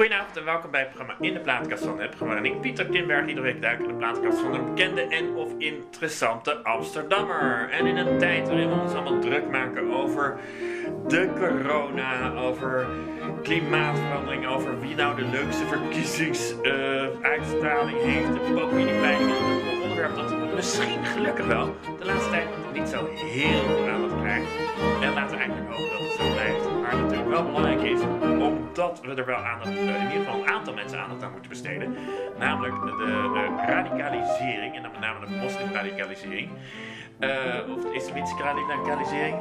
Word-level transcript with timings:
Goedenavond 0.00 0.36
en 0.36 0.44
welkom 0.44 0.70
bij 0.70 0.80
het 0.80 0.88
programma 0.88 1.16
In 1.20 1.34
de 1.34 1.40
Plaatkast 1.40 1.84
van 1.84 2.00
het 2.00 2.08
programma 2.08 2.34
waarin 2.34 2.54
ik, 2.54 2.60
Pieter 2.60 2.90
Timberg, 2.90 3.26
iedere 3.26 3.46
week 3.46 3.62
duik 3.62 3.80
in 3.80 3.88
de 3.88 3.94
plaatkast 3.94 4.38
van 4.38 4.54
een 4.54 4.64
bekende 4.64 5.02
en 5.02 5.34
of 5.34 5.52
interessante 5.58 6.62
Amsterdammer. 6.62 7.68
En 7.70 7.86
in 7.86 7.96
een 7.96 8.18
tijd 8.18 8.48
waarin 8.48 8.68
we 8.68 8.74
ons 8.74 8.92
allemaal 8.92 9.18
druk 9.18 9.50
maken 9.50 9.92
over 9.92 10.38
de 11.08 11.28
corona, 11.38 12.34
over 12.34 12.86
klimaatverandering, 13.42 14.46
over 14.46 14.80
wie 14.80 14.94
nou 14.94 15.16
de 15.16 15.24
leukste 15.24 15.66
verkiezingsuitstraling 15.66 18.02
heeft, 18.02 18.32
de 18.32 18.52
populiepeilingen, 18.54 19.36
een 19.36 19.82
onderwerp 19.82 20.14
dat 20.14 20.54
misschien 20.54 21.04
gelukkig 21.04 21.46
wel 21.46 21.76
de 21.98 22.04
laatste 22.04 22.30
tijd 22.30 22.48
niet 22.72 22.88
zo 22.88 23.08
heel 23.14 23.62
veel 23.62 23.88
aandacht 23.88 24.09
wel 27.30 27.44
belangrijk 27.44 27.82
is, 27.82 28.00
omdat 28.38 29.00
we 29.00 29.14
er 29.14 29.26
wel 29.26 29.36
aandacht, 29.36 29.70
eh, 29.76 29.78
in 30.02 30.10
ieder 30.10 30.24
geval 30.24 30.34
een 30.40 30.48
aantal 30.48 30.74
mensen 30.74 30.98
aandacht 31.00 31.22
aan 31.22 31.30
moeten 31.32 31.50
besteden. 31.50 31.96
Namelijk 32.38 32.74
de, 32.82 33.48
radicalisering, 33.66 34.76
en 34.76 34.82
dan 34.82 34.90
met 34.90 35.00
name 35.00 35.26
de 35.26 35.32
moslimradicalisering. 35.42 36.50
Eh, 37.18 37.28
of 37.76 37.82
de 37.82 37.92
islamitische 37.92 38.42
radicalisering. 38.42 39.36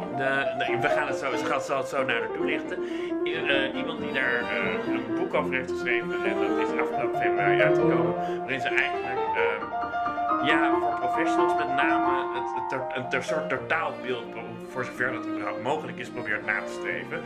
We 0.82 0.90
gaan 0.90 1.08
het 1.08 1.18
zo, 1.18 1.28
gaat, 1.44 1.66
zal 1.66 1.78
het 1.78 1.88
zo 1.88 2.06
naar 2.06 2.22
de 2.22 2.32
toelichten. 2.38 2.78
I- 3.24 3.34
eh, 3.36 3.76
iemand 3.76 4.00
die 4.00 4.12
daar 4.12 4.42
een 4.88 5.16
boek 5.16 5.34
over 5.34 5.54
heeft 5.54 5.72
geschreven, 5.72 6.12
en 6.26 6.36
dat 6.40 6.68
is 6.68 6.80
afgelopen 6.82 7.20
februari 7.22 7.62
uitgekomen, 7.62 8.16
waarin 8.40 8.62
ze 8.62 8.68
eigenlijk 8.68 9.18
ja, 10.46 10.72
voor 10.80 11.00
professionals 11.00 11.56
met 11.58 11.68
name 11.68 12.40
het, 12.40 12.80
het, 12.94 13.10
ter 13.10 13.24
soort 13.24 13.50
totaalbeeld, 13.50 14.26
voor 14.70 14.86
zover 14.86 15.12
dat 15.12 15.26
überhaupt 15.28 15.64
mogelijk 15.64 15.98
is, 15.98 16.10
probeert 16.10 16.46
na 16.46 16.62
te 16.64 16.72
streven. 16.72 17.22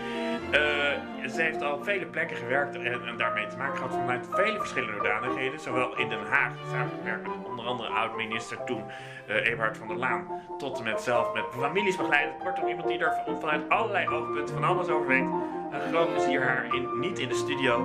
Eh, 0.51 1.29
ze 1.29 1.41
heeft 1.41 1.61
al 1.61 1.83
vele 1.83 2.05
plekken 2.05 2.37
gewerkt 2.37 2.75
en, 2.75 3.07
en 3.07 3.17
daarmee 3.17 3.47
te 3.47 3.57
maken 3.57 3.75
gehad 3.75 3.91
vanuit 3.93 4.27
vele 4.31 4.57
verschillende 4.59 4.93
hoedanigheden. 4.93 5.59
Zowel 5.59 5.97
in 5.97 6.09
Den 6.09 6.25
Haag 6.29 6.51
samengewerkt 6.71 7.27
met 7.27 7.47
onder 7.49 7.65
andere 7.65 7.89
oud-minister 7.89 8.63
toen 8.63 8.83
eh 9.27 9.45
Eberhard 9.47 9.77
van 9.77 9.87
der 9.87 9.97
Laan, 9.97 10.27
tot 10.57 10.77
en 10.77 10.83
met 10.83 11.01
zelf 11.01 11.33
met 11.33 11.43
families 11.59 11.97
begeleid. 11.97 12.29
Kortom, 12.43 12.67
iemand 12.67 12.87
die 12.87 12.99
er 12.99 13.13
van- 13.25 13.39
vanuit 13.39 13.69
allerlei 13.69 14.07
oogpunten 14.07 14.53
van 14.55 14.63
alles 14.63 14.87
over 14.89 15.07
weet. 15.07 15.25
Een 15.71 15.89
groot 15.93 16.13
plezier 16.13 16.41
haar 16.43 16.65
in, 16.75 16.99
niet 16.99 17.19
in 17.19 17.27
de 17.27 17.35
studio, 17.35 17.79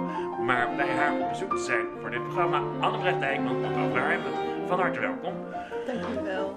maar 0.45 0.69
bij 0.77 0.89
haar 0.97 1.13
op 1.21 1.29
bezoek 1.29 1.57
te 1.57 1.63
zijn 1.63 1.87
voor 2.01 2.11
dit 2.11 2.23
programma. 2.23 2.63
Annebrecht 2.81 3.21
Dijkman, 3.21 3.61
want 3.63 3.77
over 3.87 4.01
haar 4.01 4.11
hebben 4.11 4.31
we. 4.31 4.67
Van 4.67 4.81
harte 4.81 5.01
welkom. 5.01 5.35
Dankjewel. 5.87 6.57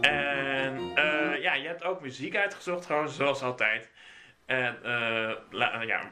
En 0.00 0.94
eh, 0.94 1.42
ja, 1.42 1.54
je 1.54 1.66
hebt 1.66 1.84
ook 1.84 2.00
muziek 2.00 2.36
uitgezocht, 2.36 2.86
gewoon 2.86 3.08
zoals 3.08 3.42
altijd. 3.42 3.90
En 4.46 4.84
eh, 4.84 5.32
ja, 5.86 6.10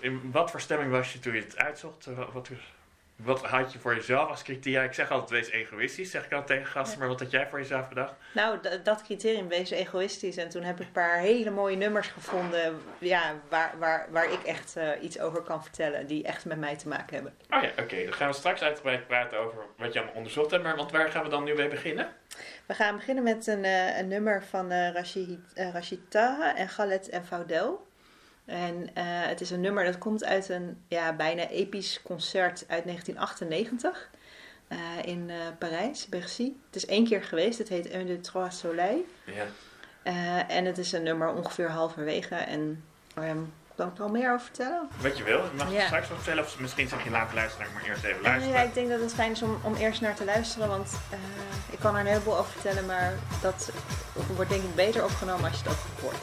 in 0.00 0.30
wat 0.30 0.50
voor 0.50 0.60
stemming 0.60 0.90
was 0.90 1.12
je 1.12 1.18
toen 1.18 1.34
je 1.34 1.40
het 1.40 1.56
uitzocht? 1.56 2.08
Wat, 2.32 2.50
wat, 3.16 3.42
had 3.42 3.72
je 3.72 3.78
voor 3.78 3.94
jezelf 3.94 4.28
als 4.28 4.42
criteria? 4.42 4.82
Ik 4.82 4.92
zeg 4.92 5.10
altijd, 5.10 5.30
wees 5.30 5.50
egoïstisch, 5.50 6.10
zeg 6.10 6.24
ik 6.24 6.32
altijd 6.32 6.58
tegen 6.58 6.72
gasten. 6.72 6.98
Maar 6.98 7.08
wat 7.08 7.20
had 7.20 7.30
jij 7.30 7.48
voor 7.48 7.58
jezelf 7.58 7.88
bedacht? 7.88 8.14
Nou, 8.34 8.58
dat 8.82 9.02
criterium 9.02 9.48
wees 9.48 9.70
egoïstisch. 9.70 10.36
En 10.36 10.48
toen 10.48 10.62
heb 10.62 10.80
ik 10.80 10.86
een 10.86 10.92
paar 10.92 11.18
hele 11.18 11.50
mooie 11.50 11.76
nummers 11.76 12.08
gevonden. 12.08 12.80
Ja, 12.98 13.34
waar, 13.48 13.74
waar, 13.78 14.06
waar 14.10 14.32
ik 14.32 14.42
echt 14.42 14.76
eh, 14.76 14.88
iets 15.00 15.20
over 15.20 15.42
kan 15.42 15.62
vertellen. 15.62 16.06
Die 16.06 16.24
echt 16.24 16.44
met 16.44 16.58
mij 16.58 16.76
te 16.76 16.88
maken 16.88 17.14
hebben. 17.14 17.32
Oh 17.50 17.62
ja, 17.62 17.82
oké. 17.82 18.04
Dan 18.04 18.12
gaan 18.12 18.28
we 18.28 18.34
straks 18.34 18.62
uitgebreid 18.62 19.06
praten 19.06 19.38
over 19.38 19.62
wat 19.76 19.92
je 19.92 19.98
allemaal 19.98 20.16
onderzocht 20.16 20.50
hebt. 20.50 20.62
Maar 20.62 20.76
want 20.76 20.92
waar 20.92 21.10
gaan 21.10 21.24
we 21.24 21.28
dan 21.28 21.44
nu 21.44 21.54
mee 21.54 21.68
beginnen? 21.68 22.08
We 22.66 22.74
gaan 22.74 22.96
beginnen 22.96 23.24
met 23.24 23.46
een, 23.46 23.64
eh, 23.64 23.98
een 23.98 24.08
nummer 24.08 24.44
van 24.44 24.70
eh 24.70 24.92
Rashid, 24.92 25.38
Rashid 25.54 26.10
Taha 26.10 26.56
en 26.56 26.68
Galet 26.68 27.08
en 27.08 27.24
Faudel. 27.24 27.86
En 28.44 28.90
eh, 28.94 29.04
het 29.06 29.40
is 29.40 29.50
een 29.50 29.60
nummer 29.60 29.84
dat 29.84 29.98
komt 29.98 30.24
uit 30.24 30.48
een 30.48 30.82
ja, 30.88 31.12
bijna 31.12 31.48
episch 31.48 32.00
concert 32.02 32.64
uit 32.68 32.84
1998 32.84 34.10
eh, 34.68 34.78
in 35.04 35.30
eh, 35.30 35.36
Parijs, 35.58 36.06
Bercy. 36.08 36.52
Het 36.66 36.76
is 36.76 36.86
één 36.86 37.04
keer 37.04 37.22
geweest, 37.22 37.58
het 37.58 37.68
heet 37.68 37.94
Un 37.94 38.06
de 38.06 38.20
Trois 38.20 38.58
Soleil. 38.58 39.04
Ja. 39.24 39.44
Eh, 40.02 40.56
en 40.56 40.64
het 40.64 40.78
is 40.78 40.92
een 40.92 41.02
nummer 41.02 41.28
ongeveer 41.34 41.70
halverwege. 41.70 42.34
En 42.34 42.84
ehm, 43.14 43.38
kan 43.76 43.88
ik 43.88 43.96
er 43.96 44.02
al 44.02 44.08
meer 44.08 44.32
over 44.32 44.44
vertellen? 44.46 44.88
Wat 45.00 45.18
je 45.18 45.24
wil. 45.24 45.36
Je 45.38 45.50
mag 45.56 45.66
het 45.66 45.74
Ja. 45.76 45.86
straks 45.86 46.08
nog 46.08 46.16
vertellen. 46.18 46.44
Of 46.44 46.58
misschien 46.60 46.88
zeg 46.88 47.04
je 47.04 47.10
later 47.10 47.34
luisteren, 47.34 47.66
maar 47.74 47.82
eerst 47.84 48.04
even 48.04 48.22
luisteren. 48.22 48.56
ja, 48.58 48.62
ik 48.62 48.74
denk 48.74 48.88
dat 48.88 49.00
het 49.00 49.14
fijn 49.14 49.30
is 49.30 49.42
om, 49.42 49.58
om 49.62 49.74
eerst 49.74 50.00
naar 50.00 50.14
te 50.14 50.24
luisteren. 50.24 50.68
Want 50.68 50.92
eh, 51.10 51.18
ik 51.72 51.78
kan 51.78 51.94
er 51.94 52.00
een 52.00 52.06
heleboel 52.06 52.38
over 52.38 52.52
vertellen. 52.52 52.86
Maar 52.86 53.12
dat 53.42 53.70
wordt 54.34 54.50
denk 54.50 54.62
ik 54.62 54.74
beter 54.74 55.04
opgenomen 55.04 55.48
als 55.50 55.58
je 55.58 55.64
dat 55.64 55.76
hoort. 56.02 56.16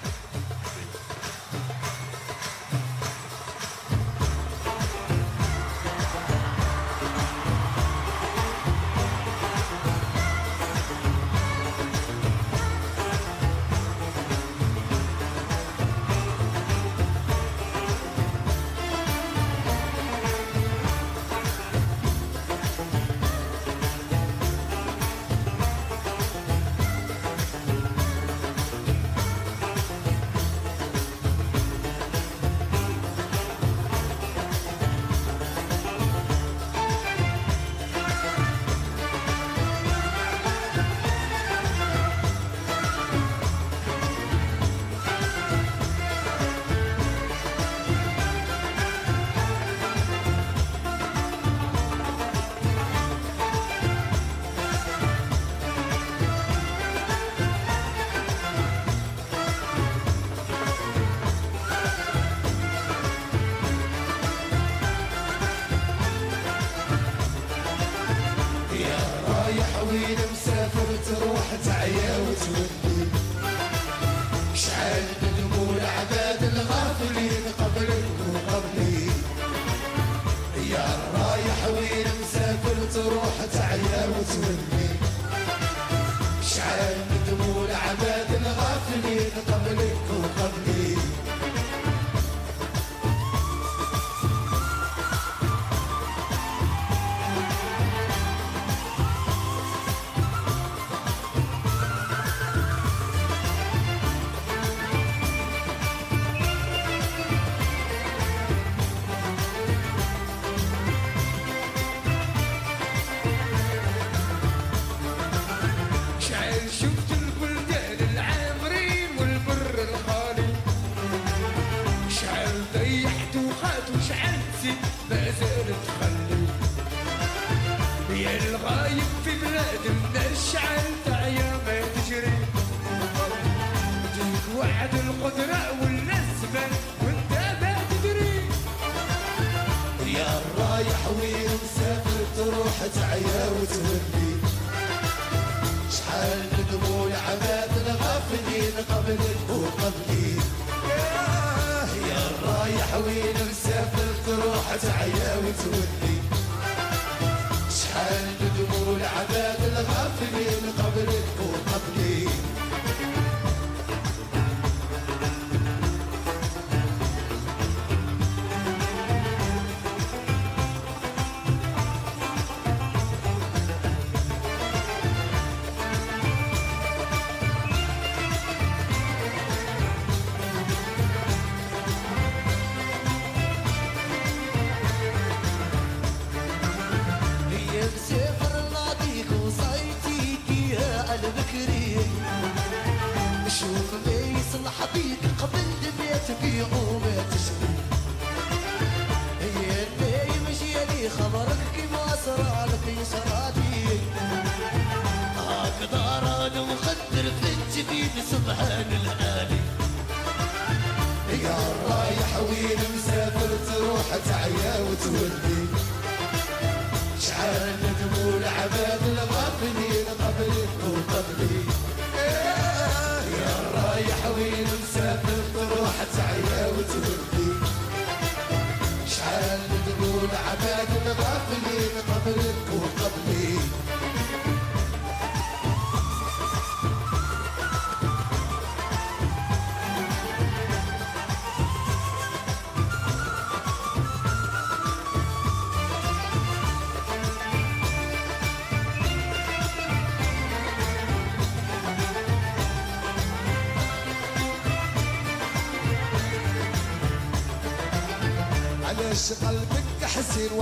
روح 71.41 71.55
تعيا 71.65 72.30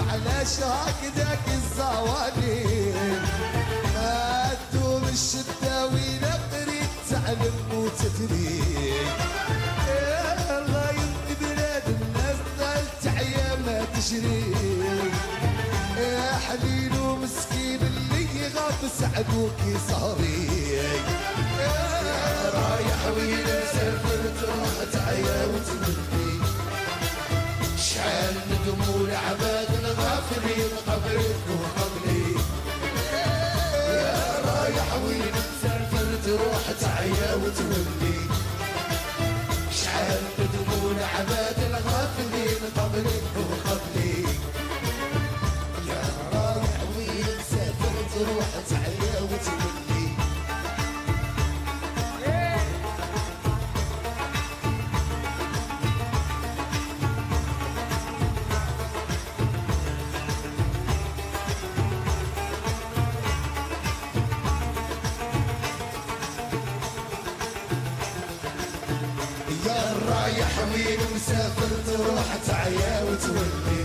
على 0.10 0.46
شاكدك 0.46 1.46
الزواني. 1.48 2.94
ما 3.96 4.50
تدوم 4.72 5.04
الشدة 5.04 5.86
ولا 5.86 6.34
قريب 6.52 6.92
تعلم 7.10 7.58
وتدري. 7.74 8.64
الله 10.50 10.90
يبني 10.92 11.36
بلاد 11.42 11.84
الناس 11.88 12.38
ضل 12.60 12.86
تعيا 13.04 13.56
ما 13.66 13.86
تجري 13.94 14.54
يا 15.98 16.40
حليل 16.48 17.00
ومسكين 17.00 17.80
اللي 17.82 18.48
غاب 18.56 18.82
سعدوك 19.00 19.60
صهري. 19.90 20.50
رايح 22.54 23.02
ويلا 23.16 23.60
سافرت 23.74 24.40
رحت 24.50 24.96
عيا 25.08 25.46
وتمني 25.46 26.40
شحال 27.78 28.36
ندم 28.52 28.82
ولعبه 28.90 29.59
يا 33.90 34.42
رايح 34.46 34.90
وين؟ 35.06 35.34
مسافر 35.36 36.08
تروح 36.26 36.64
تعيا 36.82 37.36
وتولي. 37.36 38.20
شحال 39.72 40.24
تروح 72.00 72.36
تعيا 72.48 73.04
وتولي. 73.04 73.84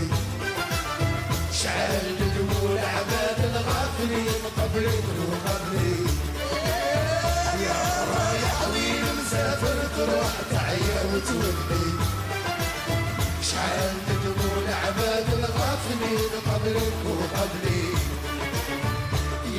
شعال 1.61 2.05
ندموا 2.19 2.69
العباد 2.75 3.39
الغافلين 3.51 4.41
قبلك 4.57 5.05
وقبلي 5.29 5.97
يا 7.65 7.81
رايح 8.13 8.55
وين 8.71 9.03
مسافر 9.19 9.77
تروح 9.97 10.33
تعيا 10.51 10.99
وتولي. 11.11 11.87
شعال 13.49 13.93
ندموا 14.07 14.57
العباد 14.65 15.27
الغافلين 15.39 16.31
قبلك 16.49 16.97
وقبلي 17.05 17.85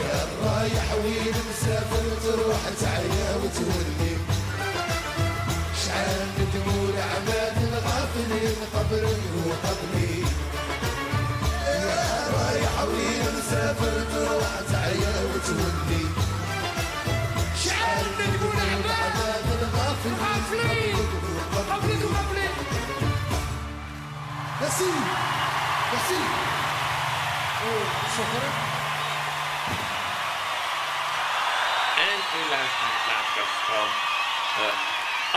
يا 0.00 0.18
رايح 0.44 0.86
وين 1.04 1.36
مسافر 1.48 2.04
تروح 2.24 2.62
تعيا 2.80 3.30
وتولي. 3.42 4.16
شعال 5.84 6.28
ندموا 6.38 6.88
قبلي 8.16 8.48
قبل 8.74 9.04
هو 9.34 9.48
قبلي 9.68 10.24
يا 11.66 12.30
رايح 12.36 12.74
وين 12.88 13.24
مسافر 13.38 13.94
تروح 14.12 14.54
تعيا 14.72 15.14
وتولي. 15.30 16.04
شعار 17.64 18.06
نكون 18.18 18.58
عباد 18.70 19.16
غافلي 20.22 20.92
قبلي 21.70 21.96
قبلي 22.16 22.48
ياسين 24.62 25.04
ياسين 25.92 26.30
شكرا. 28.16 28.50
En 32.08 32.20
u 32.38 32.42
luistert 32.50 32.98
naar 33.08 33.26
het 33.36 33.52
van 33.66 33.90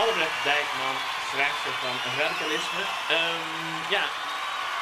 Albrecht 0.04 0.38
Dijkman. 0.44 1.19
Schrijfster 1.32 1.72
van 1.72 1.94
Radicalisme. 2.20 2.82
Ehm, 3.16 3.92
ja, 3.96 4.04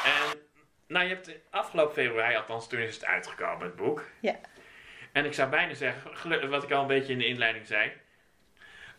en 0.03 0.39
nou, 0.87 1.07
je 1.07 1.13
hebt 1.13 1.31
afgelopen 1.49 1.93
februari, 1.93 2.35
althans 2.35 2.67
toen 2.69 2.79
is 2.79 2.93
het 2.95 3.05
uitgekomen, 3.05 3.65
het 3.65 3.75
boek. 3.75 4.03
Ja. 4.19 4.35
En 5.11 5.25
ik 5.25 5.33
zou 5.33 5.49
bijna 5.49 5.73
zeggen, 5.73 6.49
wat 6.49 6.63
ik 6.63 6.71
al 6.71 6.81
een 6.81 6.87
beetje 6.87 7.13
in 7.13 7.19
de 7.19 7.25
inleiding 7.27 7.67
zei. 7.67 7.91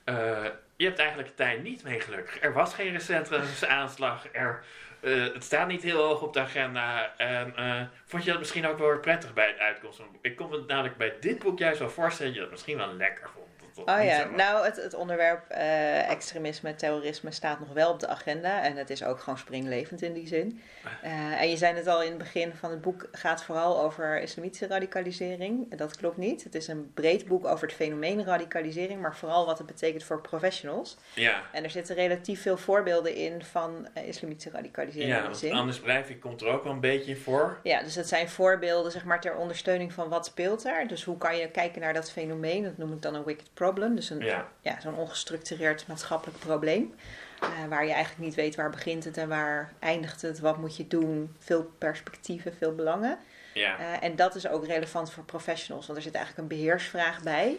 eh, 0.05 0.45
je 0.77 0.87
hebt 0.87 0.99
eigenlijk 0.99 1.29
de 1.29 1.35
tijd 1.35 1.63
niet 1.63 1.83
mee 1.85 2.01
gelukkig. 2.01 2.43
Er 2.43 2.53
was 2.53 2.75
geen 2.75 2.93
recente 2.93 3.41
aanslag. 3.69 4.27
Er, 4.33 4.65
eh, 5.01 5.23
het 5.23 5.45
staat 5.45 5.69
niet 5.69 5.83
heel 5.83 6.03
hoog 6.05 6.23
op 6.23 6.33
de 6.33 6.41
agenda. 6.41 7.15
En 7.17 7.57
eh, 7.57 7.83
vond 8.07 8.25
je 8.25 8.31
dat 8.31 8.39
misschien 8.39 8.67
ook 8.67 8.79
wel 8.79 8.89
weer 8.89 9.01
prettig 9.01 9.33
bij 9.33 9.47
het 9.47 9.59
uitkomst 9.59 9.97
van 9.97 10.05
het 10.05 10.15
boek? 10.15 10.25
Ik 10.25 10.37
kon 10.37 10.51
me 10.51 10.65
namelijk 10.67 10.97
bij 10.97 11.17
dit 11.21 11.39
boek 11.39 11.59
juist 11.59 11.79
wel 11.79 11.91
voorstellen 11.91 12.27
dat 12.27 12.35
je 12.35 12.41
dat 12.41 12.51
misschien 12.51 12.77
wel 12.77 12.93
lekker 12.95 13.29
vond. 13.35 13.47
Oh 13.87 13.99
niet 13.99 14.07
ja, 14.07 14.25
nou 14.25 14.65
het, 14.65 14.77
het 14.77 14.95
onderwerp 14.95 15.49
eh, 15.49 16.11
extremisme, 16.11 16.75
terrorisme 16.75 17.31
staat 17.31 17.61
nog 17.61 17.73
wel 17.73 17.91
op 17.91 18.01
de 18.01 18.09
agenda. 18.09 18.63
En 18.63 18.77
het 18.77 18.91
is 18.91 19.05
ook 19.05 19.21
gewoon 19.21 19.39
springlevend 19.39 20.03
in 20.03 20.13
die 20.13 20.27
zin. 20.27 20.61
Eh, 21.03 21.41
en 21.41 21.51
je 21.51 21.57
zei 21.57 21.75
het 21.77 21.87
al 21.87 22.03
in 22.03 22.09
het 22.09 22.19
begin 22.19 22.53
van 22.55 22.71
het 22.71 22.81
boek 22.81 23.09
gaat 23.13 23.45
vooral 23.45 23.81
over 23.81 24.23
islamitische 24.23 24.67
radicalisering. 24.67 25.77
Dat 25.77 25.97
klopt 25.97 26.17
niet. 26.17 26.45
Het 26.45 26.55
is 26.55 26.69
een 26.69 26.91
breed 26.95 27.27
boek 27.27 27.47
over 27.47 27.67
het 27.67 27.77
fenomeen 27.77 28.25
radicalisering, 28.25 29.01
maar 29.01 29.17
vooral 29.17 29.47
wat 29.47 29.59
het 29.59 29.67
betekent 29.67 30.05
voor 30.05 30.21
professionals. 30.21 30.97
Ja, 31.15 31.43
En 31.53 31.65
er 31.65 31.71
zitten 31.71 31.95
relatief 31.95 32.43
veel 32.43 32.57
voorbeelden 32.57 33.15
in 33.15 33.45
van 33.45 33.89
eh, 33.95 34.09
islamitische 34.09 34.51
radicalisering 34.51 35.11
ja 35.11 35.23
want 35.23 35.51
anders 35.51 35.81
blijf 35.81 36.09
ik 36.09 36.21
komt 36.21 36.41
er 36.41 36.49
ook 36.49 36.65
wel 36.65 36.73
een 36.73 36.81
beetje 36.81 37.11
in 37.11 37.17
voor. 37.17 37.61
Ja, 37.63 37.83
dus 37.83 37.95
dat 37.95 38.09
zijn 38.09 38.29
voorbeelden 38.29 38.93
zeg 38.93 39.05
maar, 39.05 39.21
ter 39.21 39.37
ondersteuning 39.37 39.93
van 39.93 40.09
wat 40.09 40.27
speelt 40.27 40.63
daar. 40.63 40.87
Dus 40.87 41.05
hoe 41.05 41.19
kan 41.19 41.37
je 41.37 41.51
kijken 41.51 41.81
naar 41.81 41.95
dat 41.95 42.11
fenomeen? 42.11 42.63
Dat 42.63 42.77
noem 42.77 42.93
ik 42.93 43.03
dan 43.03 43.15
een 43.15 43.25
wicked 43.25 43.51
problem. 43.73 43.95
Dus 43.95 44.11
een, 44.11 44.21
Ja. 44.21 44.49
ja, 44.61 44.81
zo'n 44.81 44.97
ongestructureerd 44.97 45.87
maatschappelijk 45.87 46.39
probleem. 46.39 46.95
eh, 47.41 47.49
waar 47.69 47.85
je 47.87 47.93
eigenlijk 47.93 48.25
niet 48.25 48.35
weet 48.35 48.55
waar 48.57 48.71
begint 48.71 49.05
het 49.05 49.17
en 49.17 49.29
waar 49.29 49.73
eindigt 49.79 50.23
het, 50.23 50.39
wat 50.41 50.57
moet 50.57 50.77
je 50.77 50.87
doen. 50.87 51.35
Veel 51.39 51.71
perspectieven, 51.79 52.55
veel 52.55 52.75
belangen. 52.75 53.19
Ja. 53.55 53.79
Eh, 53.79 54.03
en 54.09 54.17
dat 54.17 54.35
is 54.35 54.49
ook 54.49 54.67
relevant 54.67 55.13
voor 55.13 55.25
professionals, 55.25 55.87
want 55.87 55.99
er 55.99 56.05
zit 56.05 56.15
eigenlijk 56.15 56.51
een 56.51 56.57
beheersvraag 56.59 57.23
bij. 57.23 57.57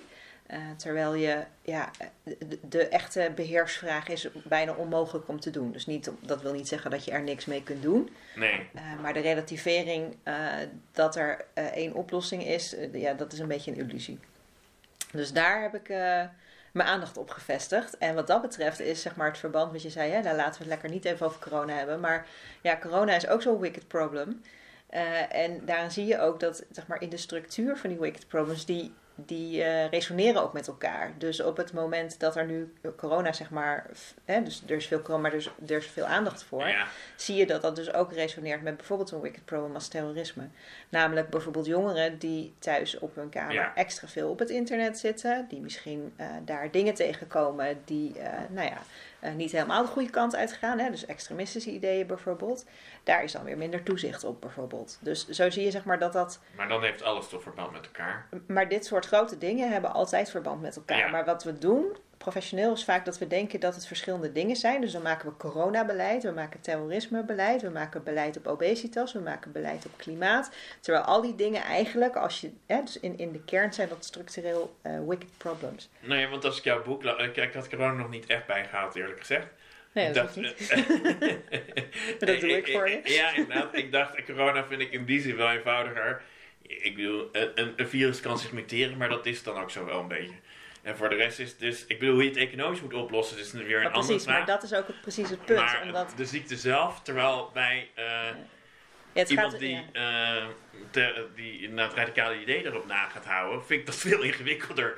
Eh, 0.48 0.58
terwijl 0.78 1.14
je, 1.14 1.44
ja, 1.62 1.90
de, 2.24 2.60
de 2.70 2.88
echte 2.88 3.32
beheersvraag 3.36 4.08
is 4.08 4.28
bijna 4.44 4.74
onmogelijk 4.74 5.28
om 5.28 5.40
te 5.40 5.50
doen. 5.50 5.72
Dus 5.72 5.86
niet, 5.86 6.12
dat 6.20 6.42
wil 6.42 6.54
niet 6.54 6.68
zeggen 6.68 6.92
dat 6.92 7.06
je 7.06 7.12
er 7.12 7.22
niks 7.24 7.46
mee 7.46 7.64
kunt 7.64 7.82
doen. 7.82 8.10
Nee. 8.36 8.70
Maar 9.02 9.14
de 9.14 9.20
relativering 9.20 10.16
dat 10.92 11.16
er 11.16 11.46
één 11.54 11.94
oplossing 11.94 12.46
is, 12.46 12.76
ja, 12.94 13.14
dat 13.14 13.34
is 13.34 13.40
een 13.40 13.48
beetje 13.48 13.72
een 13.72 13.78
illusie. 13.78 14.20
Dus 15.12 15.34
daar 15.34 15.62
heb 15.62 15.76
ik 15.76 15.90
eh, 15.90 16.24
mijn 16.72 16.90
aandacht 16.90 17.18
op 17.18 17.30
gevestigd. 17.30 17.98
En 17.98 18.16
wat 18.16 18.28
dat 18.28 18.42
betreft 18.42 18.80
is 18.80 19.02
zeg 19.02 19.16
maar 19.16 19.28
het 19.28 19.38
verband 19.38 19.72
wat 19.72 19.82
je 19.82 19.90
zei, 19.90 20.12
hè, 20.12 20.22
daar 20.22 20.36
laten 20.36 20.54
we 20.54 20.58
het 20.58 20.68
lekker 20.68 20.90
niet 20.90 21.06
even 21.06 21.26
over 21.26 21.42
corona 21.42 21.74
hebben. 21.74 22.00
Maar 22.00 22.26
ja, 22.62 22.78
corona 22.78 23.16
is 23.16 23.28
ook 23.28 23.42
zo'n 23.42 23.60
wicked 23.60 23.88
problem. 23.88 24.42
Eh, 24.90 25.36
en 25.36 25.66
daarin 25.66 25.92
zie 25.92 26.06
je 26.06 26.20
ook 26.20 26.40
dat 26.40 26.64
zeg 26.72 26.88
maar, 26.88 27.02
in 27.02 27.10
de 27.10 27.18
structuur 27.18 27.78
van 27.78 27.90
die 27.90 28.00
wicked 28.00 28.28
problems, 28.28 28.66
die, 28.66 28.94
die 29.26 29.64
eh, 29.64 29.90
resoneren 29.90 30.42
ook 30.42 30.54
met 30.54 30.68
elkaar. 30.68 31.12
Dus 31.18 31.42
op 31.42 31.58
het 31.58 31.74
moment 31.74 32.20
dat 32.20 32.36
er 32.36 32.46
nu 32.46 32.74
corona, 32.98 33.34
zeg 33.34 33.50
maar, 33.50 33.86
hè, 34.26 34.44
dus 34.44 34.64
er 34.68 34.76
is 34.76 34.88
veel 34.88 35.02
corona, 35.02 35.22
maar 35.22 35.32
er 35.32 35.38
is, 35.38 35.50
er 35.68 35.78
is 35.78 35.86
veel 35.86 36.06
aandacht 36.06 36.44
voor 36.44 36.68
Ja. 36.68 36.88
zie 37.16 37.36
je 37.36 37.46
dat 37.48 37.62
dat 37.62 37.76
dus 37.76 37.94
ook 37.94 38.14
resoneert 38.14 38.62
met 38.62 38.78
bijvoorbeeld 38.78 39.12
een 39.12 39.22
wicked 39.22 39.46
problem 39.46 39.74
als 39.74 39.88
terrorisme. 39.88 40.44
Namelijk 40.90 41.30
bijvoorbeeld 41.30 41.66
jongeren 41.66 42.18
die 42.20 42.54
thuis 42.60 43.00
op 43.00 43.16
hun 43.16 43.30
kamer 43.30 43.54
Ja. 43.54 43.76
extra 43.76 44.08
veel 44.08 44.30
op 44.30 44.40
het 44.40 44.50
internet 44.50 45.00
zitten, 45.00 45.46
die 45.50 45.60
misschien 45.62 46.14
eh, 46.16 46.28
daar 46.46 46.72
dingen 46.72 46.94
tegenkomen 46.94 47.82
die 47.86 48.20
eh, 48.20 48.40
nou 48.50 48.68
ja, 48.68 48.78
eh, 49.22 49.34
niet 49.34 49.52
helemaal 49.52 49.82
de 49.82 49.88
goede 49.88 50.10
kant 50.10 50.36
uitgaan. 50.36 50.80
Hè? 50.80 50.90
Dus 50.90 51.06
extremistische 51.06 51.72
ideeën 51.72 52.08
bijvoorbeeld. 52.08 52.66
Daar 53.04 53.24
is 53.24 53.32
dan 53.32 53.44
weer 53.44 53.58
minder 53.58 53.84
toezicht 53.84 54.24
op 54.24 54.42
bijvoorbeeld. 54.42 54.98
Dus 55.02 55.28
zo 55.28 55.50
zie 55.50 55.64
je 55.64 55.72
zeg 55.72 55.86
maar 55.86 56.00
dat 56.00 56.14
dat 56.14 56.40
Maar 56.56 56.68
dan 56.68 56.84
heeft 56.84 57.04
alles 57.04 57.28
toch 57.28 57.42
verband 57.42 57.72
met 57.72 57.86
elkaar. 57.86 58.28
maar 58.48 58.70
dit 58.70 58.86
soort 58.86 59.06
grote 59.06 59.38
dingen 59.38 59.72
hebben 59.72 59.94
altijd 59.94 60.30
verband 60.30 60.62
met 60.62 60.76
elkaar. 60.76 60.98
Ja. 60.98 61.08
Maar 61.08 61.26
wat 61.26 61.44
we 61.44 61.58
doen, 61.58 61.98
professioneel, 62.24 62.74
is 62.74 62.84
vaak 62.84 63.06
dat 63.06 63.18
we 63.18 63.28
denken 63.28 63.60
dat 63.60 63.76
het 63.76 63.88
verschillende 63.88 64.32
dingen 64.32 64.56
zijn. 64.56 64.82
Dus 64.82 64.92
dan 64.92 65.02
maken 65.02 65.30
we 65.30 65.38
coronabeleid, 65.38 66.24
we 66.24 66.32
maken 66.32 66.62
terrorismebeleid, 66.62 67.62
we 67.62 67.70
maken 67.70 68.04
beleid 68.04 68.38
op 68.38 68.48
obesitas, 68.48 69.14
we 69.14 69.20
maken 69.20 69.52
beleid 69.52 69.86
op 69.86 69.92
klimaat. 69.98 70.52
Terwijl 70.80 71.04
al 71.06 71.22
die 71.22 71.36
dingen 71.36 71.62
eigenlijk, 71.64 72.16
als 72.16 72.42
je, 72.42 72.50
hè, 72.66 72.82
dus 72.84 73.00
in, 73.00 73.18
in 73.18 73.32
de 73.32 73.44
kern 73.44 73.74
zijn 73.74 73.90
dat 73.90 74.06
structureel 74.06 74.76
eh, 74.82 74.92
wicked 75.08 75.38
problems. 75.38 75.90
Nee, 76.00 76.28
want 76.28 76.46
als 76.46 76.58
ik 76.58 76.64
jouw 76.64 76.84
boek... 76.84 77.04
la- 77.04 77.18
Ik, 77.20 77.36
ik 77.38 77.54
had 77.54 77.70
corona 77.70 77.94
nog 77.94 78.10
niet 78.10 78.26
echt 78.26 78.46
bijgehaald, 78.46 78.96
eerlijk 78.96 79.20
gezegd. 79.20 79.48
Nee, 79.94 80.12
dat 80.12 80.24
hoeft 80.24 80.36
niet. 80.36 80.70
Dat 82.20 82.40
doe 82.40 82.58
ik 82.58 82.68
voor 82.72 82.90
je. 82.90 83.02
Ja, 83.04 83.32
inderdaad. 83.34 83.76
Ik 83.78 83.92
dacht, 83.92 84.24
corona 84.26 84.66
vind 84.66 84.82
ik 84.82 84.92
in 84.92 85.06
die 85.06 85.22
zin 85.22 85.36
wel 85.36 85.50
eenvoudiger. 85.52 86.22
Ik 86.62 86.96
bedoel, 86.96 87.30
een, 87.32 87.52
een- 87.56 87.74
een 87.76 87.88
virus 87.88 88.20
kan 88.20 88.38
zich 88.40 88.52
muteren, 88.52 88.98
maar 88.98 89.10
dat 89.10 89.26
is 89.26 89.44
dan 89.44 89.58
ook 89.62 89.70
zo 89.72 89.86
wel 89.86 90.00
een 90.00 90.08
beetje. 90.08 90.34
En 90.82 90.98
voor 90.98 91.10
de 91.10 91.16
rest 91.16 91.40
is 91.40 91.50
het 91.50 91.60
dus... 91.60 91.86
Ik 91.86 92.00
bedoel, 92.00 92.14
hoe 92.14 92.24
je 92.24 92.30
het 92.30 92.38
economisch 92.38 92.82
moet 92.82 92.94
oplossen, 92.94 93.38
is 93.40 93.52
weer 93.52 93.62
een 93.62 93.84
Maar 93.84 93.92
andere 93.92 94.06
precies, 94.06 94.24
vraag. 94.24 94.38
maar 94.38 94.46
dat 94.46 94.64
is 94.64 94.74
ook 94.74 94.86
precies 95.02 95.30
het 95.30 95.46
punt. 95.46 95.60
Maar 95.60 95.82
omdat, 95.84 96.14
de 96.16 96.26
ziekte 96.26 96.56
zelf, 96.58 97.02
terwijl 97.02 97.50
bij 97.54 97.90
eh, 97.96 98.06
ja, 99.14 99.20
het 99.20 99.30
iemand 99.30 99.52
gaat, 99.52 99.60
die, 99.60 99.84
ja. 99.94 100.38
eh, 100.92 101.12
die 101.36 101.62
inderdaad 101.62 101.94
radicale 101.98 102.42
idee 102.42 102.66
erop 102.66 102.86
na 102.88 103.08
gaat 103.08 103.26
houden, 103.26 103.66
vind 103.66 103.80
ik 103.80 103.86
dat 103.86 103.96
veel 103.96 104.22
ingewikkelder 104.22 104.98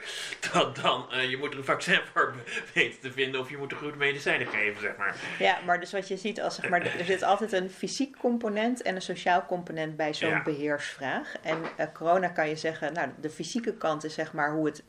dan, 0.54 0.74
dan 0.82 1.12
eh, 1.12 1.30
je 1.30 1.38
moet 1.38 1.52
er 1.52 1.58
een 1.58 1.64
vaccin 1.64 2.00
voor 2.14 2.34
weten 2.74 3.00
te 3.00 3.12
vinden 3.12 3.40
of 3.42 3.50
je 3.50 3.58
moet 3.58 3.72
er 3.72 3.78
goed 3.78 3.96
medicijnen 3.96 4.48
geven, 4.48 4.82
zeg 4.82 4.96
maar. 4.98 5.16
Ja, 5.40 5.58
maar 5.66 5.80
dus 5.80 5.92
wat 5.92 6.08
je 6.08 6.18
ziet 6.18 6.42
als 6.42 6.56
zeg 6.56 6.70
maar, 6.70 6.82
er 6.82 7.06
zit 7.06 7.24
altijd 7.24 7.52
een 7.52 7.70
fysiek 7.70 8.18
component 8.18 8.82
en 8.82 8.96
een 8.96 9.02
sociaal 9.02 9.46
component 9.46 9.96
bij 9.98 10.14
zo'n 10.14 10.30
Ja. 10.30 10.44
beheersvraag. 10.44 11.36
En 11.42 11.58
eh, 11.78 11.88
corona 11.94 12.28
kan 12.28 12.50
je 12.50 12.56
zeggen, 12.56 12.94
nou, 12.94 13.10
de 13.22 13.30
fysieke 13.30 13.74
kant 13.74 14.04
is 14.04 14.14
zeg 14.14 14.34
maar 14.34 14.52
hoe 14.52 14.66
het 14.66 14.84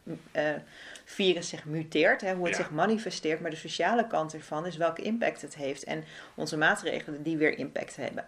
virus 1.04 1.48
zich 1.48 1.64
muteert, 1.64 2.20
hè, 2.20 2.34
hoe 2.34 2.46
het 2.46 2.56
Ja. 2.56 2.62
zich 2.62 2.70
manifesteert. 2.70 3.40
Maar 3.40 3.50
de 3.50 3.56
sociale 3.56 4.06
kant 4.06 4.34
ervan 4.34 4.66
is 4.66 4.76
welke 4.76 5.02
impact 5.02 5.42
het 5.42 5.54
heeft 5.54 5.84
en 5.84 6.04
onze 6.34 6.56
maatregelen 6.56 7.22
die 7.22 7.36
weer 7.36 7.58
impact 7.58 7.96
hebben. 7.96 8.24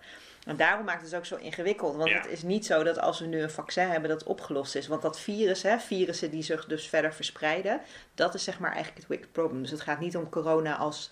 En 0.46 0.56
daarom 0.56 0.84
maakt 0.84 1.02
het 1.02 1.14
ook 1.14 1.26
zo 1.26 1.36
ingewikkeld. 1.36 1.96
Want 1.96 2.08
Ja. 2.08 2.16
het 2.16 2.26
is 2.30 2.42
niet 2.42 2.66
zo 2.66 2.82
dat 2.82 2.98
als 2.98 3.20
we 3.20 3.26
nu 3.26 3.42
een 3.42 3.50
vaccin 3.50 3.88
hebben 3.88 4.10
dat 4.10 4.24
opgelost 4.24 4.74
is. 4.74 4.86
Want 4.86 5.02
dat 5.02 5.20
virus, 5.20 5.62
hè, 5.62 5.78
virussen 5.78 6.30
die 6.30 6.42
zich 6.42 6.64
dus 6.66 6.88
verder 6.88 7.14
verspreiden, 7.14 7.80
dat 8.14 8.34
is 8.34 8.44
zeg 8.44 8.58
maar 8.58 8.72
eigenlijk 8.72 8.98
het 9.00 9.08
wicked 9.08 9.32
problem. 9.32 9.62
Dus 9.62 9.70
het 9.70 9.80
gaat 9.80 10.00
niet 10.00 10.16
om 10.16 10.28
corona 10.28 10.76
als 10.76 11.10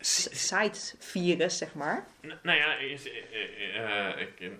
s- 0.00 0.46
side 0.48 0.78
virus, 0.98 1.58
zeg 1.58 1.74
maar. 1.74 2.06
N- 2.26 2.32
nou 2.42 2.58
ja, 2.58 2.74
is, 2.74 3.08
eh, 3.08 3.14
eh, 3.32 4.10
eh, 4.10 4.20
ik, 4.20 4.50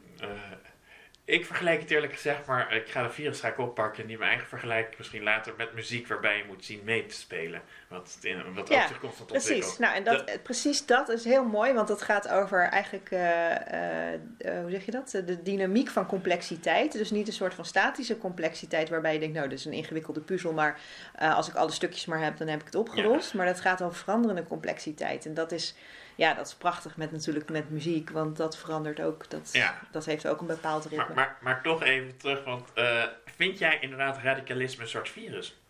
ik 1.29 1.47
vergelijk 1.47 1.81
het 1.81 1.91
eerlijk 1.91 2.13
gezegd, 2.13 2.47
maar 2.47 2.75
ik 2.75 2.89
ga 2.89 3.03
de 3.03 3.11
virus 3.11 3.41
ga 3.41 3.49
ik 3.49 3.59
oppakken 3.59 4.03
en 4.03 4.09
die 4.09 4.19
mijn 4.19 4.31
eigen 4.31 4.49
vergelijk 4.49 4.95
misschien 4.99 5.23
later 5.23 5.55
met 5.57 5.75
muziek 5.75 6.07
waarbij 6.09 6.37
je 6.37 6.45
moet 6.47 6.65
zien 6.65 6.81
mee 6.85 7.07
te 7.07 7.15
spelen. 7.15 7.63
Wat, 7.89 8.19
in- 8.23 8.55
wat 8.55 8.69
Ja, 8.69 8.83
ook 8.83 8.89
zich 8.89 9.01
constant 9.01 9.29
Precies, 9.29 9.49
ontwikkelt. 9.51 9.79
nou 9.79 9.95
en 9.95 10.05
dat, 10.05 10.27
Dat- 10.29 10.43
precies 10.43 10.87
dat 10.87 11.09
is 11.09 11.25
heel 11.25 11.45
mooi, 11.45 11.73
want 11.73 11.89
dat 11.89 12.03
gaat 12.03 12.29
over 12.29 12.61
eigenlijk, 12.63 13.11
eh, 13.11 13.51
eh, 13.73 14.13
eh, 14.39 14.61
hoe 14.61 14.71
zeg 14.71 14.85
je 14.85 14.91
dat? 14.91 15.11
De 15.11 15.43
dynamiek 15.43 15.89
van 15.89 16.07
complexiteit. 16.07 16.93
Dus 16.93 17.11
niet 17.11 17.27
een 17.27 17.33
soort 17.33 17.55
van 17.55 17.65
statische 17.65 18.19
complexiteit 18.19 18.89
waarbij 18.89 19.13
je 19.13 19.19
denkt, 19.19 19.35
nou, 19.35 19.49
dit 19.49 19.59
is 19.59 19.65
een 19.65 19.73
ingewikkelde 19.73 20.21
puzzel, 20.21 20.53
maar 20.53 20.79
als 21.19 21.49
ik 21.49 21.55
alle 21.55 21.71
stukjes 21.73 22.07
maar 22.07 22.21
heb, 22.23 22.37
dan 22.37 22.49
heb 22.49 22.61
ik 22.61 22.67
het 22.67 22.75
opgelost. 22.75 23.35
Maar 23.35 23.47
dat 23.47 23.61
gaat 23.61 23.83
over 23.83 23.97
veranderende 23.99 24.45
complexiteit. 24.47 25.27
En 25.27 25.35
dat 25.35 25.53
is, 25.53 25.75
ja, 26.17 26.35
dat 26.35 26.47
is 26.47 26.55
prachtig 26.55 26.97
met 26.97 27.13
natuurlijk 27.13 27.49
met 27.51 27.71
muziek, 27.71 28.11
want 28.11 28.37
dat 28.37 28.57
verandert 28.57 29.01
ook, 29.01 29.31
dat, 29.31 29.49
Ja. 29.53 29.79
dat 29.91 30.05
heeft 30.05 30.29
ook 30.29 30.41
een 30.41 30.47
bepaald 30.47 30.85
ritme. 30.85 31.05
Maar, 31.07 31.15
maar, 31.15 31.37
maar 31.41 31.63
toch 31.63 31.83
even 31.83 32.17
terug, 32.17 32.45
want 32.45 32.73
eh, 32.73 33.03
vind 33.37 33.59
jij 33.59 33.79
inderdaad 33.81 34.19
radicalisme 34.23 34.83
een 34.83 34.89
soort 34.89 35.09
virus? 35.09 35.61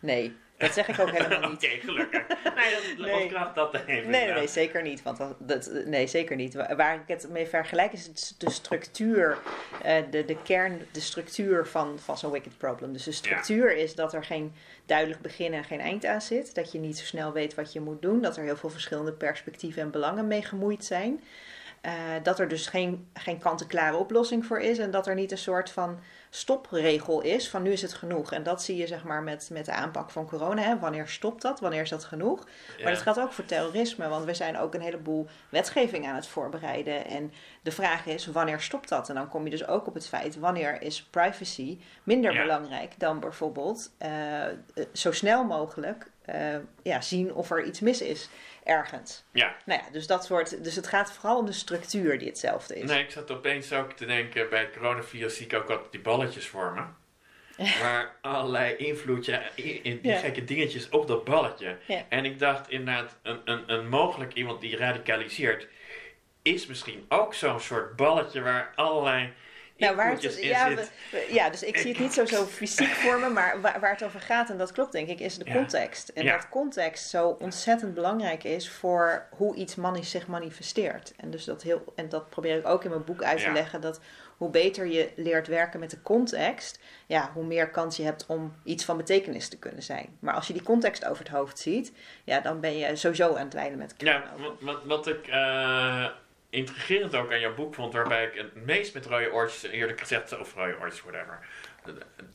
Nee, 0.00 0.36
dat 0.64 0.74
zeg 0.74 0.88
ik 0.88 0.98
ook 1.00 1.10
helemaal 1.10 1.50
Oké, 1.52 1.66
niet. 1.66 1.80
gelukkig. 1.84 2.22
Nee, 2.28 2.70
dat 2.96 3.06
Nee. 3.06 3.32
dat 3.54 3.74
even. 3.86 4.10
Nee, 4.10 4.32
nee, 4.32 4.48
zeker 4.48 4.82
niet. 4.82 5.02
Want 5.02 5.18
dat, 5.18 5.34
dat, 5.38 5.70
nee, 5.84 6.06
zeker 6.06 6.36
niet. 6.36 6.54
Wa- 6.54 6.76
Waar 6.76 6.94
ik 6.94 7.00
het 7.06 7.28
mee 7.30 7.46
vergelijk 7.46 7.92
is 7.92 8.34
de 8.38 8.50
structuur, 8.50 9.38
eh, 9.82 9.96
de, 10.10 10.24
de 10.24 10.36
kern, 10.42 10.86
de 10.92 11.00
structuur 11.00 11.66
van, 11.66 11.98
van 11.98 12.18
zo'n 12.18 12.30
wicked 12.32 12.58
problem. 12.58 12.92
Dus 12.92 13.04
de 13.04 13.12
structuur 13.12 13.76
is 13.76 13.94
dat 13.94 14.14
er 14.14 14.24
geen 14.24 14.52
duidelijk 14.86 15.20
begin 15.20 15.52
en 15.54 15.64
geen 15.64 15.80
eind 15.80 16.04
aan 16.06 16.20
zit. 16.20 16.54
Dat 16.54 16.72
je 16.72 16.78
niet 16.78 16.98
zo 16.98 17.04
snel 17.04 17.32
weet 17.32 17.54
wat 17.54 17.72
je 17.72 17.80
moet 17.80 18.02
doen. 18.02 18.22
Dat 18.22 18.36
er 18.36 18.42
heel 18.44 18.56
veel 18.56 18.70
verschillende 18.70 19.12
perspectieven 19.12 19.82
en 19.82 19.90
belangen 19.90 20.26
mee 20.26 20.42
gemoeid 20.42 20.84
zijn. 20.84 21.20
Eh, 21.84 21.92
dat 22.22 22.38
er 22.38 22.48
dus 22.48 22.66
geen, 22.66 23.08
geen 23.14 23.38
kant-en-klare 23.38 23.96
oplossing 23.96 24.46
voor 24.46 24.60
is. 24.60 24.78
En 24.78 24.90
dat 24.90 25.06
er 25.06 25.14
niet 25.14 25.30
een 25.30 25.38
soort 25.38 25.70
van 25.70 25.98
stopregel 26.30 27.20
is 27.20 27.50
van 27.50 27.62
nu 27.62 27.72
is 27.72 27.82
het 27.82 27.94
genoeg. 27.94 28.32
En 28.32 28.42
dat 28.42 28.62
zie 28.62 28.76
je 28.76 28.86
zeg 28.86 29.04
maar 29.04 29.22
met, 29.22 29.48
met 29.52 29.64
de 29.64 29.72
aanpak 29.72 30.10
van 30.10 30.26
corona. 30.26 30.62
Hè. 30.62 30.78
Wanneer 30.78 31.08
stopt 31.08 31.42
dat? 31.42 31.60
Wanneer 31.60 31.82
is 31.82 31.90
dat 31.90 32.04
genoeg? 32.04 32.46
Ja. 32.76 32.82
Maar 32.82 32.92
dat 32.92 33.02
geldt 33.02 33.20
ook 33.20 33.32
voor 33.32 33.44
terrorisme, 33.44 34.08
want 34.08 34.24
we 34.24 34.34
zijn 34.34 34.58
ook 34.58 34.74
een 34.74 34.80
heleboel 34.80 35.26
wetgeving 35.48 36.06
aan 36.06 36.14
het 36.14 36.26
voorbereiden. 36.26 37.06
En 37.06 37.32
de 37.62 37.72
vraag 37.72 38.06
is, 38.06 38.26
wanneer 38.26 38.60
stopt 38.60 38.88
dat? 38.88 39.08
En 39.08 39.14
dan 39.14 39.28
kom 39.28 39.44
je 39.44 39.50
dus 39.50 39.66
ook 39.66 39.86
op 39.86 39.94
het 39.94 40.08
feit, 40.08 40.38
wanneer 40.38 40.82
is 40.82 41.02
privacy 41.02 41.78
minder 42.02 42.32
Ja. 42.32 42.42
belangrijk 42.42 42.98
dan 42.98 43.20
bijvoorbeeld 43.20 43.90
eh, 43.98 44.44
eh, 44.46 44.54
zo 44.92 45.12
snel 45.12 45.44
mogelijk 45.44 46.12
ja, 46.82 47.00
zien 47.00 47.34
of 47.34 47.50
er 47.50 47.64
iets 47.64 47.80
mis 47.80 48.00
is 48.00 48.28
ergens. 48.64 49.24
Ja, 49.32 49.54
Nou 49.64 49.80
ja, 49.84 49.90
dus 49.90 50.06
dat 50.06 50.24
soort. 50.24 50.64
Dus 50.64 50.76
het 50.76 50.86
gaat 50.86 51.12
vooral 51.12 51.38
om 51.38 51.46
de 51.46 51.52
structuur 51.52 52.18
die 52.18 52.28
hetzelfde 52.28 52.76
is. 52.78 52.90
nee, 52.90 53.02
ik 53.02 53.10
zat 53.10 53.30
opeens 53.30 53.72
ook 53.72 53.92
te 53.92 54.06
denken, 54.06 54.48
bij 54.48 54.60
het 54.60 54.72
coronavirus 54.76 55.36
zie 55.36 55.46
ik 55.46 55.54
ook 55.54 55.70
altijd 55.70 55.92
die 55.92 56.00
balletjes 56.00 56.46
vormen. 56.46 56.96
Waar 57.82 58.16
allerlei 58.20 58.76
invloed, 58.76 59.24
ja, 59.24 59.42
in 59.54 59.82
die 60.02 60.12
Ja. 60.12 60.18
gekke 60.18 60.44
dingetjes 60.44 60.88
op 60.88 61.06
dat 61.06 61.24
balletje. 61.24 61.76
Ja. 61.86 62.02
En 62.08 62.24
ik 62.24 62.38
dacht 62.38 62.70
inderdaad, 62.70 63.16
een, 63.22 63.40
een, 63.44 63.62
een 63.72 63.88
mogelijk 63.88 64.32
iemand 64.34 64.60
die 64.60 64.76
radicaliseert, 64.76 65.66
is 66.42 66.66
misschien 66.66 67.04
ook 67.08 67.34
zo'n 67.34 67.60
soort 67.60 67.96
balletje 67.96 68.40
waar 68.40 68.72
allerlei 68.74 69.32
Nou, 69.76 69.96
waar 69.96 70.10
het, 70.10 70.22
ja, 70.42 70.66
zitten. 70.68 70.86
we- 71.10 71.16
we- 71.26 71.34
ja, 71.34 71.50
dus 71.50 71.62
ik 71.62 71.76
zie 71.76 71.90
het 71.90 72.00
niet 72.00 72.12
zo, 72.12 72.24
zo 72.24 72.44
fysiek 72.44 72.88
voor 73.02 73.18
me, 73.18 73.28
maar 73.28 73.60
waar, 73.60 73.80
waar 73.80 73.90
het 73.90 74.04
over 74.04 74.20
gaat, 74.20 74.50
en 74.50 74.58
dat 74.58 74.72
klopt 74.72 74.92
denk 74.92 75.08
ik, 75.08 75.20
is 75.20 75.38
de 75.38 75.44
context. 75.52 76.08
En 76.08 76.24
dat 76.32 76.48
context 76.48 77.08
zo 77.08 77.36
ontzettend 77.40 77.94
belangrijk 77.94 78.44
is 78.44 78.70
voor 78.70 79.26
hoe 79.30 79.54
iets 79.54 79.74
mani 79.74 80.04
zich 80.04 80.26
manifesteert. 80.26 81.12
En, 81.16 81.30
dus 81.30 81.44
dat 81.44 81.62
heel, 81.62 81.92
en 81.96 82.08
dat 82.08 82.30
probeer 82.30 82.56
ik 82.58 82.66
ook 82.68 82.84
in 82.84 82.90
mijn 82.90 83.04
boek 83.04 83.22
uit 83.22 83.38
te 83.38 83.44
leggen, 83.52 83.80
dat 83.80 84.00
hoe 84.36 84.50
beter 84.50 84.86
je 84.86 85.10
leert 85.16 85.46
werken 85.46 85.80
met 85.80 85.90
de 85.90 86.02
context, 86.02 86.78
ja, 87.06 87.30
hoe 87.34 87.44
meer 87.44 87.70
kans 87.70 87.96
je 87.96 88.02
hebt 88.02 88.26
om 88.26 88.54
iets 88.64 88.84
van 88.84 88.96
betekenis 88.96 89.48
te 89.48 89.58
kunnen 89.58 89.82
zijn. 89.82 90.16
Maar 90.20 90.34
als 90.34 90.46
je 90.46 90.52
die 90.52 90.62
context 90.62 91.04
over 91.04 91.24
het 91.24 91.32
hoofd 91.32 91.58
ziet, 91.58 91.92
ja, 92.24 92.40
dan 92.40 92.60
ben 92.60 92.78
je 92.78 92.96
sowieso 92.96 93.34
aan 93.34 93.44
het 93.44 93.54
wijlen 93.54 93.78
met 93.78 93.94
de 93.98 94.04
Ja, 94.06 94.24
wat, 94.38 94.52
wat, 94.60 94.84
wat 94.84 95.06
ik 95.06 95.26
eh 95.26 96.06
intrigerend 96.54 97.14
ook 97.14 97.32
aan 97.32 97.40
jouw 97.40 97.54
boek 97.54 97.74
vond, 97.74 97.92
waarbij 97.92 98.24
ik 98.24 98.34
het 98.34 98.64
meest 98.64 98.94
met 98.94 99.06
rode 99.06 99.32
oortjes, 99.32 99.70
eerlijk 99.70 100.00
gezegd, 100.00 100.38
of 100.38 100.54
rode 100.54 100.76
oortjes, 100.80 101.02
whatever. 101.02 101.38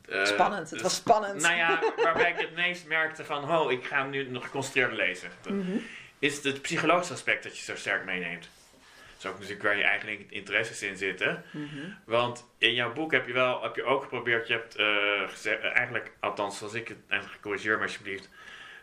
Eh, 0.10 0.26
Spannend, 0.26 0.70
het 0.70 0.82
was 0.82 0.96
spannend. 0.96 1.42
Nou 1.42 1.56
ja, 1.56 1.84
waarbij 2.04 2.32
ik 2.32 2.40
het 2.40 2.56
meest 2.56 2.88
merkte 2.88 3.26
van, 3.26 3.52
oh, 3.52 3.72
ik 3.72 3.86
ga 3.86 4.04
nu 4.04 4.30
nog 4.30 4.44
geconcentreerd 4.44 4.94
lezen. 4.94 5.30
Mhm. 5.50 5.78
is 6.20 6.44
het 6.44 6.62
psychologische 6.62 7.14
aspect 7.14 7.44
dat 7.44 7.58
je 7.58 7.64
zo 7.64 7.76
sterk 7.76 8.06
meeneemt. 8.06 8.42
Dat 8.42 9.18
is 9.18 9.26
ook 9.26 9.34
natuurlijk 9.34 9.64
waar 9.64 9.78
je 9.78 9.84
eigenlijk 9.84 10.26
interesses 10.30 10.82
in 10.82 10.98
zitten. 10.98 11.44
Mhm. 11.52 11.90
Want 12.06 12.46
in 12.58 12.74
jouw 12.74 12.94
boek 12.94 13.12
heb 13.12 13.28
je 13.28 13.34
wel, 13.34 13.64
heb 13.64 13.76
je 13.76 13.84
ook 13.84 14.02
geprobeerd, 14.02 14.48
je 14.48 14.54
hebt 14.54 14.76
eh, 14.76 15.30
gezegd, 15.30 15.62
eh, 15.62 15.76
eigenlijk, 15.76 16.12
althans 16.20 16.62
als 16.62 16.74
ik 16.74 16.88
het 16.88 16.98
eigenlijk 17.08 17.42
corrigeer 17.42 17.78
me 17.78 17.84
alsjeblieft, 17.84 18.30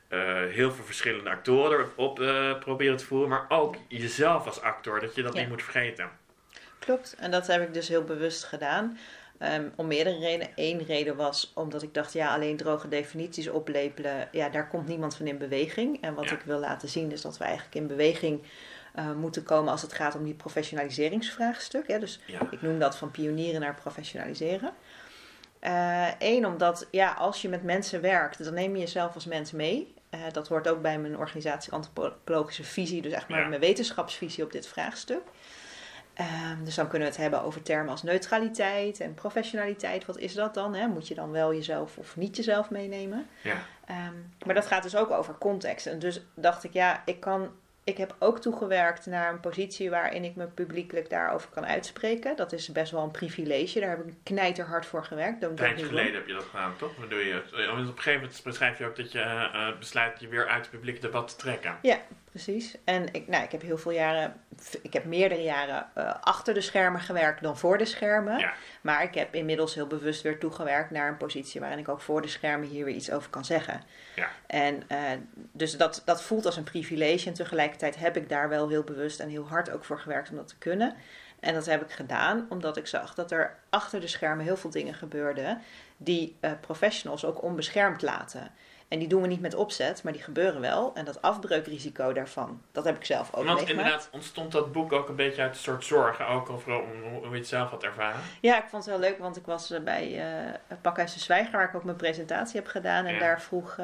eh, 0.09 0.19
heel 0.35 0.73
veel 0.73 0.85
verschillende 0.85 1.31
actoren 1.31 1.79
erop 1.97 2.21
eh, 2.21 2.59
proberen 2.59 2.97
te 2.97 3.05
voeren, 3.05 3.29
maar 3.29 3.45
ook 3.49 3.77
jezelf 3.89 4.47
als 4.47 4.61
actor, 4.61 5.01
dat 5.01 5.15
je 5.15 5.23
dat 5.23 5.35
Ja. 5.35 5.41
niet 5.41 5.49
moet 5.49 5.63
vergeten. 5.63 6.11
Klopt, 6.79 7.15
en 7.19 7.31
dat 7.31 7.47
heb 7.47 7.63
ik 7.63 7.75
dus 7.75 7.89
heel 7.89 8.05
bewust 8.05 8.45
gedaan. 8.45 8.99
Ehm, 9.39 9.69
om 9.77 9.87
meerdere 9.87 10.19
redenen. 10.19 10.49
Eén 10.55 10.85
reden 10.85 11.17
was 11.17 11.53
omdat 11.55 11.83
ik 11.83 11.95
dacht, 11.95 12.13
ja, 12.13 12.35
alleen 12.35 12.57
droge 12.57 12.89
definities 12.89 13.49
oplepelen, 13.49 14.29
ja, 14.33 14.49
daar 14.49 14.69
komt 14.69 14.87
niemand 14.89 15.17
van 15.17 15.27
in 15.27 15.39
beweging. 15.39 16.03
En 16.03 16.15
wat 16.15 16.25
Ja. 16.29 16.33
ik 16.35 16.41
wil 16.45 16.59
laten 16.59 16.89
zien 16.89 17.13
is 17.13 17.21
dat 17.21 17.39
we 17.39 17.45
eigenlijk 17.45 17.75
in 17.75 17.87
beweging 17.87 18.43
eh, 18.95 19.13
moeten 19.13 19.43
komen 19.43 19.71
als 19.73 19.83
het 19.83 19.93
gaat 19.93 20.15
om 20.15 20.25
die 20.25 20.35
professionaliseringsvraagstuk. 20.35 21.87
Hè. 21.89 21.99
Dus 21.99 22.21
Ja. 22.27 22.41
ik 22.51 22.63
noem 22.63 22.79
dat 22.79 22.97
van 22.97 23.11
pionieren 23.11 23.61
naar 23.61 23.75
professionaliseren. 23.75 24.73
Eén, 26.19 26.47
omdat 26.47 26.87
ja, 26.91 27.13
als 27.13 27.43
je 27.43 27.49
met 27.49 27.63
mensen 27.63 28.01
werkt, 28.01 28.45
dan 28.45 28.55
neem 28.55 28.75
je 28.75 28.81
jezelf 28.81 29.15
als 29.15 29.25
mens 29.27 29.53
mee. 29.53 29.95
Eh, 30.11 30.21
dat 30.33 30.49
hoort 30.49 30.69
ook 30.69 30.83
bij 30.83 30.99
mijn 30.99 31.17
organisatie 31.19 31.73
antropologische 31.73 32.65
visie, 32.65 33.03
dus 33.03 33.13
echt 33.13 33.29
maar 33.29 33.41
Ja. 33.41 33.49
mijn 33.49 33.61
wetenschapsvisie 33.61 34.45
op 34.45 34.53
dit 34.53 34.67
vraagstuk. 34.67 35.23
Ehm, 36.15 36.65
dus 36.65 36.75
dan 36.75 36.89
kunnen 36.89 37.09
we 37.09 37.15
het 37.15 37.23
hebben 37.23 37.43
over 37.43 37.63
termen 37.63 37.91
als 37.91 38.03
neutraliteit 38.03 39.01
en 39.01 39.15
professionaliteit. 39.15 40.05
Wat 40.07 40.19
is 40.19 40.35
dat 40.35 40.55
dan? 40.55 40.75
Hè? 40.75 40.87
Moet 40.87 41.09
je 41.09 41.15
dan 41.15 41.31
wel 41.31 41.55
jezelf 41.55 41.99
of 41.99 42.17
niet 42.17 42.37
jezelf 42.37 42.71
meenemen? 42.71 43.27
Ja. 43.43 43.57
Ehm, 43.87 44.15
maar 44.47 44.55
dat 44.55 44.67
gaat 44.67 44.83
dus 44.83 44.97
ook 44.97 45.11
over 45.11 45.39
context. 45.39 45.87
En 45.87 45.99
dus 45.99 46.21
dacht 46.35 46.65
ik, 46.65 46.73
ja, 46.73 47.03
ik, 47.05 47.21
kan, 47.21 47.51
ik 47.87 47.97
heb 47.97 48.15
ook 48.19 48.39
toegewerkt 48.39 49.07
naar 49.07 49.33
een 49.33 49.41
positie 49.41 49.91
waarin 49.91 50.25
ik 50.25 50.37
me 50.37 50.47
publiekelijk 50.47 51.11
daarover 51.11 51.49
kan 51.49 51.67
uitspreken. 51.67 52.37
Dat 52.37 52.53
is 52.53 52.73
best 52.73 52.93
wel 52.93 53.03
een 53.03 53.11
privilege. 53.11 53.81
Daar 53.81 53.89
heb 53.89 54.07
ik 54.07 54.15
knijterhard 54.23 54.87
voor 54.87 55.05
gewerkt. 55.05 55.43
Een 55.43 55.55
tijdje 55.55 55.87
geleden 55.87 56.15
heb 56.15 56.27
je 56.27 56.33
dat 56.33 56.45
gedaan, 56.45 56.77
toch? 56.77 57.09
Doe 57.09 57.19
je? 57.27 57.37
Op 57.37 57.77
een 57.77 57.87
gegeven 57.87 58.21
moment 58.21 58.43
beschrijf 58.45 58.79
je 58.79 58.87
ook 58.87 58.97
dat 58.97 59.13
je 59.13 59.21
eh, 59.21 59.69
eh, 59.69 59.79
besluit 59.79 60.21
je 60.21 60.29
weer 60.29 60.49
uit 60.49 60.61
het 60.61 60.71
publieke 60.71 61.01
debat 61.01 61.29
te 61.29 61.37
trekken. 61.37 61.79
Ja, 61.83 61.99
precies. 62.31 62.77
En 62.85 63.09
ik, 63.13 63.29
nou, 63.29 63.45
ik 63.45 63.53
heb 63.53 63.63
heel 63.63 63.79
veel 63.79 63.93
jaren, 63.93 64.41
ik 64.83 64.93
heb 64.93 65.05
meerdere 65.05 65.43
jaren 65.43 65.87
eh, 65.95 66.15
achter 66.21 66.55
de 66.55 66.61
schermen 66.61 67.01
gewerkt 67.01 67.43
dan 67.43 67.59
voor 67.59 67.79
de 67.79 67.85
schermen. 67.85 68.39
Ja. 68.39 68.55
Maar 68.81 69.03
ik 69.03 69.15
heb 69.15 69.35
inmiddels 69.35 69.75
heel 69.75 69.87
bewust 69.87 70.23
weer 70.23 70.39
toegewerkt 70.39 70.91
naar 70.91 71.09
een 71.09 71.17
positie 71.17 71.61
waarin 71.61 71.79
ik 71.79 71.89
ook 71.89 72.01
voor 72.01 72.23
de 72.23 72.29
schermen 72.29 72.69
hier 72.69 72.85
weer 72.85 72.95
iets 72.95 73.11
over 73.11 73.31
kan 73.31 73.45
zeggen. 73.45 73.83
Ja. 74.15 74.29
En 74.47 74.83
dus 75.53 75.77
dat, 75.77 76.03
dat 76.05 76.23
voelt 76.23 76.47
als 76.47 76.57
een 76.57 76.65
privilege 76.65 77.29
en 77.29 77.35
tegelijkertijd 77.35 77.75
heb 77.81 78.17
ik 78.17 78.29
daar 78.29 78.49
wel 78.49 78.69
heel 78.69 78.83
bewust 78.83 79.21
en 79.21 79.29
heel 79.29 79.47
hard 79.49 79.71
ook 79.71 79.85
voor 79.85 79.99
gewerkt 79.99 80.31
om 80.31 80.37
dat 80.37 80.49
te 80.49 80.59
kunnen. 80.59 80.95
En 81.41 81.55
dat 81.55 81.67
heb 81.67 81.83
ik 81.83 81.91
gedaan 81.91 82.47
omdat 82.49 82.77
ik 82.77 82.87
zag 82.87 83.15
dat 83.15 83.31
er 83.31 83.59
achter 83.71 84.01
de 84.01 84.07
schermen 84.07 84.45
heel 84.45 84.57
veel 84.57 84.71
dingen 84.71 84.95
gebeurden 84.95 85.63
die 85.97 86.37
eh, 86.41 86.51
professionals 86.61 87.25
ook 87.25 87.43
onbeschermd 87.43 88.03
laten. 88.03 88.51
En 88.89 88.99
die 88.99 89.09
doen 89.09 89.23
we 89.23 89.29
niet 89.29 89.41
met 89.41 89.55
opzet, 89.55 90.03
maar 90.03 90.13
die 90.13 90.23
gebeuren 90.23 90.61
wel. 90.61 90.95
En 90.95 91.05
dat 91.05 91.23
afbreukrisico 91.23 92.13
daarvan, 92.13 92.63
dat 92.73 92.85
heb 92.85 92.97
ik 92.97 93.05
zelf 93.05 93.35
ook 93.35 93.45
Want 93.45 93.69
inderdaad 93.69 94.09
ontstond 94.13 94.53
dat 94.53 94.73
boek 94.73 94.93
ook 94.93 95.09
een 95.09 95.17
beetje 95.17 95.43
uit 95.43 95.51
een 95.51 95.57
soort 95.61 95.85
zorgen, 95.85 96.27
ook 96.27 96.51
over 96.51 96.73
hoe, 96.73 97.31
je 97.31 97.37
het 97.37 97.49
zelf 97.49 97.71
had 97.71 97.83
ervaren. 97.83 98.21
Ja, 98.41 98.57
ik 98.63 98.69
vond 98.69 98.85
het 98.85 98.95
heel 98.95 99.03
leuk, 99.03 99.19
want 99.19 99.37
ik 99.37 99.47
was 99.47 99.71
eh, 99.71 99.81
bij 99.81 100.21
eh 100.69 100.77
Pakhuis 100.81 101.15
de 101.15 101.21
Zwijger, 101.21 101.53
waar 101.53 101.69
ik 101.69 101.75
ook 101.75 101.85
mijn 101.85 101.97
presentatie 101.97 102.61
heb 102.61 102.69
gedaan. 102.69 103.05
En 103.05 103.15
Ja. 103.15 103.21
daar 103.21 103.41
vroeg 103.41 103.79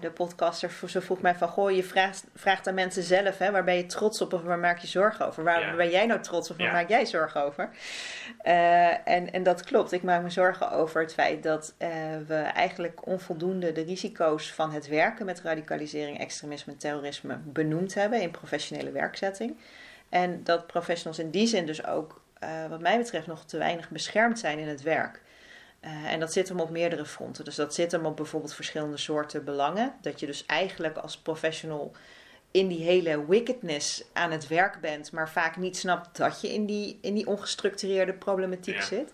de 0.00 0.10
podcaster, 0.10 0.70
ze 0.88 1.00
vroeg 1.00 1.20
mij 1.20 1.34
van, 1.34 1.48
goh, 1.48 1.70
je 1.70 1.84
vraagt, 1.84 2.24
vraagt 2.34 2.68
aan 2.68 2.74
mensen 2.74 3.02
zelf, 3.02 3.38
hè, 3.38 3.50
waar 3.50 3.64
ben 3.64 3.74
je 3.76 3.86
trots 3.86 4.20
op 4.20 4.32
of 4.32 4.42
waar 4.42 4.58
maak 4.58 4.78
je 4.78 4.86
zorgen 4.86 5.26
over? 5.26 5.44
Waar 5.44 5.60
Ja. 5.60 5.76
ben 5.76 5.90
jij 5.90 6.06
nou 6.06 6.20
trots 6.20 6.50
op 6.50 6.56
of 6.56 6.62
waar 6.62 6.66
Ja. 6.74 6.80
maak 6.80 6.88
jij 6.88 7.06
zorgen 7.06 7.42
over? 7.42 7.70
Eh, 8.42 9.08
en, 9.08 9.32
en 9.32 9.42
dat 9.42 9.62
klopt, 9.64 9.92
ik 9.92 10.02
maak 10.02 10.22
me 10.22 10.30
zorgen 10.30 10.70
over 10.70 11.00
het 11.00 11.14
feit 11.14 11.42
dat 11.42 11.74
eh, 11.78 11.88
we 12.26 12.34
eigenlijk 12.34 13.06
onvoldoende 13.06 13.72
de 13.72 13.82
risico's 13.82 14.52
van 14.52 14.70
het 14.72 14.88
werken 14.88 15.26
met 15.26 15.40
radicalisering, 15.40 16.18
extremisme 16.18 16.72
en 16.72 16.78
terrorisme 16.78 17.38
benoemd 17.44 17.94
hebben 17.94 18.20
in 18.20 18.30
professionele 18.30 18.90
werkzetting. 18.90 19.56
En 20.08 20.44
dat 20.44 20.66
professionals 20.66 21.18
in 21.18 21.30
die 21.30 21.46
zin 21.46 21.66
dus 21.66 21.86
ook, 21.86 22.20
eh, 22.38 22.48
wat 22.68 22.80
mij 22.80 22.98
betreft, 22.98 23.26
nog 23.26 23.44
te 23.44 23.58
weinig 23.58 23.90
beschermd 23.90 24.38
zijn 24.38 24.58
in 24.58 24.68
het 24.68 24.82
werk. 24.82 25.20
Eh, 25.82 26.12
en 26.12 26.20
dat 26.20 26.32
zit 26.32 26.48
hem 26.48 26.60
op 26.60 26.70
meerdere 26.70 27.04
fronten. 27.06 27.44
Dus 27.44 27.54
dat 27.54 27.74
zit 27.74 27.92
hem 27.92 28.06
op 28.06 28.16
bijvoorbeeld 28.16 28.54
verschillende 28.54 28.96
soorten 28.96 29.44
belangen. 29.44 29.94
Dat 30.00 30.20
je 30.20 30.26
dus 30.26 30.46
eigenlijk 30.46 30.96
als 30.96 31.16
professional 31.18 31.92
in 32.50 32.68
die 32.68 32.82
hele 32.82 33.26
wickedness 33.26 34.04
aan 34.12 34.30
het 34.30 34.48
werk 34.48 34.80
bent, 34.80 35.12
maar 35.12 35.30
vaak 35.30 35.56
niet 35.56 35.76
snapt 35.76 36.16
dat 36.16 36.40
je 36.40 36.52
in 36.54 36.66
die, 36.66 36.98
in 37.00 37.14
die 37.14 37.26
ongestructureerde 37.26 38.12
problematiek 38.12 38.74
Ja. 38.76 38.82
zit. 38.82 39.12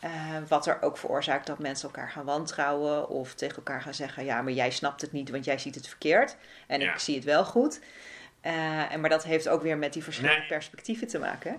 Eh, 0.00 0.10
wat 0.48 0.66
er 0.66 0.82
ook 0.82 0.96
veroorzaakt 0.98 1.46
dat 1.46 1.58
mensen 1.58 1.88
elkaar 1.88 2.10
gaan 2.10 2.24
wantrouwen 2.24 3.08
of 3.08 3.34
tegen 3.34 3.56
elkaar 3.56 3.82
gaan 3.82 3.94
zeggen: 3.94 4.24
Ja, 4.24 4.42
maar 4.42 4.52
jij 4.52 4.70
snapt 4.70 5.00
het 5.00 5.12
niet, 5.12 5.30
want 5.30 5.44
jij 5.44 5.58
ziet 5.58 5.74
het 5.74 5.88
verkeerd. 5.88 6.36
En 6.66 6.80
Ja. 6.80 6.92
ik 6.92 6.98
zie 6.98 7.14
het 7.14 7.24
wel 7.24 7.44
goed. 7.44 7.80
Eh, 8.40 8.92
en 8.92 9.00
maar 9.00 9.10
dat 9.10 9.24
heeft 9.24 9.48
ook 9.48 9.62
weer 9.62 9.78
met 9.78 9.92
die 9.92 10.02
verschillende 10.02 10.38
Nee. 10.38 10.48
perspectieven 10.48 11.06
te 11.06 11.18
maken. 11.18 11.58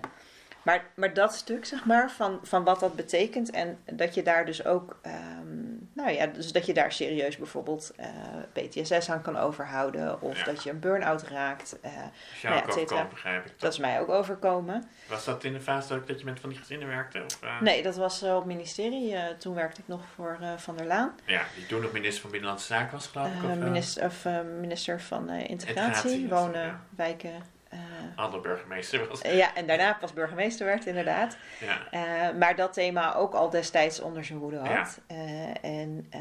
Maar, 0.66 0.84
maar 0.94 1.14
dat 1.14 1.34
stuk, 1.34 1.64
zeg 1.64 1.84
maar, 1.84 2.10
van, 2.10 2.40
van 2.42 2.64
wat 2.64 2.80
dat 2.80 2.94
betekent 2.94 3.50
en 3.50 3.78
dat 3.92 4.14
je 4.14 4.22
daar 4.22 4.44
dus 4.44 4.64
ook, 4.64 4.98
ehm, 5.02 5.64
nou 5.92 6.10
ja, 6.10 6.26
dus 6.26 6.52
dat 6.52 6.66
je 6.66 6.74
daar 6.74 6.92
serieus 6.92 7.36
bijvoorbeeld 7.36 7.92
eh, 7.96 8.08
PTSS 8.52 9.10
aan 9.10 9.22
kan 9.22 9.36
overhouden 9.36 10.20
of 10.22 10.38
Ja. 10.38 10.44
dat 10.44 10.62
je 10.62 10.70
een 10.70 10.78
burn-out 10.80 11.22
raakt. 11.22 11.78
Nou 11.82 11.94
ja, 12.42 12.56
ook 12.56 12.66
et 12.66 12.72
cetera. 12.72 12.80
overkomen, 12.82 13.08
begrijp 13.08 13.46
ik. 13.46 13.52
dat 13.58 13.72
is 13.72 13.78
mij 13.78 14.00
ook 14.00 14.08
overkomen. 14.08 14.88
Was 15.08 15.24
dat 15.24 15.44
in 15.44 15.52
de 15.52 15.60
fase 15.60 15.94
ook 15.94 16.06
dat 16.06 16.18
je 16.18 16.24
met 16.24 16.40
van 16.40 16.48
die 16.48 16.58
gezinnen 16.58 16.88
werkte? 16.88 17.22
Of, 17.24 17.42
eh? 17.42 17.60
Nee, 17.60 17.82
dat 17.82 17.96
was 17.96 18.22
op 18.22 18.44
ministerie. 18.44 19.14
toen 19.38 19.54
werkte 19.54 19.80
ik 19.80 19.88
nog 19.88 20.00
voor 20.14 20.38
Van 20.56 20.76
der 20.76 20.86
Laan. 20.86 21.14
Ja, 21.24 21.42
die 21.54 21.66
toen 21.66 21.80
nog 21.80 21.92
minister 21.92 22.20
van 22.20 22.30
Binnenlandse 22.30 22.66
Zaken 22.66 22.92
was, 22.92 23.06
geloof 23.06 23.26
ik. 23.26 23.50
Of, 23.50 23.56
minister, 23.56 24.04
of, 24.04 24.26
minister 24.60 25.00
van 25.00 25.30
integratie, 25.30 26.10
Integratie 26.10 26.28
wonen, 26.28 26.66
ja. 26.66 26.80
wijken. 26.96 27.54
Eh, 27.76 28.18
andere 28.22 28.42
burgemeester 28.42 29.08
was. 29.08 29.20
ja, 29.20 29.54
en 29.54 29.66
daarna 29.66 29.92
pas 30.00 30.12
burgemeester 30.12 30.66
werd, 30.66 30.86
inderdaad. 30.86 31.36
Ja. 31.60 31.78
Eh, 31.90 32.34
maar 32.38 32.56
dat 32.56 32.72
thema 32.72 33.14
ook 33.14 33.34
al 33.34 33.50
destijds 33.50 34.00
onder 34.00 34.24
zijn 34.24 34.38
hoede 34.38 34.56
had. 34.58 34.98
Eh, 35.06 35.64
en 35.64 36.06
eh, 36.10 36.20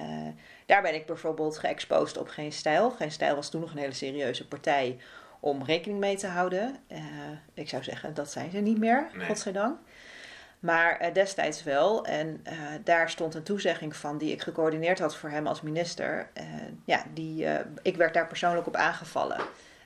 daar 0.65 0.81
ben 0.81 0.93
ik 0.95 1.05
bijvoorbeeld 1.05 1.57
geëxposed 1.57 2.17
op 2.17 2.27
Geen 2.27 2.51
Stijl. 2.51 2.89
Geen 2.91 3.11
Stijl 3.11 3.35
was 3.35 3.49
toen 3.49 3.61
nog 3.61 3.71
een 3.71 3.77
hele 3.77 3.93
serieuze 3.93 4.47
partij 4.47 4.97
om 5.39 5.63
rekening 5.63 5.99
mee 5.99 6.15
te 6.17 6.27
houden. 6.27 6.75
Eh, 6.87 6.99
ik 7.53 7.69
zou 7.69 7.83
zeggen, 7.83 8.13
dat 8.13 8.31
zijn 8.31 8.51
ze 8.51 8.57
niet 8.57 8.77
meer, 8.79 9.07
Nee. 9.13 9.27
godzijdank. 9.27 9.79
Maar 10.59 10.97
eh, 10.97 11.13
destijds 11.13 11.63
wel. 11.63 12.05
En 12.05 12.39
eh, 12.43 12.53
daar 12.83 13.09
stond 13.09 13.33
een 13.35 13.43
toezegging 13.43 13.95
van 13.95 14.17
die 14.17 14.31
ik 14.31 14.41
gecoördineerd 14.41 14.99
had 14.99 15.15
voor 15.15 15.29
hem 15.29 15.47
als 15.47 15.61
minister. 15.61 16.29
Eh, 16.33 16.43
ja, 16.85 17.03
die, 17.13 17.45
eh, 17.45 17.65
ik 17.81 17.95
werd 17.95 18.13
daar 18.13 18.27
persoonlijk 18.27 18.67
op 18.67 18.75
aangevallen. 18.75 19.37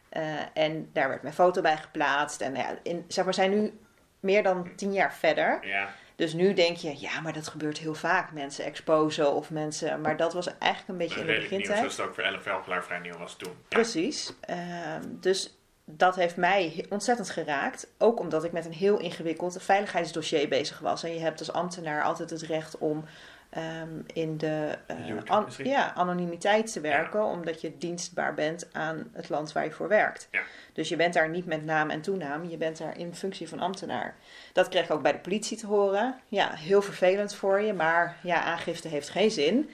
Eh, 0.10 0.24
en 0.54 0.90
daar 0.94 1.10
werd 1.10 1.22
mijn 1.22 1.34
foto 1.34 1.62
bij 1.62 1.78
geplaatst. 1.78 2.42
En 2.42 2.52
nou 2.52 2.66
ja, 2.68 2.80
in, 2.84 3.06
zeg 3.08 3.26
maar, 3.26 3.34
we 3.34 3.42
zijn 3.42 3.50
nu 3.50 3.80
meer 4.20 4.44
dan 4.44 4.76
tien 4.76 4.94
jaar 4.94 5.14
verder. 5.14 5.68
ja. 5.68 5.90
Dus 6.20 6.34
nu 6.34 6.54
denk 6.54 6.78
je, 6.78 7.00
ja, 7.00 7.20
maar 7.20 7.34
dat 7.34 7.48
gebeurt 7.48 7.78
heel 7.78 7.94
vaak. 7.94 8.32
Mensen 8.32 8.66
exposen 8.66 9.34
of 9.34 9.50
mensen... 9.50 10.02
Maar 10.02 10.18
dat 10.18 10.34
was 10.34 10.58
eigenlijk 10.58 10.88
een 10.88 10.98
beetje 10.98 11.20
in 11.20 11.26
de 11.26 11.32
nieuw, 11.32 11.42
begintijd. 11.42 11.78
zoals 11.78 11.98
het 11.98 12.06
ook 12.06 12.14
voor 12.14 12.24
11 12.24 12.44
Velgelaar 12.44 12.84
vrij 12.84 13.00
nieuw 13.00 13.18
was 13.18 13.36
toen. 13.36 13.52
Ja. 13.52 13.68
Precies. 13.68 14.34
Ehm, 14.42 15.02
dus 15.06 15.58
dat 15.86 16.16
heeft 16.16 16.36
mij 16.36 16.86
ontzettend 16.90 17.30
geraakt. 17.30 17.88
Ook 17.98 18.20
omdat 18.20 18.44
ik 18.44 18.52
met 18.52 18.66
een 18.66 18.74
heel 18.74 19.00
ingewikkeld 19.00 19.58
veiligheidsdossier 19.60 20.48
bezig 20.48 20.80
was. 20.80 21.04
En 21.04 21.14
je 21.14 21.20
hebt 21.20 21.40
als 21.40 21.52
ambtenaar 21.52 22.04
altijd 22.04 22.30
het 22.30 22.42
recht 22.42 22.78
om 22.78 23.06
ehm, 23.50 23.90
in 24.14 24.38
de 24.38 24.78
eh, 24.88 24.96
an- 25.26 25.48
ja, 25.64 25.94
anonimiteit 25.94 26.72
te 26.74 26.80
werken. 26.82 27.24
Omdat 27.24 27.62
je 27.62 27.78
dienstbaar 27.78 28.34
bent 28.34 28.70
aan 28.74 29.10
het 29.14 29.30
land 29.30 29.52
waar 29.52 29.64
je 29.64 29.72
voor 29.72 29.88
werkt. 29.88 30.28
Ja. 30.32 30.42
Dus 30.74 30.90
je 30.90 30.96
bent 30.96 31.14
daar 31.14 31.30
niet 31.30 31.46
met 31.46 31.66
naam 31.66 31.90
en 31.90 32.02
toenaam. 32.02 32.44
Je 32.50 32.58
bent 32.58 32.78
daar 32.78 32.98
in 32.98 33.16
functie 33.16 33.48
van 33.50 33.60
ambtenaar. 33.60 34.16
Dat 34.54 34.68
kreeg 34.70 34.84
ik 34.84 34.92
ook 34.92 35.02
bij 35.02 35.12
de 35.12 35.18
politie 35.20 35.58
te 35.58 35.66
horen. 35.68 36.20
Ja, 36.28 36.54
heel 36.54 36.82
vervelend 36.82 37.36
voor 37.36 37.62
je. 37.62 37.74
Maar 37.74 38.16
ja, 38.22 38.44
aangifte 38.44 38.88
heeft 38.88 39.10
geen 39.10 39.32
zin. 39.32 39.70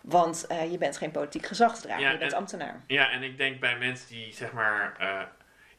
Want 0.00 0.46
eh, 0.46 0.70
je 0.70 0.78
bent 0.78 0.96
geen 0.96 1.10
politiek 1.10 1.46
gezagsdrager. 1.46 2.02
Ja, 2.04 2.10
je 2.10 2.18
bent 2.18 2.32
en- 2.32 2.38
ambtenaar. 2.38 2.80
Ja, 2.86 3.10
en 3.10 3.22
ik 3.22 3.36
denk 3.38 3.60
bij 3.60 3.78
mensen 3.78 4.08
die 4.08 4.32
zeg 4.34 4.52
maar 4.52 4.94
eh, 4.98 5.20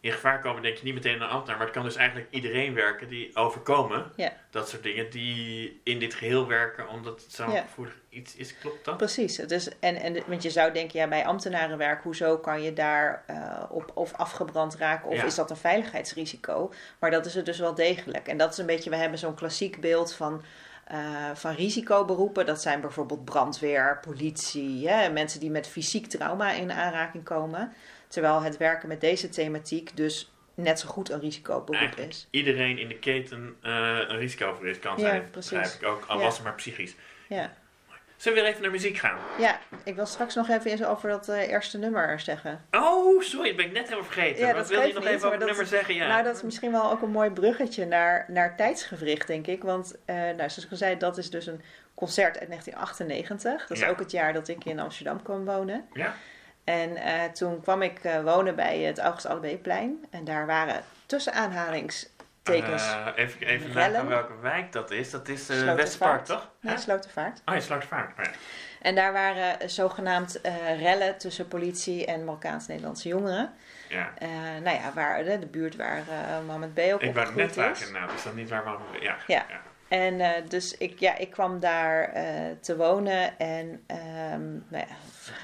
in 0.01 0.11
gevaar 0.11 0.39
komen, 0.41 0.61
denk 0.61 0.77
je 0.77 0.83
niet 0.83 0.93
meteen 0.93 1.15
aan 1.15 1.21
een 1.21 1.27
ambtenaar. 1.27 1.57
Maar 1.57 1.65
het 1.65 1.75
kan 1.75 1.85
dus 1.85 1.95
eigenlijk 1.95 2.27
iedereen 2.31 2.73
werken 2.73 3.07
die 3.07 3.35
overkomen. 3.35 4.11
Ja. 4.15 4.33
Dat 4.49 4.69
soort 4.69 4.83
dingen 4.83 5.09
die 5.09 5.79
in 5.83 5.99
dit 5.99 6.13
geheel 6.13 6.47
werken, 6.47 6.87
omdat 6.87 7.21
het 7.23 7.33
zo'n 7.33 7.51
Ja. 7.51 7.61
gevoelig 7.61 7.93
iets 8.09 8.35
is. 8.35 8.57
Klopt 8.57 8.85
dat? 8.85 8.97
Precies. 8.97 9.37
Het 9.37 9.51
is, 9.51 9.69
en, 9.79 9.95
en, 9.95 10.23
want 10.27 10.43
je 10.43 10.49
zou 10.49 10.71
denken, 10.73 10.99
ja, 10.99 11.07
bij 11.07 11.25
ambtenarenwerk, 11.25 12.03
hoezo 12.03 12.37
kan 12.37 12.61
je 12.61 12.73
daar 12.73 13.23
eh, 13.27 13.63
op 13.69 13.91
of 13.93 14.13
afgebrand 14.13 14.75
raken? 14.75 15.09
Of 15.09 15.15
Ja. 15.15 15.23
is 15.23 15.35
dat 15.35 15.49
een 15.49 15.57
veiligheidsrisico? 15.57 16.73
Maar 16.99 17.11
dat 17.11 17.25
is 17.25 17.33
het 17.35 17.45
dus 17.45 17.59
wel 17.59 17.73
degelijk. 17.75 18.27
En 18.27 18.37
dat 18.37 18.51
is 18.51 18.57
een 18.57 18.65
beetje, 18.65 18.89
we 18.89 18.95
hebben 18.95 19.19
zo'n 19.19 19.35
klassiek 19.35 19.81
beeld 19.81 20.13
van, 20.13 20.43
eh, 20.89 21.29
van 21.33 21.53
risicoberoepen. 21.55 22.45
Dat 22.45 22.61
zijn 22.61 22.81
bijvoorbeeld 22.81 23.25
brandweer, 23.25 23.99
politie, 24.01 24.87
hè, 24.89 25.09
mensen 25.09 25.39
die 25.39 25.49
met 25.51 25.67
fysiek 25.67 26.07
trauma 26.07 26.51
in 26.51 26.71
aanraking 26.71 27.23
komen. 27.23 27.73
Terwijl 28.07 28.41
het 28.41 28.57
werken 28.57 28.87
met 28.87 29.01
deze 29.01 29.29
thematiek 29.29 29.97
dus 29.97 30.31
net 30.55 30.79
zo 30.79 30.87
goed 30.87 31.09
een 31.09 31.19
risicoberoep 31.19 31.75
Eigenlijk 31.75 32.09
is. 32.09 32.27
iedereen 32.29 32.77
in 32.77 32.87
de 32.87 32.99
keten 32.99 33.55
eh, 33.61 33.71
een 34.07 34.17
risico 34.17 34.53
voor 34.53 34.67
is 34.67 34.79
kan 34.79 34.93
Ja, 34.97 35.07
zijn. 35.07 35.29
precies. 35.31 35.49
Begrijp 35.51 35.81
ik 35.81 35.87
ook, 35.87 36.05
al 36.07 36.17
Ja. 36.17 36.23
was 36.23 36.35
het 36.35 36.43
maar 36.43 36.55
psychisch. 36.55 36.95
Ja. 37.27 37.53
Zullen 38.19 38.37
we 38.37 38.43
weer 38.43 38.49
even 38.53 38.61
naar 38.63 38.71
muziek 38.71 38.97
gaan? 38.97 39.17
ja, 39.37 39.59
ik 39.83 39.95
wil 39.95 40.05
straks 40.05 40.35
nog 40.35 40.49
even 40.49 40.71
eens 40.71 40.83
over 40.83 41.09
dat 41.09 41.29
eh, 41.29 41.49
eerste 41.49 41.77
nummer 41.77 42.19
zeggen. 42.19 42.65
Oh, 42.71 43.21
sorry, 43.21 43.47
dat 43.47 43.55
ben 43.57 43.65
ik 43.65 43.71
net 43.71 43.83
helemaal 43.83 44.03
vergeten. 44.11 44.45
Ja, 44.47 44.53
Wat 44.53 44.67
wil 44.69 44.81
je 44.81 44.93
nog 44.93 45.03
niet, 45.03 45.11
even 45.13 45.25
over 45.27 45.37
het 45.37 45.47
nummer 45.47 45.65
zeggen? 45.65 45.95
Ja. 45.95 46.07
Nou, 46.07 46.23
dat 46.23 46.35
is 46.35 46.41
misschien 46.41 46.71
wel 46.71 46.91
ook 46.91 47.01
een 47.01 47.11
mooi 47.11 47.29
bruggetje 47.29 47.85
naar, 47.85 48.25
naar 48.27 48.55
tijdsgevricht, 48.55 49.27
denk 49.27 49.47
ik. 49.47 49.63
Want, 49.63 49.95
eh, 50.05 50.15
nou, 50.15 50.35
zoals 50.35 50.65
ik 50.65 50.71
al 50.71 50.77
zei, 50.77 50.97
dat 50.97 51.17
is 51.17 51.29
dus 51.29 51.45
een 51.47 51.61
concert 51.95 52.39
uit 52.39 52.47
1998. 52.49 53.67
Dat 53.67 53.77
is 53.77 53.83
Ja. 53.83 53.89
ook 53.89 53.99
het 53.99 54.11
jaar 54.11 54.33
dat 54.33 54.47
ik 54.47 54.65
in 54.65 54.79
Amsterdam 54.79 55.21
kwam 55.21 55.45
wonen. 55.45 55.87
Ja? 55.93 56.13
En 56.63 56.95
eh, 56.95 57.23
toen 57.23 57.61
kwam 57.61 57.81
ik 57.81 57.99
wonen 58.23 58.55
bij 58.55 58.79
het 58.79 58.99
August 58.99 59.25
Allebeeplein. 59.25 60.05
En 60.09 60.23
daar 60.23 60.45
waren 60.45 60.83
tussen 61.05 61.33
aanhalingstekens 62.43 62.83
Eh, 63.15 63.23
even 63.23 63.47
even 63.47 63.73
nagaan 63.73 64.07
welke 64.07 64.39
wijk 64.41 64.71
dat 64.71 64.91
is. 64.91 65.09
Dat 65.09 65.27
is 65.27 65.45
Slotervaart. 65.45 65.77
Westerpark, 65.77 66.25
toch? 66.25 66.49
nee, 66.61 66.73
Hè? 66.73 66.79
Slotervaart. 66.79 67.41
Oh 67.45 67.53
ja, 67.53 67.59
Slotervaart. 67.59 68.17
Oh, 68.19 68.23
ja. 68.25 68.31
En 68.81 68.95
daar 68.95 69.13
waren 69.13 69.59
eh, 69.59 69.67
zogenaamd 69.67 70.41
eh, 70.41 70.79
rellen 70.81 71.17
tussen 71.17 71.47
politie 71.47 72.05
en 72.05 72.23
Marokkaans-Nederlandse 72.25 73.07
jongeren. 73.07 73.53
ja. 73.89 74.11
Eh, 74.17 74.29
nou 74.63 74.77
ja, 74.77 74.91
waar 74.93 75.23
de, 75.23 75.39
de 75.39 75.45
buurt 75.45 75.75
waar 75.75 75.97
eh 75.97 76.45
Mohammed 76.45 76.73
B. 76.73 76.79
ook 76.93 77.01
Ik 77.01 77.13
wou 77.13 77.35
net 77.35 77.51
vragen, 77.53 77.71
is. 77.71 77.87
inderdaad. 77.87 78.13
Is 78.13 78.23
dat 78.23 78.35
niet 78.35 78.49
waar 78.49 78.63
we... 78.63 79.01
Ja. 79.01 79.15
Ja. 79.27 79.45
En 79.87 80.19
eh, 80.21 80.31
dus 80.47 80.77
ik, 80.77 80.99
ja, 80.99 81.17
ik 81.17 81.31
kwam 81.31 81.59
daar 81.59 82.13
te 82.61 82.75
wonen 82.77 83.37
en 83.39 83.83
ehm, 83.87 84.51
nou 84.51 84.85
ja, 84.87 84.95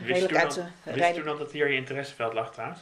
redelijk 0.06 0.36
uit 0.36 0.54
de 0.54 0.64
Wist 0.84 1.14
toen 1.14 1.28
al 1.28 1.38
dat 1.38 1.52
hier 1.52 1.70
je 1.70 1.76
interesseveld 1.76 2.34
lag 2.34 2.52
trouwens? 2.52 2.80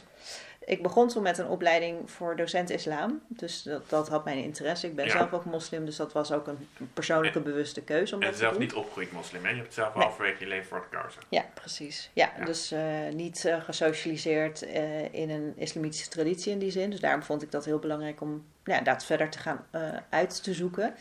Ik 0.66 0.82
begon 0.82 1.08
toen 1.08 1.22
met 1.22 1.38
een 1.38 1.46
opleiding 1.48 2.10
voor 2.10 2.36
docent 2.36 2.70
islam. 2.70 3.20
Dus 3.28 3.62
dat, 3.62 3.90
dat 3.90 4.08
had 4.08 4.24
mijn 4.24 4.38
interesse. 4.38 4.86
Ik 4.86 4.94
ben 4.96 5.04
Ja. 5.04 5.10
zelf 5.10 5.32
ook 5.32 5.44
moslim, 5.44 5.84
dus 5.84 5.96
dat 5.96 6.12
was 6.12 6.32
ook 6.32 6.46
een 6.46 6.68
persoonlijke 6.94 7.40
bewuste 7.40 7.82
keuze 7.82 8.14
om 8.14 8.20
En 8.20 8.26
dat 8.26 8.34
te 8.36 8.40
zelf 8.42 8.52
doen. 8.52 8.62
niet 8.62 8.74
opgegroeid 8.74 9.12
moslim, 9.12 9.42
hè? 9.42 9.48
Je 9.48 9.54
hebt 9.54 9.66
het 9.66 9.74
zelf 9.74 9.94
Nee. 9.94 10.04
halverwege 10.04 10.40
je 10.40 10.46
leven 10.46 10.66
voor 10.66 10.86
gekozen. 10.90 11.22
Ja, 11.28 11.44
precies. 11.54 12.10
Ja, 12.12 12.32
Ja. 12.38 12.44
dus 12.44 12.72
eh, 12.72 12.80
niet 13.14 13.44
eh, 13.44 13.60
gesocialiseerd 13.62 14.62
eh, 14.62 15.14
in 15.14 15.30
een 15.30 15.52
islamitische 15.56 16.08
traditie 16.10 16.52
in 16.52 16.58
die 16.58 16.70
zin. 16.70 16.90
Dus 16.90 17.00
daarom 17.00 17.22
vond 17.22 17.42
ik 17.42 17.50
dat 17.50 17.64
heel 17.64 17.78
belangrijk 17.78 18.20
om 18.20 18.44
ja, 18.64 18.80
dat 18.80 19.04
verder 19.04 19.30
te 19.30 19.38
gaan 19.38 19.66
uit 20.10 20.42
te 20.42 20.54
zoeken. 20.54 20.94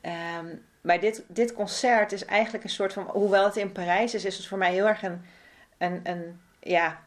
Ehm, 0.00 0.46
maar 0.80 1.00
dit, 1.00 1.24
dit 1.28 1.52
concert 1.54 2.12
is 2.12 2.24
eigenlijk 2.24 2.64
een 2.64 2.70
soort 2.70 2.92
van, 2.92 3.04
hoewel 3.04 3.44
het 3.44 3.56
in 3.56 3.72
Parijs 3.72 4.14
is, 4.14 4.24
is 4.24 4.36
het 4.36 4.46
voor 4.46 4.58
mij 4.58 4.72
heel 4.72 4.86
erg 4.86 5.02
een, 5.02 5.24
een, 5.78 6.00
een, 6.04 6.40
ja, 6.60 7.02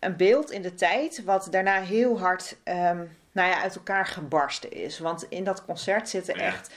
een 0.00 0.16
beeld 0.16 0.50
in 0.50 0.62
de 0.62 0.74
tijd, 0.74 1.24
wat 1.24 1.46
daarna 1.50 1.80
heel 1.80 2.18
hard 2.20 2.56
ehm, 2.64 3.04
nou 3.32 3.48
ja, 3.48 3.60
uit 3.62 3.74
elkaar 3.76 4.06
gebarsten 4.06 4.70
is. 4.72 4.98
Want 4.98 5.26
in 5.28 5.44
dat 5.44 5.64
concert 5.64 6.08
zitten 6.08 6.36
Ja. 6.38 6.44
echt 6.44 6.70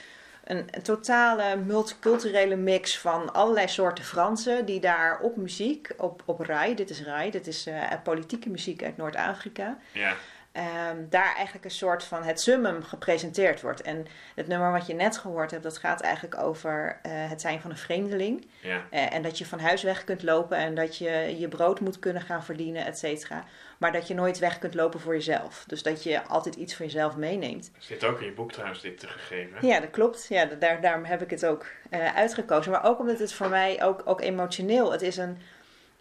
een, 0.44 0.64
een 0.70 0.82
totale 0.82 1.56
multiculturele 1.56 2.56
mix 2.56 2.98
van 2.98 3.32
allerlei 3.32 3.68
soorten 3.68 4.04
Fransen 4.04 4.66
die 4.66 4.80
daar 4.80 5.20
op 5.20 5.36
muziek, 5.36 5.90
op, 5.96 6.22
op 6.24 6.40
Rai, 6.40 6.74
dit 6.74 6.90
is 6.90 7.02
Rai, 7.02 7.30
dit 7.30 7.46
is 7.46 7.66
eh, 7.66 7.82
politieke 8.02 8.48
muziek 8.50 8.82
uit 8.82 8.96
Noord-Afrika, 8.96 9.78
Ja. 9.92 10.14
Ehm, 10.54 10.96
daar 11.08 11.34
eigenlijk 11.34 11.64
een 11.64 11.70
soort 11.70 12.04
van 12.04 12.22
het 12.22 12.40
summum 12.40 12.82
gepresenteerd 12.82 13.60
wordt. 13.60 13.82
En 13.82 14.06
het 14.34 14.46
nummer 14.46 14.72
wat 14.72 14.86
je 14.86 14.94
net 14.94 15.18
gehoord 15.18 15.50
hebt, 15.50 15.62
dat 15.62 15.78
gaat 15.78 16.00
eigenlijk 16.00 16.38
over 16.42 16.98
eh, 17.02 17.12
het 17.12 17.40
zijn 17.40 17.60
van 17.60 17.70
een 17.70 17.76
vreemdeling. 17.76 18.46
Ja. 18.60 18.84
Eh, 18.90 19.12
en 19.14 19.22
dat 19.22 19.38
je 19.38 19.46
van 19.46 19.58
huis 19.60 19.82
weg 19.82 20.04
kunt 20.04 20.22
lopen 20.22 20.56
en 20.56 20.74
dat 20.74 20.96
je 20.96 21.34
je 21.38 21.48
brood 21.48 21.80
moet 21.80 21.98
kunnen 21.98 22.22
gaan 22.22 22.44
verdienen, 22.44 22.86
et 22.86 22.98
cetera. 22.98 23.44
Maar 23.78 23.92
dat 23.92 24.08
je 24.08 24.14
nooit 24.14 24.38
weg 24.38 24.58
kunt 24.58 24.74
lopen 24.74 25.00
voor 25.00 25.14
jezelf. 25.14 25.64
Dus 25.66 25.82
dat 25.82 26.02
je 26.02 26.22
altijd 26.22 26.54
iets 26.54 26.74
voor 26.74 26.84
jezelf 26.84 27.16
meeneemt. 27.16 27.70
Zit 27.78 28.04
ook 28.04 28.20
in 28.20 28.26
je 28.26 28.32
boek 28.32 28.52
trouwens 28.52 28.80
dit 28.80 28.98
te 28.98 29.06
gegeven. 29.08 29.66
Ja, 29.66 29.80
dat 29.80 29.90
klopt. 29.90 30.26
Ja, 30.28 30.44
da- 30.44 30.54
daar, 30.54 30.80
daarom 30.80 31.04
heb 31.04 31.22
ik 31.22 31.30
het 31.30 31.46
ook 31.46 31.66
eh, 31.90 32.14
uitgekozen. 32.16 32.72
Maar 32.72 32.84
ook 32.84 32.98
omdat 32.98 33.18
het 33.18 33.32
voor 33.32 33.48
mij 33.48 33.82
ook, 33.82 34.02
ook 34.04 34.20
emotioneel. 34.20 34.92
Het 34.92 35.02
is 35.02 35.16
een, 35.16 35.38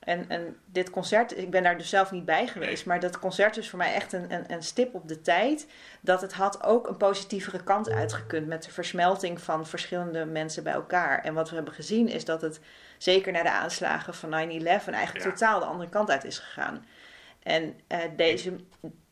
een, 0.06 0.26
een. 0.28 0.58
Dit 0.66 0.90
concert, 0.90 1.38
ik 1.38 1.52
ben 1.52 1.64
daar 1.64 1.78
dus 1.78 1.90
zelf 1.90 2.12
niet 2.12 2.26
bij 2.26 2.48
geweest. 2.48 2.86
Maar 2.86 3.00
dat 3.00 3.20
concert 3.20 3.58
is 3.58 3.70
voor 3.70 3.80
mij 3.80 3.94
echt 3.94 4.14
een, 4.14 4.34
een, 4.34 4.54
een 4.54 4.64
stip 4.64 4.94
op 4.94 5.08
de 5.08 5.22
tijd. 5.22 5.68
Dat 6.02 6.22
het 6.22 6.34
had 6.34 6.64
ook 6.64 6.88
een 6.88 6.98
positievere 6.98 7.64
kant 7.64 7.90
uitgekund. 7.90 8.48
Met 8.48 8.64
de 8.64 8.72
versmelting 8.72 9.42
van 9.42 9.68
verschillende 9.68 10.26
mensen 10.26 10.64
bij 10.64 10.74
elkaar. 10.74 11.24
En 11.24 11.34
wat 11.34 11.50
we 11.50 11.56
hebben 11.56 11.74
gezien 11.74 12.08
is 12.08 12.26
dat 12.26 12.42
het 12.42 12.60
zeker 12.98 13.32
na 13.32 13.44
de 13.44 13.52
aanslagen 13.52 14.14
van 14.14 14.30
9-11 14.30 14.34
eigenlijk 14.34 15.26
Ja. 15.26 15.32
totaal 15.32 15.60
de 15.60 15.66
andere 15.66 15.90
kant 15.90 16.10
uit 16.10 16.24
is 16.24 16.40
gegaan. 16.40 16.86
En 17.44 17.80
eh, 17.88 18.00
deze, 18.16 18.56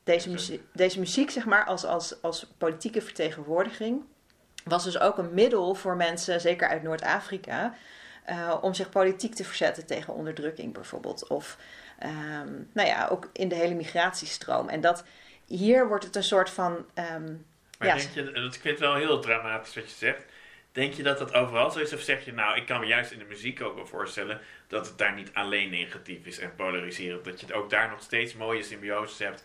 deze, 0.03 0.29
muziek, 0.29 0.61
deze 0.73 0.99
muziek, 0.99 1.29
zeg 1.31 1.45
maar, 1.45 1.65
als, 1.65 1.85
als, 1.85 2.21
als 2.21 2.47
politieke 2.57 3.01
vertegenwoordiging, 3.01 4.03
was 4.63 4.83
dus 4.83 4.99
ook 4.99 5.17
een 5.17 5.33
middel 5.33 5.73
voor 5.75 5.95
mensen, 5.95 6.41
zeker 6.41 6.67
uit 6.67 6.83
Noord-Afrika, 6.83 7.73
eh, 8.23 8.57
om 8.61 8.73
zich 8.73 8.89
politiek 8.89 9.35
te 9.35 9.43
verzetten 9.43 9.85
tegen 9.85 10.13
onderdrukking 10.13 10.73
bijvoorbeeld. 10.73 11.27
Of 11.27 11.57
ehm, 11.99 12.53
nou 12.73 12.87
ja, 12.87 13.07
ook 13.07 13.29
in 13.33 13.47
de 13.47 13.55
hele 13.55 13.75
migratiestroom. 13.75 14.69
En 14.69 14.81
dat 14.81 15.03
hier 15.45 15.87
wordt 15.87 16.03
het 16.03 16.15
een 16.15 16.23
soort 16.23 16.49
van. 16.49 16.85
Maar 17.77 17.87
ja, 17.87 17.95
denk 17.95 18.09
je, 18.13 18.31
dat 18.31 18.59
klinkt 18.59 18.79
wel 18.79 18.95
heel 18.95 19.19
dramatisch 19.19 19.75
wat 19.75 19.89
je 19.89 19.95
zegt. 19.95 20.25
Denk 20.71 20.93
je 20.93 21.03
dat 21.03 21.17
dat 21.17 21.33
overal 21.33 21.71
zo 21.71 21.79
is? 21.79 21.93
Of 21.93 22.01
zeg 22.01 22.25
je, 22.25 22.33
nou, 22.33 22.57
ik 22.57 22.65
kan 22.65 22.79
me 22.79 22.85
juist 22.85 23.11
in 23.11 23.19
de 23.19 23.25
muziek 23.25 23.61
ook 23.61 23.75
wel 23.75 23.85
voorstellen 23.85 24.39
dat 24.67 24.87
het 24.87 24.97
daar 24.97 25.13
niet 25.13 25.33
alleen 25.33 25.69
negatief 25.69 26.25
is 26.25 26.39
en 26.39 26.55
polariserend. 26.55 27.25
Dat 27.25 27.39
je 27.39 27.53
ook 27.53 27.69
daar 27.69 27.89
nog 27.89 28.01
steeds 28.01 28.33
mooie 28.33 28.63
symbioses 28.63 29.19
hebt 29.19 29.43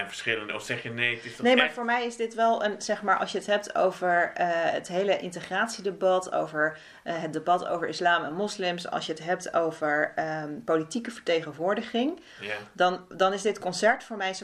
en 0.00 0.06
verschillende. 0.08 0.54
Of 0.54 0.62
zeg 0.62 0.82
je, 0.82 0.90
nee, 0.90 1.14
het 1.16 1.24
is 1.24 1.38
Nee, 1.38 1.56
maar 1.56 1.64
echt... 1.64 1.74
voor 1.74 1.84
mij 1.84 2.06
is 2.06 2.16
dit 2.16 2.34
wel 2.34 2.64
een, 2.64 2.82
zeg 2.82 3.02
maar, 3.02 3.18
als 3.18 3.32
je 3.32 3.38
het 3.38 3.46
hebt 3.46 3.74
over 3.74 4.32
eh, 4.34 4.46
het 4.50 4.88
hele 4.88 5.18
integratiedebat, 5.18 6.32
over 6.32 6.78
eh, 7.02 7.14
het 7.22 7.32
debat 7.32 7.66
over 7.66 7.88
islam 7.88 8.24
en 8.24 8.34
moslims, 8.34 8.90
als 8.90 9.06
je 9.06 9.12
het 9.12 9.24
hebt 9.24 9.54
over 9.54 10.12
ehm, 10.14 10.50
politieke 10.64 11.10
vertegenwoordiging, 11.10 12.20
Ja, 12.40 12.54
dan, 12.72 13.04
dan 13.16 13.32
is 13.32 13.42
dit 13.42 13.58
concert 13.58 14.04
voor 14.04 14.16
mij, 14.16 14.34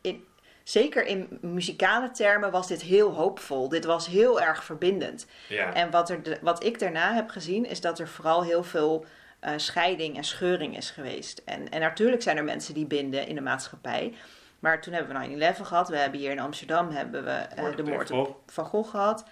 in, 0.00 0.24
zeker 0.62 1.06
in 1.06 1.38
muzikale 1.40 2.10
termen, 2.10 2.50
was 2.50 2.66
dit 2.68 2.82
heel 2.82 3.12
hoopvol. 3.14 3.68
Dit 3.68 3.84
was 3.84 4.06
heel 4.06 4.40
erg 4.40 4.64
verbindend. 4.64 5.26
ja. 5.48 5.74
En 5.74 5.90
wat, 5.90 6.10
er, 6.10 6.22
de- 6.22 6.38
wat 6.42 6.64
ik 6.64 6.78
daarna 6.78 7.14
heb 7.14 7.28
gezien, 7.30 7.64
is 7.66 7.80
dat 7.80 7.98
er 7.98 8.08
vooral 8.08 8.42
heel 8.44 8.64
veel 8.64 9.04
eh, 9.40 9.52
scheiding 9.56 10.16
en 10.16 10.24
scheuring 10.24 10.76
is 10.76 10.90
geweest. 10.90 11.42
En, 11.44 11.68
en 11.68 11.80
natuurlijk 11.80 12.22
zijn 12.22 12.36
er 12.36 12.44
mensen 12.44 12.74
die 12.74 12.86
binden 12.86 13.26
in 13.26 13.34
de 13.34 13.40
maatschappij. 13.40 14.14
Maar 14.58 14.80
toen 14.80 14.92
hebben 14.92 15.20
we 15.20 15.54
9-11 15.54 15.66
gehad. 15.66 15.88
We 15.88 15.96
hebben 15.96 16.20
hier 16.20 16.30
in 16.30 16.38
Amsterdam 16.38 16.90
hebben 16.90 17.24
we, 17.24 17.30
eh, 17.30 17.76
de 17.76 17.82
moord 17.82 18.10
op 18.10 18.40
Van 18.46 18.64
Gogh 18.64 18.90
gehad. 18.90 19.24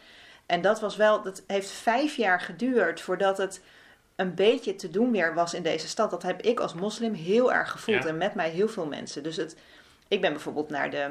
En 0.47 0.61
dat 0.61 0.81
was 0.81 0.97
wel, 0.97 1.23
dat 1.23 1.43
heeft 1.47 1.71
vijf 1.71 2.17
jaar 2.17 2.41
geduurd 2.41 3.01
voordat 3.01 3.39
het 3.39 3.63
een 4.17 4.35
beetje 4.35 4.75
te 4.75 4.91
doen 4.91 5.11
weer 5.11 5.35
was 5.35 5.55
in 5.55 5.63
deze 5.63 5.89
stad. 5.89 6.11
Dat 6.11 6.23
heb 6.23 6.43
ik 6.43 6.61
als 6.61 6.75
moslim 6.75 7.15
heel 7.15 7.53
erg 7.53 7.71
gevoeld. 7.71 8.03
Ja. 8.03 8.09
En 8.09 8.17
met 8.17 8.35
mij 8.35 8.51
heel 8.51 8.69
veel 8.69 8.87
mensen. 8.87 9.23
Dus 9.23 9.37
het, 9.37 9.57
ik 10.09 10.21
ben 10.21 10.33
bijvoorbeeld 10.33 10.71
naar 10.71 10.91
de, 10.91 11.11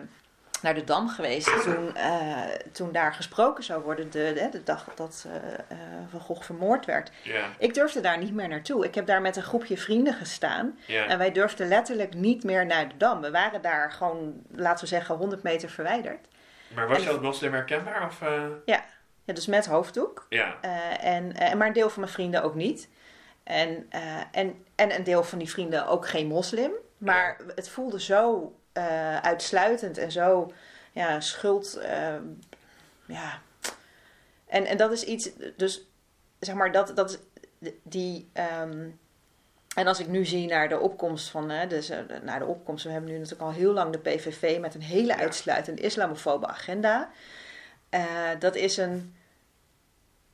naar 0.65 0.73
de 0.73 0.83
Dam 0.83 1.09
geweest 1.09 1.63
toen, 1.63 1.95
eh, 1.95 2.41
toen 2.71 2.91
daar 2.91 3.13
gesproken 3.13 3.63
zou 3.63 3.83
worden. 3.83 4.11
De, 4.11 4.31
de, 4.35 4.49
de 4.51 4.63
dag 4.63 4.87
dat 4.95 5.25
eh, 5.27 5.77
Van 6.09 6.19
Gogh 6.19 6.43
vermoord 6.43 6.85
werd. 6.85 7.11
ja, 7.21 7.49
Ik 7.59 7.73
durfde 7.73 8.01
daar 8.01 8.17
niet 8.17 8.33
meer 8.33 8.47
naartoe. 8.47 8.85
Ik 8.85 8.95
heb 8.95 9.05
daar 9.05 9.21
met 9.21 9.35
een 9.35 9.43
groepje 9.43 9.77
vrienden 9.77 10.13
gestaan. 10.13 10.79
ja. 10.87 11.05
En 11.07 11.17
wij 11.17 11.31
durfden 11.31 11.67
letterlijk 11.67 12.13
niet 12.13 12.43
meer 12.43 12.65
naar 12.65 12.87
de 12.89 12.97
Dam. 12.97 13.21
We 13.21 13.31
waren 13.31 13.61
daar 13.61 13.91
gewoon, 13.91 14.41
laten 14.51 14.83
we 14.83 14.89
zeggen, 14.89 15.15
100 15.15 15.43
meter 15.43 15.69
verwijderd. 15.69 16.27
Maar 16.75 16.87
was 16.87 17.03
je 17.03 17.09
als 17.09 17.19
moslim 17.19 17.53
herkenbaar? 17.53 18.05
Of, 18.05 18.21
eh, 18.21 18.43
Ja, 18.65 18.83
dus 19.25 19.47
met 19.47 19.65
hoofddoek. 19.65 20.25
Ja, 20.29 20.61
en, 20.99 21.33
maar 21.57 21.67
een 21.67 21.73
deel 21.73 21.89
van 21.89 22.01
mijn 22.01 22.13
vrienden 22.13 22.43
ook 22.43 22.55
niet. 22.55 22.89
En, 23.43 23.85
en, 24.31 24.65
en 24.75 24.95
een 24.95 25.03
deel 25.03 25.23
van 25.23 25.39
die 25.39 25.49
vrienden 25.49 25.87
ook 25.87 26.07
geen 26.07 26.27
moslim. 26.27 26.71
Maar 26.97 27.37
het 27.55 27.69
voelde 27.69 28.01
zo 28.01 28.53
eh, 28.75 29.17
uitsluitend 29.17 29.97
en 29.97 30.11
zo 30.11 30.51
ja, 30.91 31.19
schuld. 31.19 31.75
eh, 31.75 32.15
ja. 33.05 33.39
En, 34.47 34.65
en 34.65 34.77
dat 34.77 34.91
is 34.91 35.03
iets, 35.03 35.29
dus 35.57 35.87
zeg 36.39 36.55
maar, 36.55 36.71
dat, 36.71 36.95
dat 36.95 37.09
is 37.11 37.17
die. 37.83 38.29
ehm, 38.33 38.87
en 39.75 39.87
als 39.87 39.99
ik 39.99 40.07
nu 40.07 40.25
zie 40.25 40.47
naar 40.47 40.69
de 40.69 40.79
opkomst 40.79 41.29
van, 41.29 41.49
hè, 41.49 41.67
dus, 41.67 41.89
eh, 41.89 41.99
naar 42.21 42.39
de 42.39 42.45
opkomst, 42.45 42.83
we 42.83 42.91
hebben 42.91 43.09
nu 43.09 43.15
natuurlijk 43.17 43.41
al 43.43 43.51
heel 43.51 43.73
lang 43.73 43.91
de 43.91 43.99
PVV 43.99 44.57
met 44.59 44.75
een 44.75 44.81
hele 44.81 45.07
Ja. 45.13 45.17
uitsluitend 45.19 45.79
islamofobe 45.79 46.47
agenda. 46.47 47.09
Eh, 47.89 48.03
dat 48.39 48.55
is 48.55 48.77
een. 48.77 49.15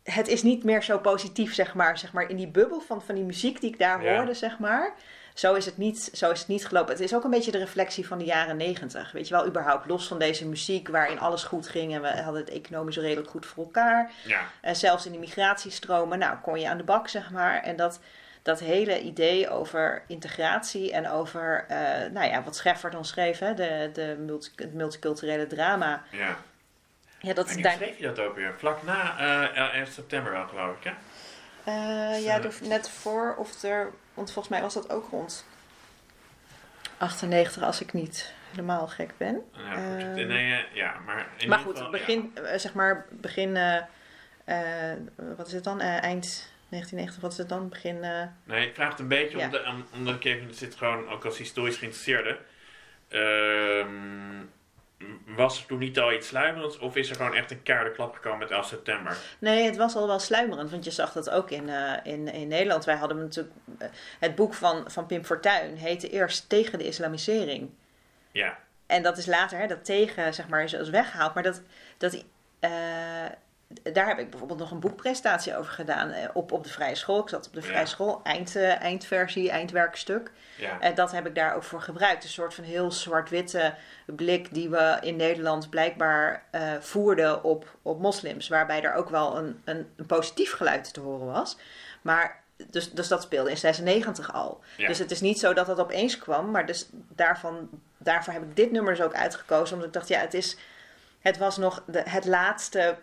Het 0.04 0.27
is 0.27 0.43
niet 0.43 0.63
meer 0.63 0.84
zo 0.84 0.97
positief, 0.99 1.54
zeg 1.54 1.73
maar, 1.73 1.97
zeg 1.97 2.13
maar 2.13 2.30
in 2.30 2.36
die 2.36 2.47
bubbel 2.47 2.80
van, 2.82 3.01
van 3.01 3.15
die 3.15 3.23
muziek 3.23 3.62
die 3.62 3.71
ik 3.73 3.80
daar 3.80 4.04
Ja. 4.04 4.15
hoorde, 4.15 4.34
zeg 4.34 4.60
maar. 4.60 4.93
Zo 5.34 5.54
is, 5.54 5.65
het 5.65 5.78
niet, 5.78 6.10
zo 6.13 6.32
is 6.32 6.39
het 6.39 6.48
niet 6.48 6.67
gelopen. 6.67 6.91
Het 6.91 7.00
is 7.04 7.15
ook 7.15 7.24
een 7.24 7.30
beetje 7.30 7.52
de 7.52 7.58
reflectie 7.58 8.08
van 8.08 8.17
de 8.17 8.26
jaren 8.26 8.58
negentig. 8.58 9.12
Weet 9.12 9.28
je 9.28 9.34
wel, 9.34 9.46
überhaupt 9.48 9.88
los 9.88 10.08
van 10.08 10.20
deze 10.20 10.48
muziek 10.48 10.88
waarin 10.88 11.20
alles 11.20 11.44
goed 11.44 11.67
ging 11.67 11.94
en 11.94 12.02
we 12.02 12.22
hadden 12.22 12.41
het 12.41 12.50
economisch 12.50 12.98
redelijk 12.98 13.30
goed 13.30 13.46
voor 13.46 13.63
elkaar. 13.63 14.12
ja. 14.24 14.39
En 14.62 14.76
zelfs 14.76 15.06
in 15.06 15.12
de 15.12 15.17
migratiestromen, 15.17 16.20
nou, 16.20 16.38
kon 16.41 16.60
je 16.60 16.70
aan 16.70 16.78
de 16.78 16.84
bak, 16.84 17.08
zeg 17.08 17.32
maar. 17.32 17.63
En 17.63 17.76
dat, 17.76 18.00
dat 18.41 18.60
hele 18.60 19.02
idee 19.02 19.50
over 19.50 20.04
integratie 20.08 20.91
en 20.91 21.10
over, 21.10 21.65
eh, 21.67 21.78
nou 22.12 22.28
ja, 22.28 22.44
wat 22.44 22.56
Scheffer 22.56 22.91
dan 22.91 23.06
schreef, 23.06 23.39
hè, 23.39 23.54
de, 23.54 23.89
de 23.94 24.15
multi- 24.20 24.52
het 24.56 24.74
multiculturele 24.74 25.48
drama. 25.48 26.04
Ja. 26.12 26.36
Ja, 27.20 27.34
dat 27.34 27.50
En 27.50 27.62
daar. 27.62 27.72
schreef 27.74 27.98
je 27.98 28.06
dat 28.06 28.20
ook 28.20 28.36
weer? 28.36 28.54
Vlak 28.58 28.84
na 28.84 29.17
11 29.74 29.89
september 29.89 30.32
wel, 30.32 30.48
geloof 30.48 30.78
ik, 30.78 30.84
hè? 30.84 30.91
Ja, 32.15 32.39
net 32.63 32.89
voor 32.89 33.36
of 33.38 33.63
er, 33.63 33.91
want 34.13 34.32
volgens 34.32 34.47
mij 34.54 34.62
was 34.62 34.74
dat 34.74 34.89
ook 34.89 35.10
rond 35.10 35.45
98 36.97 37.63
als 37.63 37.82
ik 37.82 37.93
niet 37.93 38.34
helemaal 38.50 38.88
gek 38.88 39.12
ben. 39.17 39.41
Ja, 39.52 39.74
goed. 39.74 40.15
Nee, 40.28 40.65
ja, 40.74 41.00
maar 41.06 41.28
in 41.38 41.50
maar 41.50 41.58
ieder 41.60 41.60
goed, 41.60 41.76
geval, 41.76 41.91
begin, 41.91 42.32
eh, 42.43 42.58
zeg 42.60 42.74
maar, 42.74 43.06
begin, 43.10 43.56
eh, 43.58 43.78
eh, 44.91 44.97
wat 45.38 45.47
is 45.47 45.54
het 45.54 45.63
dan? 45.63 45.80
Eh, 45.80 45.88
eind 46.04 46.50
1990, 46.69 47.21
wat 47.21 47.32
is 47.32 47.38
het 47.38 47.50
dan? 47.50 47.69
Begin, 47.69 48.04
eh, 48.04 48.24
Nee, 48.43 48.67
ik 48.67 48.76
vraag 48.76 48.89
het 48.89 49.00
een 49.00 49.08
beetje 49.08 49.38
Ja. 49.38 49.45
omdat, 49.45 49.65
om- 49.67 49.86
omdat 49.93 50.15
ik 50.15 50.24
even 50.24 50.54
zit 50.54 50.76
gewoon 50.76 51.10
ook 51.10 51.26
als 51.26 51.38
historisch 51.38 51.78
geïnteresseerde. 51.78 52.38
Ehm, 53.08 54.39
was 55.36 55.60
er 55.60 55.66
toen 55.66 55.80
niet 55.80 56.00
al 56.00 56.14
iets 56.14 56.28
sluimerends 56.28 56.78
of 56.80 56.96
is 56.96 57.10
er 57.10 57.16
gewoon 57.16 57.34
echt 57.36 57.52
een 57.52 57.64
keiharde 57.64 57.92
klap 57.92 58.14
gekomen 58.16 58.40
met 58.40 58.52
11 58.52 58.66
september? 58.68 59.18
Nee, 59.40 59.66
het 59.66 59.78
was 59.78 59.96
al 59.96 60.08
wel 60.08 60.20
sluimerend, 60.20 60.72
want 60.72 60.84
je 60.84 60.92
zag 60.92 61.14
dat 61.14 61.30
ook 61.30 61.50
in, 61.52 61.70
eh, 61.70 61.94
in, 62.14 62.28
in 62.28 62.48
Nederland. 62.48 62.86
Wij 62.86 62.96
hadden 62.96 63.18
natuurlijk. 63.18 63.56
eh, 63.80 63.88
het 64.20 64.36
boek 64.36 64.54
van, 64.54 64.92
van 64.92 65.06
Pim 65.06 65.24
Fortuyn 65.26 65.76
heette 65.76 66.10
eerst 66.10 66.50
Tegen 66.50 66.80
de 66.80 66.86
Islamisering. 66.86 67.70
Ja, 68.32 68.58
En 68.86 69.04
dat 69.04 69.18
is 69.18 69.26
later, 69.26 69.58
hè, 69.60 69.68
dat 69.68 69.86
tegen, 69.86 70.34
zeg 70.34 70.48
maar, 70.48 70.64
is, 70.64 70.74
is 70.74 70.90
weggehaald. 70.90 71.34
Maar 71.34 71.44
dat, 71.44 71.62
dat, 71.98 72.24
eh, 72.60 72.72
daar 73.94 74.08
heb 74.08 74.20
ik 74.20 74.30
bijvoorbeeld 74.30 74.60
nog 74.60 74.72
een 74.72 74.80
boekpresentatie 74.80 75.58
over 75.58 75.72
gedaan 75.72 76.10
eh, 76.12 76.30
op, 76.34 76.52
op 76.52 76.64
de 76.64 76.70
vrije 76.70 76.96
school. 76.96 77.22
Ik 77.22 77.30
zat 77.30 77.48
op 77.48 77.54
de 77.54 77.62
vrije 77.62 77.80
Ja. 77.80 77.86
school, 77.86 78.20
eind, 78.24 78.56
eh, 78.56 78.82
eindversie, 78.82 79.50
eindwerkstuk. 79.52 80.32
ja. 80.58 80.80
En 80.80 80.96
dat 80.96 81.12
heb 81.12 81.28
ik 81.28 81.36
daar 81.36 81.56
ook 81.56 81.64
voor 81.64 81.82
gebruikt. 81.82 82.24
Een 82.24 82.30
soort 82.30 82.54
van 82.54 82.64
heel 82.64 82.92
zwart-witte 82.92 83.74
blik 84.06 84.54
die 84.54 84.70
we 84.70 84.98
in 85.02 85.16
Nederland 85.16 85.70
blijkbaar 85.70 86.44
eh, 86.52 86.62
voerden 86.80 87.44
op, 87.44 87.76
op 87.82 88.00
moslims. 88.00 88.48
Waarbij 88.48 88.84
er 88.84 88.94
ook 88.94 89.10
wel 89.10 89.38
een, 89.38 89.62
een, 89.66 89.88
een 89.96 90.06
positief 90.06 90.54
geluid 90.54 90.94
te 90.94 91.00
horen 91.00 91.28
was. 91.28 91.58
Maar 92.02 92.40
dus, 92.70 92.92
dus 92.92 93.08
dat 93.08 93.22
speelde 93.22 93.50
in 93.50 93.58
96 93.58 94.34
al. 94.34 94.62
Ja. 94.78 94.88
Dus 94.88 95.00
het 95.00 95.12
is 95.12 95.22
niet 95.22 95.40
zo 95.40 95.54
dat 95.54 95.66
dat 95.66 95.80
opeens 95.80 96.18
kwam. 96.18 96.52
Maar 96.52 96.66
dus 96.66 96.90
daarvan, 96.92 97.70
daarvoor 97.98 98.34
heb 98.34 98.44
ik 98.44 98.56
dit 98.56 98.72
nummer 98.72 98.96
dus 98.96 99.04
ook 99.06 99.14
uitgekozen. 99.14 99.74
Omdat 99.76 99.88
ik 99.88 99.94
dacht, 99.94 100.08
ja, 100.08 100.20
het, 100.20 100.34
is, 100.34 100.58
het 101.20 101.38
was 101.38 101.58
nog 101.58 101.84
de, 101.88 102.02
het 102.06 102.26
laatste, 102.26 102.98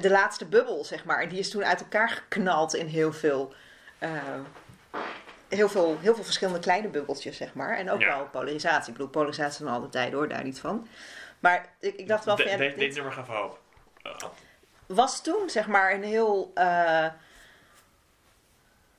de 0.00 0.10
laatste 0.10 0.44
bubbel, 0.44 0.84
zeg 0.84 1.04
maar. 1.04 1.22
En 1.22 1.28
die 1.28 1.38
is 1.38 1.50
toen 1.50 1.64
uit 1.64 1.80
elkaar 1.80 2.08
geknald 2.08 2.74
in 2.74 2.86
heel 2.86 3.12
veel... 3.12 3.54
eh, 3.98 4.10
heel 5.48 5.68
veel, 5.68 5.98
heel 6.00 6.14
veel 6.14 6.24
verschillende 6.24 6.60
kleine 6.60 6.88
bubbeltjes, 6.88 7.36
zeg 7.36 7.54
maar. 7.54 7.76
En 7.76 7.90
ook 7.90 8.00
Ja. 8.00 8.16
wel 8.16 8.26
polarisatie. 8.26 8.86
Ik 8.92 8.96
bedoel, 8.96 9.08
polarisatie 9.12 9.64
van 9.64 9.74
alle 9.74 9.88
tijden 9.88 10.14
hoor, 10.14 10.28
daar 10.28 10.44
niet 10.44 10.60
van. 10.60 10.88
Maar 11.40 11.68
ik, 11.80 11.94
ik 11.96 12.08
dacht 12.08 12.24
wel 12.24 12.36
van, 12.36 12.46
ja, 12.48 12.56
dit 12.56 12.78
dit 12.78 12.94
nummer 12.94 13.12
gaf 13.12 13.26
hoop. 13.26 13.60
Eh, 14.02 14.12
was 14.86 15.22
toen, 15.22 15.50
zeg 15.50 15.66
maar, 15.66 15.92
een 15.92 16.02
heel... 16.02 16.50
eh, 16.54 17.06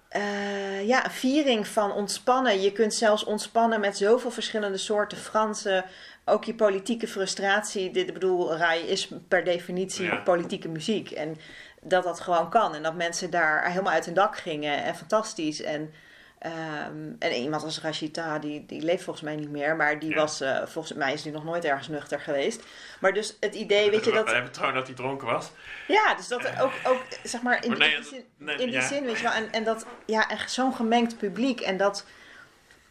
eh, 0.09 0.87
ja, 0.87 1.09
viering 1.09 1.67
van 1.67 1.91
ontspannen. 1.91 2.61
Je 2.61 2.71
kunt 2.71 2.93
zelfs 2.93 3.23
ontspannen 3.23 3.79
met 3.79 3.97
zoveel 3.97 4.31
verschillende 4.31 4.77
soorten 4.77 5.17
Fransen. 5.17 5.85
Ook 6.25 6.43
je 6.43 6.53
politieke 6.55 7.07
frustratie. 7.07 7.91
Dit, 7.91 8.07
ik 8.07 8.13
bedoel, 8.13 8.55
Rai 8.57 8.79
is 8.81 9.09
per 9.27 9.43
definitie 9.43 10.05
Ja. 10.05 10.15
politieke 10.15 10.67
muziek. 10.67 11.11
En 11.11 11.37
dat 11.81 12.03
dat 12.03 12.19
gewoon 12.19 12.49
kan. 12.49 12.75
En 12.75 12.83
dat 12.83 12.95
mensen 12.95 13.29
daar 13.29 13.69
helemaal 13.69 13.93
uit 13.93 14.05
hun 14.05 14.13
dak 14.13 14.37
gingen. 14.37 14.83
En 14.83 14.95
fantastisch. 14.95 15.61
En, 15.61 15.93
ehm, 16.39 17.13
en 17.19 17.31
iemand 17.31 17.63
als 17.63 17.81
Rashida, 17.81 18.39
die, 18.39 18.65
die 18.65 18.81
leeft 18.81 19.03
volgens 19.03 19.25
mij 19.25 19.35
niet 19.35 19.49
meer. 19.49 19.75
Maar 19.75 19.99
die 19.99 20.09
Ja. 20.09 20.15
was, 20.15 20.41
eh, 20.41 20.65
volgens 20.65 20.97
mij 20.97 21.13
is 21.13 21.21
die 21.21 21.31
nog 21.31 21.43
nooit 21.43 21.65
ergens 21.65 21.87
nuchter 21.87 22.19
geweest. 22.19 22.63
Maar 22.99 23.13
dus 23.13 23.37
het 23.39 23.55
idee, 23.55 23.89
weet 23.89 24.05
je, 24.05 24.11
dat... 24.11 24.25
We 24.25 24.33
hebben 24.33 24.51
trouwens 24.51 24.79
dat 24.79 24.87
hij 24.87 24.97
dronken 25.05 25.27
was. 25.27 25.51
Ja, 25.87 26.15
dus 26.15 26.27
dat 26.27 26.59
ook, 26.61 26.71
ook 26.83 27.01
zeg 27.23 27.41
maar, 27.41 27.63
in, 27.63 27.69
Maar 27.69 27.77
nee, 27.77 27.93
in 27.95 28.01
die 28.01 28.09
zin, 28.09 28.25
nee, 28.37 28.55
in 28.57 28.65
die 28.65 28.75
ja. 28.75 28.87
zin 28.87 29.03
weet 29.05 29.17
je 29.17 29.23
wel. 29.23 29.31
En, 29.31 29.51
en 29.51 29.63
dat, 29.63 29.85
ja, 30.05 30.29
echt 30.29 30.51
zo'n 30.51 30.73
gemengd 30.75 31.17
publiek. 31.17 31.59
En 31.61 31.77
dat, 31.77 32.05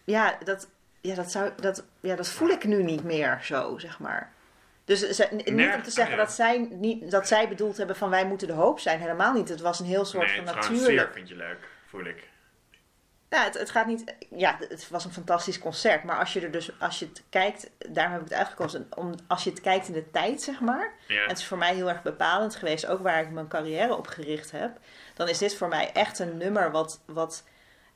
ja, 0.05 0.38
dat, 0.44 0.68
ja, 1.09 1.14
dat, 1.14 1.31
zou, 1.31 1.51
dat, 1.57 1.85
ja, 2.01 2.17
dat 2.17 2.29
voel 2.29 2.49
ik 2.49 2.64
nu 2.64 2.83
niet 2.83 3.05
meer 3.05 3.38
zo, 3.43 3.79
zeg 3.79 3.99
maar. 3.99 4.33
Dus 4.85 5.09
ze- 5.11 5.29
niet 5.31 5.75
om 5.75 5.83
te 5.83 5.90
zeggen 5.90 6.17
ja. 6.17 6.23
dat, 6.23 6.33
zij, 6.33 6.69
niet, 6.71 7.11
dat 7.11 7.29
zij 7.29 7.49
bedoeld 7.49 7.77
hebben 7.77 7.97
van 7.97 8.11
wij 8.11 8.27
moeten 8.27 8.47
de 8.47 8.53
hoop 8.53 8.81
zijn. 8.81 9.01
Helemaal 9.01 9.33
niet. 9.33 9.49
Het 9.49 9.61
was 9.61 9.81
een 9.81 9.87
heel 9.87 10.05
soort 10.05 10.27
nee, 10.27 10.37
van 10.37 10.45
natuurlijk... 10.45 11.12
vind 11.12 11.29
je 11.29 11.37
leuk, 11.37 11.69
voel 11.87 12.05
ik. 12.05 12.29
Ja, 13.29 13.45
het, 13.45 13.59
het 13.59 13.71
gaat 13.71 13.87
niet. 13.87 14.14
Ja, 14.31 14.57
het 14.69 14.88
was 14.90 15.05
een 15.05 15.12
fantastisch 15.12 15.59
concert. 15.59 16.05
Maar 16.05 16.19
als 16.19 16.33
je 16.33 16.40
er 16.40 16.51
dus, 16.51 16.81
als 16.81 16.99
je 16.99 17.07
het 17.07 17.23
kijkt, 17.31 17.71
daarom 17.88 18.12
heb 18.12 18.23
ik 18.23 18.29
het 18.29 18.38
uitgekozen. 18.38 18.87
Om, 18.95 19.14
als 19.27 19.45
je 19.45 19.51
het 19.51 19.61
kijkt 19.61 19.88
in 19.88 19.95
de 19.95 20.11
tijd, 20.11 20.43
zeg 20.43 20.61
maar. 20.61 20.93
Ja. 21.09 21.23
En 21.23 21.29
het 21.29 21.38
is 21.38 21.47
voor 21.47 21.59
mij 21.59 21.75
heel 21.75 21.88
erg 21.88 22.03
bepalend 22.03 22.57
geweest, 22.57 22.87
ook 22.87 23.03
waar 23.03 23.23
ik 23.23 23.31
mijn 23.31 23.49
carrière 23.49 23.97
op 23.97 24.07
gericht 24.07 24.51
heb. 24.51 24.79
Dan 25.14 25.29
is 25.29 25.38
dit 25.38 25.57
voor 25.57 25.69
mij 25.69 25.93
echt 25.93 26.19
een 26.19 26.37
nummer 26.37 26.71
wat, 26.71 27.01
wat 27.07 27.45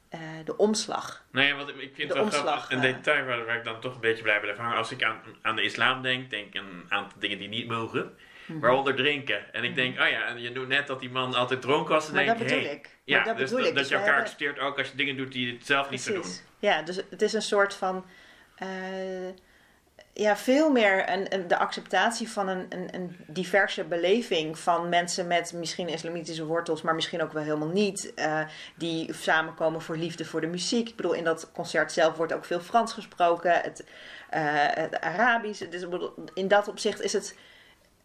eh, 0.09 0.21
de 0.45 0.57
omslag. 0.57 1.25
Nee, 1.33 1.55
want 1.55 1.69
ik 1.69 1.75
vind 1.77 1.97
De 1.97 2.03
het 2.03 2.13
wel 2.13 2.23
omslag, 2.23 2.45
grappig. 2.45 2.71
Een 2.71 2.85
eh. 2.85 2.95
detail 2.95 3.25
waar, 3.25 3.45
waar 3.45 3.57
ik 3.57 3.65
dan 3.65 3.81
toch 3.81 3.95
een 3.95 4.01
beetje 4.01 4.23
blij 4.23 4.41
blijf 4.41 4.57
hangen. 4.57 4.77
Als 4.77 4.91
ik 4.91 5.03
aan, 5.03 5.21
aan 5.43 5.57
de 5.57 5.63
islam 5.63 6.03
denk, 6.03 6.31
denk 6.31 6.55
ik 6.55 6.61
aan 6.61 6.67
een 6.67 6.85
aantal 6.89 7.19
dingen 7.19 7.39
die 7.39 7.49
niet 7.49 7.69
mogen. 7.69 8.15
Mhm. 8.47 8.59
Waaronder 8.59 8.95
drinken. 8.95 9.53
En 9.55 9.65
ik 9.65 9.75
denk, 9.75 10.01
oh 10.01 10.09
ja, 10.09 10.25
en 10.27 10.41
je 10.41 10.53
doet 10.53 10.69
net 10.69 10.87
dat 10.87 11.01
die 11.01 11.11
man 11.11 11.35
altijd 11.35 11.61
dronken 11.61 11.95
was. 11.95 12.09
En 12.09 12.15
Maar 12.15 12.25
denk 12.25 12.39
dat 12.39 12.47
bedoel 12.47 12.63
hey, 12.63 12.73
ik. 12.75 12.97
Ja, 13.05 13.17
maar 13.17 13.27
dat 13.27 13.37
dus 13.37 13.45
bedoel 13.51 13.59
dat, 13.59 13.69
ik. 13.69 13.75
dat 13.75 13.83
Dus 13.83 13.89
je 13.93 13.95
elkaar 13.99 14.15
hebben- 14.15 14.33
accepteert 14.33 14.59
ook 14.59 14.79
als 14.79 14.89
je 14.91 14.97
dingen 14.97 15.17
doet 15.17 15.33
die 15.33 15.47
je 15.53 15.59
zelf 15.63 15.91
niet 15.91 16.01
zou 16.01 16.23
doen. 16.23 16.31
Ja, 16.59 16.83
dus 16.83 17.01
het 17.11 17.23
is 17.23 17.33
een 17.33 17.43
soort 17.43 17.75
van. 17.75 18.05
eh, 18.57 18.69
ja, 20.19 20.37
veel 20.37 20.71
meer 20.71 21.11
een, 21.11 21.35
een, 21.35 21.49
de 21.49 21.57
acceptatie 21.59 22.31
van 22.31 22.49
een, 22.49 22.67
een, 22.71 23.17
diverse 23.27 23.85
beleving 23.85 24.59
van 24.59 24.89
mensen 24.89 25.27
met 25.27 25.53
misschien 25.53 25.89
islamitische 25.89 26.45
wortels, 26.47 26.83
maar 26.83 26.95
misschien 26.95 27.23
ook 27.23 27.33
wel 27.33 27.43
helemaal 27.43 27.69
niet. 27.69 28.15
eh, 28.15 28.41
die 28.77 29.15
samenkomen 29.15 29.83
voor 29.83 29.97
liefde 29.97 30.25
voor 30.25 30.41
de 30.41 30.47
muziek. 30.47 30.89
Ik 30.89 30.97
bedoel, 30.97 31.13
in 31.13 31.25
dat 31.25 31.51
concert 31.53 31.93
zelf 31.93 32.17
wordt 32.17 32.33
ook 32.33 32.45
veel 32.45 32.61
Frans 32.61 32.93
gesproken, 32.93 33.53
het, 33.53 33.85
eh, 34.31 34.43
het 34.71 35.01
Arabisch. 35.01 35.69
Dus 35.71 35.87
in 36.35 36.49
dat 36.49 36.69
opzicht 36.69 37.01
is 37.01 37.13
het. 37.13 37.37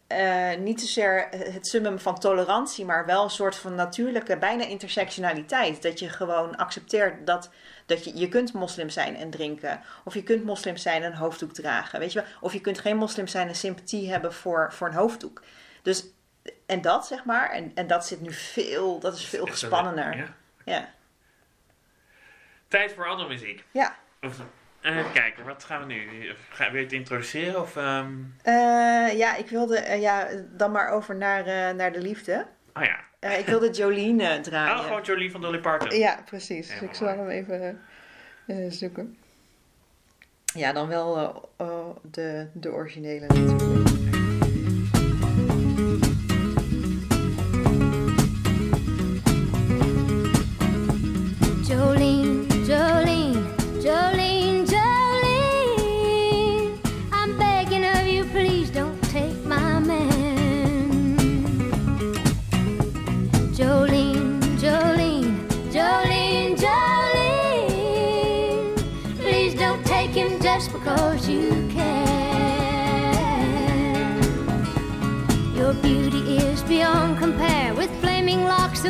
eh, 0.07 0.57
niet 0.57 0.79
zozeer 0.81 1.27
het 1.31 1.67
summum 1.67 1.99
van 1.99 2.19
tolerantie, 2.19 2.85
maar 2.85 3.05
wel 3.05 3.23
een 3.23 3.29
soort 3.29 3.55
van 3.55 3.75
natuurlijke, 3.75 4.37
bijna 4.37 4.65
intersectionaliteit. 4.65 5.81
Dat 5.81 5.99
je 5.99 6.09
gewoon 6.09 6.55
accepteert 6.55 7.27
dat, 7.27 7.49
dat 7.85 8.03
je, 8.03 8.17
je 8.17 8.29
kunt 8.29 8.53
moslim 8.53 8.89
zijn 8.89 9.15
en 9.15 9.29
drinken. 9.29 9.81
Of 10.03 10.13
je 10.13 10.23
kunt 10.23 10.43
moslim 10.43 10.77
zijn 10.77 11.03
en 11.03 11.11
een 11.11 11.17
hoofddoek 11.17 11.53
dragen. 11.53 11.99
Weet 11.99 12.13
je 12.13 12.19
wel? 12.21 12.29
Of 12.39 12.53
je 12.53 12.61
kunt 12.61 12.79
geen 12.79 12.97
moslim 12.97 13.27
zijn 13.27 13.47
en 13.47 13.55
sympathie 13.55 14.11
hebben 14.11 14.33
voor, 14.33 14.73
voor 14.73 14.87
een 14.87 14.93
hoofddoek. 14.93 15.41
Dus, 15.81 16.05
en 16.65 16.81
dat 16.81 17.07
zeg 17.07 17.25
maar, 17.25 17.49
en, 17.49 17.71
en 17.75 17.87
dat 17.87 18.05
zit 18.07 18.21
nu 18.21 18.33
veel, 18.33 18.99
dat 18.99 19.15
is 19.15 19.25
veel 19.25 19.45
gespannener. 19.45 20.17
Ja. 20.17 20.25
Ja. 20.65 20.89
Tijd 22.67 22.93
voor 22.93 23.07
andere 23.07 23.29
muziek. 23.29 23.63
ja. 23.71 23.95
Of, 24.21 24.39
even 24.81 25.11
kijken, 25.11 25.45
wat 25.45 25.63
gaan 25.63 25.79
we 25.79 25.93
nu? 25.93 26.09
Wil 26.57 26.73
je 26.75 26.77
het 26.83 26.91
introduceren? 26.93 27.61
Of, 27.61 27.75
ehm, 27.77 28.13
Eh, 28.41 29.17
ja, 29.17 29.35
ik 29.35 29.49
wilde 29.49 29.77
eh, 29.77 30.01
ja, 30.01 30.27
dan 30.49 30.71
maar 30.71 30.89
over 30.89 31.15
naar, 31.15 31.45
eh, 31.45 31.75
naar 31.75 31.91
de 31.91 32.01
liefde. 32.01 32.45
Oh 32.73 32.83
ja. 32.83 32.99
Ik 33.31 33.45
wilde 33.45 33.69
Jolene 33.69 34.27
eh, 34.27 34.41
draaien. 34.41 34.79
Oh, 34.79 34.85
gewoon 34.85 35.01
Jolie 35.01 35.31
van 35.31 35.41
Dolly 35.41 35.59
Parton. 35.59 35.97
Ja, 35.97 36.23
precies. 36.25 36.67
Helemaal 36.67 36.89
ik 36.89 36.95
zal 36.95 37.07
hem 37.07 37.29
even 37.29 37.81
eh, 38.47 38.71
zoeken. 38.71 39.17
Ja, 40.53 40.73
dan 40.73 40.87
wel 40.87 41.17
eh, 41.17 41.67
oh, 41.67 41.95
de, 42.11 42.47
de 42.53 42.71
originele 42.71 43.27
natuurlijk. 43.27 44.02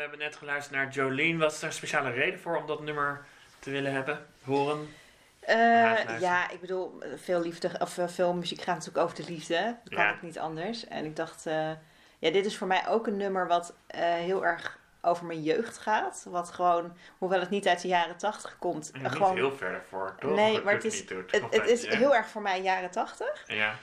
we 0.00 0.06
hebben 0.08 0.26
net 0.26 0.36
geluisterd 0.36 0.76
naar 0.76 0.88
Jolene. 0.90 1.38
Wat 1.38 1.52
is 1.52 1.60
daar 1.60 1.70
een 1.70 1.76
speciale 1.76 2.10
reden 2.10 2.40
voor 2.40 2.56
om 2.56 2.66
dat 2.66 2.82
nummer 2.82 3.24
te 3.58 3.70
willen 3.70 3.92
hebben? 3.92 4.26
Horen? 4.44 4.94
Eh, 5.40 6.20
ja, 6.20 6.50
ik 6.50 6.60
bedoel, 6.60 7.02
veel, 7.16 7.40
liefde, 7.40 7.70
of, 7.78 7.98
eh, 7.98 8.08
veel 8.08 8.34
muziek 8.34 8.60
gaat 8.60 8.76
natuurlijk 8.76 9.04
over 9.04 9.16
de 9.24 9.32
liefde. 9.32 9.76
Dat 9.84 9.94
kan 9.94 10.04
Ja. 10.04 10.10
ook 10.12 10.22
niet 10.22 10.38
anders. 10.38 10.86
En 10.86 11.04
ik 11.04 11.16
dacht, 11.16 11.46
eh, 11.46 11.70
ja, 12.18 12.30
dit 12.30 12.46
is 12.46 12.56
voor 12.56 12.66
mij 12.66 12.88
ook 12.88 13.06
een 13.06 13.16
nummer 13.16 13.46
wat 13.46 13.74
heel 13.94 14.44
erg 14.44 14.78
over 15.02 15.26
mijn 15.26 15.42
jeugd 15.42 15.78
gaat. 15.78 16.26
Wat 16.28 16.50
gewoon, 16.50 16.96
hoewel 17.18 17.40
het 17.40 17.50
niet 17.50 17.68
uit 17.68 17.82
de 17.82 17.88
jaren 17.88 18.16
tachtig 18.16 18.58
komt, 18.58 18.90
En 18.90 19.02
niet 19.02 19.10
gewoon... 19.12 19.34
heel 19.36 19.56
ver 19.56 19.82
voor, 19.88 20.14
toch? 20.18 20.34
nee, 20.34 20.62
maar 20.62 20.74
het 20.74 20.84
is, 20.84 20.98
het, 21.08 21.44
het 21.50 21.66
is 21.66 21.86
heel 21.86 22.14
erg 22.14 22.26
voor 22.28 22.42
mij 22.42 22.62
jaren 22.62 22.90
tachtig. 22.90 23.44
Ja, 23.46 23.74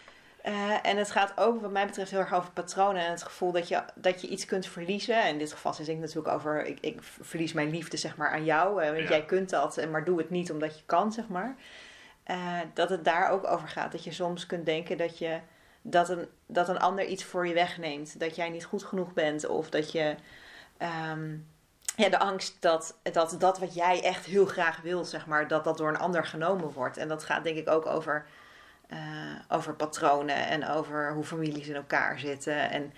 Eh, 0.48 0.74
en 0.82 0.98
het 0.98 1.12
gaat 1.12 1.34
ook, 1.36 1.62
wat 1.62 1.72
mij 1.72 1.86
betreft, 1.86 2.12
heel 2.12 2.20
erg 2.20 2.34
over 2.34 2.52
patronen 2.52 3.02
en 3.06 3.12
het 3.12 3.24
gevoel 3.24 3.52
dat 3.52 3.68
je, 3.68 3.84
dat 3.96 4.22
je 4.22 4.28
iets 4.28 4.46
kunt 4.46 4.68
verliezen. 4.68 5.24
En 5.24 5.30
in 5.30 5.38
dit 5.38 5.52
geval 5.52 5.74
zing 5.74 5.88
ik 5.88 5.98
natuurlijk 6.00 6.36
over, 6.36 6.66
ik, 6.66 6.78
ik 6.82 6.98
verlies 7.02 7.54
mijn 7.54 7.70
liefde 7.70 7.98
zeg 7.98 8.18
maar 8.18 8.32
aan 8.32 8.44
jou. 8.46 8.82
eh, 8.84 8.88
want 8.92 9.02
Ja. 9.04 9.10
jij 9.10 9.26
kunt 9.26 9.50
dat, 9.50 9.78
en 9.78 9.92
maar 9.92 10.04
doe 10.06 10.18
het 10.18 10.30
niet 10.30 10.52
omdat 10.52 10.78
je 10.78 10.84
kan, 10.86 11.12
zeg 11.12 11.28
maar. 11.28 11.56
Eh, 12.24 12.60
dat 12.74 12.90
het 12.90 13.06
daar 13.06 13.30
ook 13.30 13.48
over 13.48 13.68
gaat. 13.68 13.92
Dat 13.92 14.04
je 14.04 14.12
soms 14.12 14.46
kunt 14.46 14.66
denken 14.66 14.98
dat, 14.98 15.18
je, 15.18 15.40
dat, 15.82 16.10
een, 16.10 16.28
dat 16.46 16.70
een 16.70 16.80
ander 16.80 17.06
iets 17.06 17.24
voor 17.24 17.48
je 17.48 17.54
wegneemt. 17.54 18.20
Dat 18.20 18.36
jij 18.36 18.50
niet 18.50 18.66
goed 18.66 18.84
genoeg 18.84 19.14
bent 19.14 19.48
of 19.48 19.70
dat 19.70 19.92
je... 19.92 20.16
ehm, 20.78 21.36
ja, 21.96 22.10
de 22.10 22.20
angst 22.20 22.62
dat, 22.62 22.98
dat 23.04 23.36
dat 23.40 23.60
wat 23.60 23.74
jij 23.74 24.04
echt 24.04 24.26
heel 24.26 24.46
graag 24.46 24.82
wil, 24.82 25.06
zeg 25.06 25.26
maar, 25.26 25.48
dat 25.48 25.64
dat 25.64 25.78
door 25.78 25.90
een 25.90 26.00
ander 26.00 26.26
genomen 26.26 26.72
wordt. 26.72 26.98
En 26.98 27.08
dat 27.08 27.24
gaat 27.24 27.44
denk 27.44 27.58
ik 27.58 27.70
ook 27.70 27.86
over, 27.86 28.26
eh, 28.88 28.98
over 29.50 29.74
patronen 29.74 30.48
en 30.48 30.68
over 30.68 31.14
hoe 31.14 31.24
families 31.24 31.68
in 31.68 31.76
elkaar 31.76 32.20
zitten. 32.20 32.70
En 32.70 32.94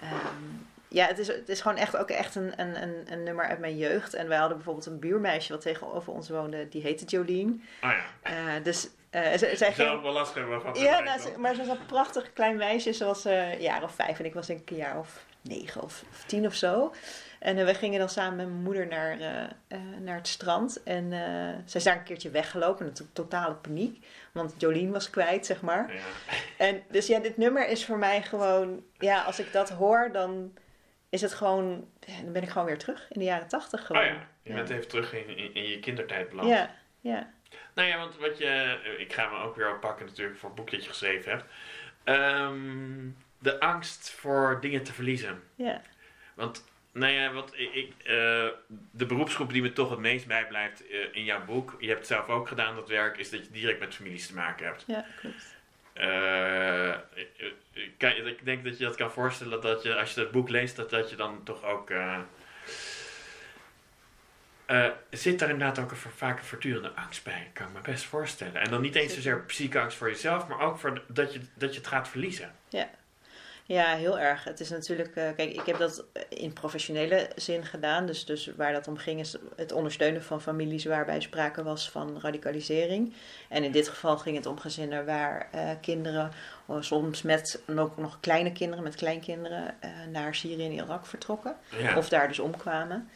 ehm, 0.00 0.42
ja, 0.88 1.06
het 1.06 1.18
is, 1.18 1.26
het 1.26 1.48
is 1.48 1.60
gewoon 1.60 1.76
echt 1.76 1.96
ook 1.96 2.10
echt 2.10 2.34
een, 2.34 2.52
een, 2.60 2.82
een, 2.82 2.94
een 3.12 3.22
nummer 3.22 3.44
uit 3.48 3.58
mijn 3.58 3.76
jeugd. 3.76 4.14
En 4.14 4.28
wij 4.28 4.38
hadden 4.38 4.56
bijvoorbeeld 4.56 4.86
een 4.86 4.98
buurmeisje 4.98 5.52
wat 5.52 5.60
tegenover 5.60 6.12
ons 6.12 6.28
woonde, 6.28 6.68
die 6.68 6.82
heette 6.82 7.04
Jolien. 7.04 7.62
oh 7.82 7.90
ja. 7.90 8.30
Eh, 8.56 8.64
dus 8.64 8.88
eh, 9.10 9.22
zij, 9.22 9.38
zij 9.38 9.56
zou 9.56 9.72
ging... 9.72 9.88
ook 9.90 10.02
wel 10.02 10.12
last 10.12 10.34
hebben 10.34 10.60
van 10.62 10.74
Ja, 10.74 11.00
nou, 11.00 11.20
ze- 11.20 11.34
maar 11.38 11.54
ze 11.54 11.64
was 11.64 11.78
een 11.78 11.86
prachtig 11.86 12.32
klein 12.32 12.56
meisje. 12.56 12.92
Ze 12.92 13.04
was 13.04 13.24
een 13.24 13.60
jaar 13.60 13.82
of 13.82 13.94
vijf 13.94 14.18
en 14.18 14.24
ik 14.24 14.34
was 14.34 14.46
denk 14.46 14.60
ik 14.60 14.70
een 14.70 14.76
jaar 14.76 14.98
of 14.98 15.24
negen 15.40 15.82
of, 15.82 16.02
of 16.10 16.24
tien 16.26 16.46
of 16.46 16.54
zo. 16.54 16.92
En 17.42 17.58
eh, 17.58 17.64
we 17.64 17.74
gingen 17.74 17.98
dan 17.98 18.08
samen 18.08 18.36
met 18.36 18.46
mijn 18.46 18.62
moeder 18.62 18.86
naar, 18.86 19.20
eh, 19.20 19.42
eh, 19.68 19.80
naar 20.00 20.16
het 20.16 20.28
strand. 20.28 20.82
En 20.82 21.10
zij 21.64 21.80
is 21.80 21.82
daar 21.82 21.96
een 21.96 22.02
keertje 22.02 22.30
weggelopen. 22.30 22.84
Natuurlijk 22.86 23.14
totale 23.14 23.54
paniek. 23.54 24.06
Want 24.32 24.54
Jolien 24.58 24.90
was 24.90 25.10
kwijt, 25.10 25.46
zeg 25.46 25.60
maar. 25.60 25.94
Ja. 25.94 26.00
En 26.66 26.82
dus 26.90 27.06
ja, 27.06 27.18
dit 27.18 27.36
nummer 27.36 27.68
is 27.68 27.84
voor 27.84 27.98
mij 27.98 28.22
gewoon... 28.22 28.84
Ja, 28.98 29.22
als 29.22 29.40
ik 29.40 29.52
dat 29.52 29.70
hoor, 29.70 30.10
dan 30.12 30.58
is 31.08 31.20
het 31.20 31.32
gewoon... 31.32 31.88
ja, 32.00 32.22
dan 32.22 32.32
ben 32.32 32.42
ik 32.42 32.48
gewoon 32.48 32.66
weer 32.66 32.78
terug 32.78 33.06
in 33.10 33.18
de 33.18 33.26
jaren 33.26 33.48
tachtig 33.48 33.86
gewoon. 33.86 34.02
Oh 34.02 34.08
ja, 34.08 34.26
je 34.42 34.52
bent 34.52 34.70
even 34.70 34.88
terug 34.88 35.12
in, 35.14 35.36
in, 35.36 35.54
in 35.54 35.68
je 35.68 35.78
kindertijd 35.78 36.28
beland. 36.28 36.48
Ja, 36.48 36.74
ja. 37.00 37.32
Nou 37.74 37.88
ja, 37.88 37.98
want 37.98 38.16
wat 38.16 38.38
je... 38.38 38.78
Ik 38.98 39.12
ga 39.12 39.28
me 39.28 39.38
ook 39.38 39.56
weer 39.56 39.74
oppakken 39.74 40.06
natuurlijk 40.06 40.38
voor 40.38 40.48
het 40.48 40.58
boek 40.58 40.70
dat 40.70 40.82
je 40.82 40.88
geschreven 40.88 41.30
hebt. 41.30 41.44
Ehm, 42.04 43.08
de 43.38 43.60
angst 43.60 44.10
voor 44.10 44.58
dingen 44.60 44.82
te 44.82 44.92
verliezen. 44.92 45.42
ja. 45.54 45.82
Want, 46.34 46.64
nou 46.92 47.12
ja, 47.12 47.32
wat 47.32 47.52
ik, 47.56 47.74
ik, 47.74 47.92
eh, 48.04 48.46
de 48.90 49.06
beroepsgroep 49.06 49.52
die 49.52 49.62
me 49.62 49.72
toch 49.72 49.90
het 49.90 49.98
meest 49.98 50.26
bijblijft 50.26 50.86
eh, 50.88 50.98
in 51.12 51.24
jouw 51.24 51.44
boek, 51.44 51.76
je 51.78 51.86
hebt 51.86 51.98
het 51.98 52.08
zelf 52.08 52.28
ook 52.28 52.48
gedaan, 52.48 52.74
dat 52.74 52.88
werk, 52.88 53.16
is 53.18 53.30
dat 53.30 53.44
je 53.44 53.50
direct 53.50 53.80
met 53.80 53.94
families 53.94 54.26
te 54.26 54.34
maken 54.34 54.66
hebt. 54.66 54.84
Ja, 54.86 55.06
klopt. 55.20 55.54
Eh, 55.92 56.88
eh, 56.88 56.96
je- 57.98 58.22
ik 58.24 58.44
denk 58.44 58.64
dat 58.64 58.78
je 58.78 58.84
dat 58.84 58.96
kan 58.96 59.12
voorstellen 59.12 59.60
dat 59.60 59.82
je, 59.82 59.94
als 59.94 60.14
je 60.14 60.20
dat 60.20 60.30
boek 60.30 60.48
leest, 60.48 60.76
dat, 60.76 60.90
dat 60.90 61.10
je 61.10 61.16
dan 61.16 61.40
toch 61.44 61.64
ook. 61.64 61.90
zit 65.10 65.38
daar 65.38 65.50
inderdaad 65.50 65.78
ook 65.78 65.90
een, 65.90 65.96
vaak 65.96 66.38
een 66.38 66.44
voortdurende 66.44 66.90
angst 66.94 67.24
bij, 67.24 67.50
kan 67.52 67.66
ik 67.66 67.72
me 67.72 67.80
best 67.80 68.04
voorstellen. 68.04 68.54
En 68.60 68.70
dan 68.70 68.80
niet 68.80 68.94
eens 68.94 69.14
zozeer 69.14 69.40
psychische 69.40 69.80
angst 69.80 69.96
voor 69.96 70.08
jezelf, 70.08 70.48
maar 70.48 70.60
ook 70.60 70.78
voor 70.78 71.02
dat 71.08 71.32
je, 71.32 71.40
dat 71.54 71.72
je 71.72 71.78
het 71.78 71.88
gaat 71.88 72.08
verliezen. 72.08 72.54
Ja, 72.68 72.90
heel 73.80 74.18
erg. 74.18 74.44
Het 74.44 74.60
is 74.60 74.70
natuurlijk, 74.70 75.16
eh, 75.16 75.24
kijk, 75.36 75.52
ik 75.52 75.66
heb 75.66 75.78
dat 75.78 76.04
in 76.28 76.52
professionele 76.52 77.30
zin 77.36 77.64
gedaan. 77.64 78.06
Dus, 78.06 78.24
dus 78.24 78.50
waar 78.56 78.72
dat 78.72 78.88
om 78.88 78.96
ging 78.96 79.20
is 79.20 79.36
het 79.56 79.72
ondersteunen 79.72 80.22
van 80.22 80.40
families 80.40 80.84
waarbij 80.84 81.20
sprake 81.20 81.62
was 81.62 81.90
van 81.90 82.20
radicalisering. 82.20 83.14
En 83.48 83.64
in 83.64 83.72
dit 83.72 83.88
geval 83.88 84.18
ging 84.18 84.36
het 84.36 84.46
om 84.46 84.58
gezinnen 84.58 85.06
waar 85.06 85.48
eh, 85.52 85.70
kinderen, 85.80 86.30
eh, 86.68 86.76
soms 86.80 87.22
met 87.22 87.62
nog, 87.66 87.96
nog 87.96 88.20
kleine 88.20 88.52
kinderen, 88.52 88.84
met 88.84 88.94
kleinkinderen, 88.94 89.74
naar 90.10 90.34
Syrië 90.34 90.64
en 90.64 90.72
Irak 90.72 91.06
vertrokken. 91.06 91.56
Ja. 91.78 91.96
Of 91.96 92.08
daar 92.08 92.28
dus 92.28 92.38
omkwamen. 92.38 93.08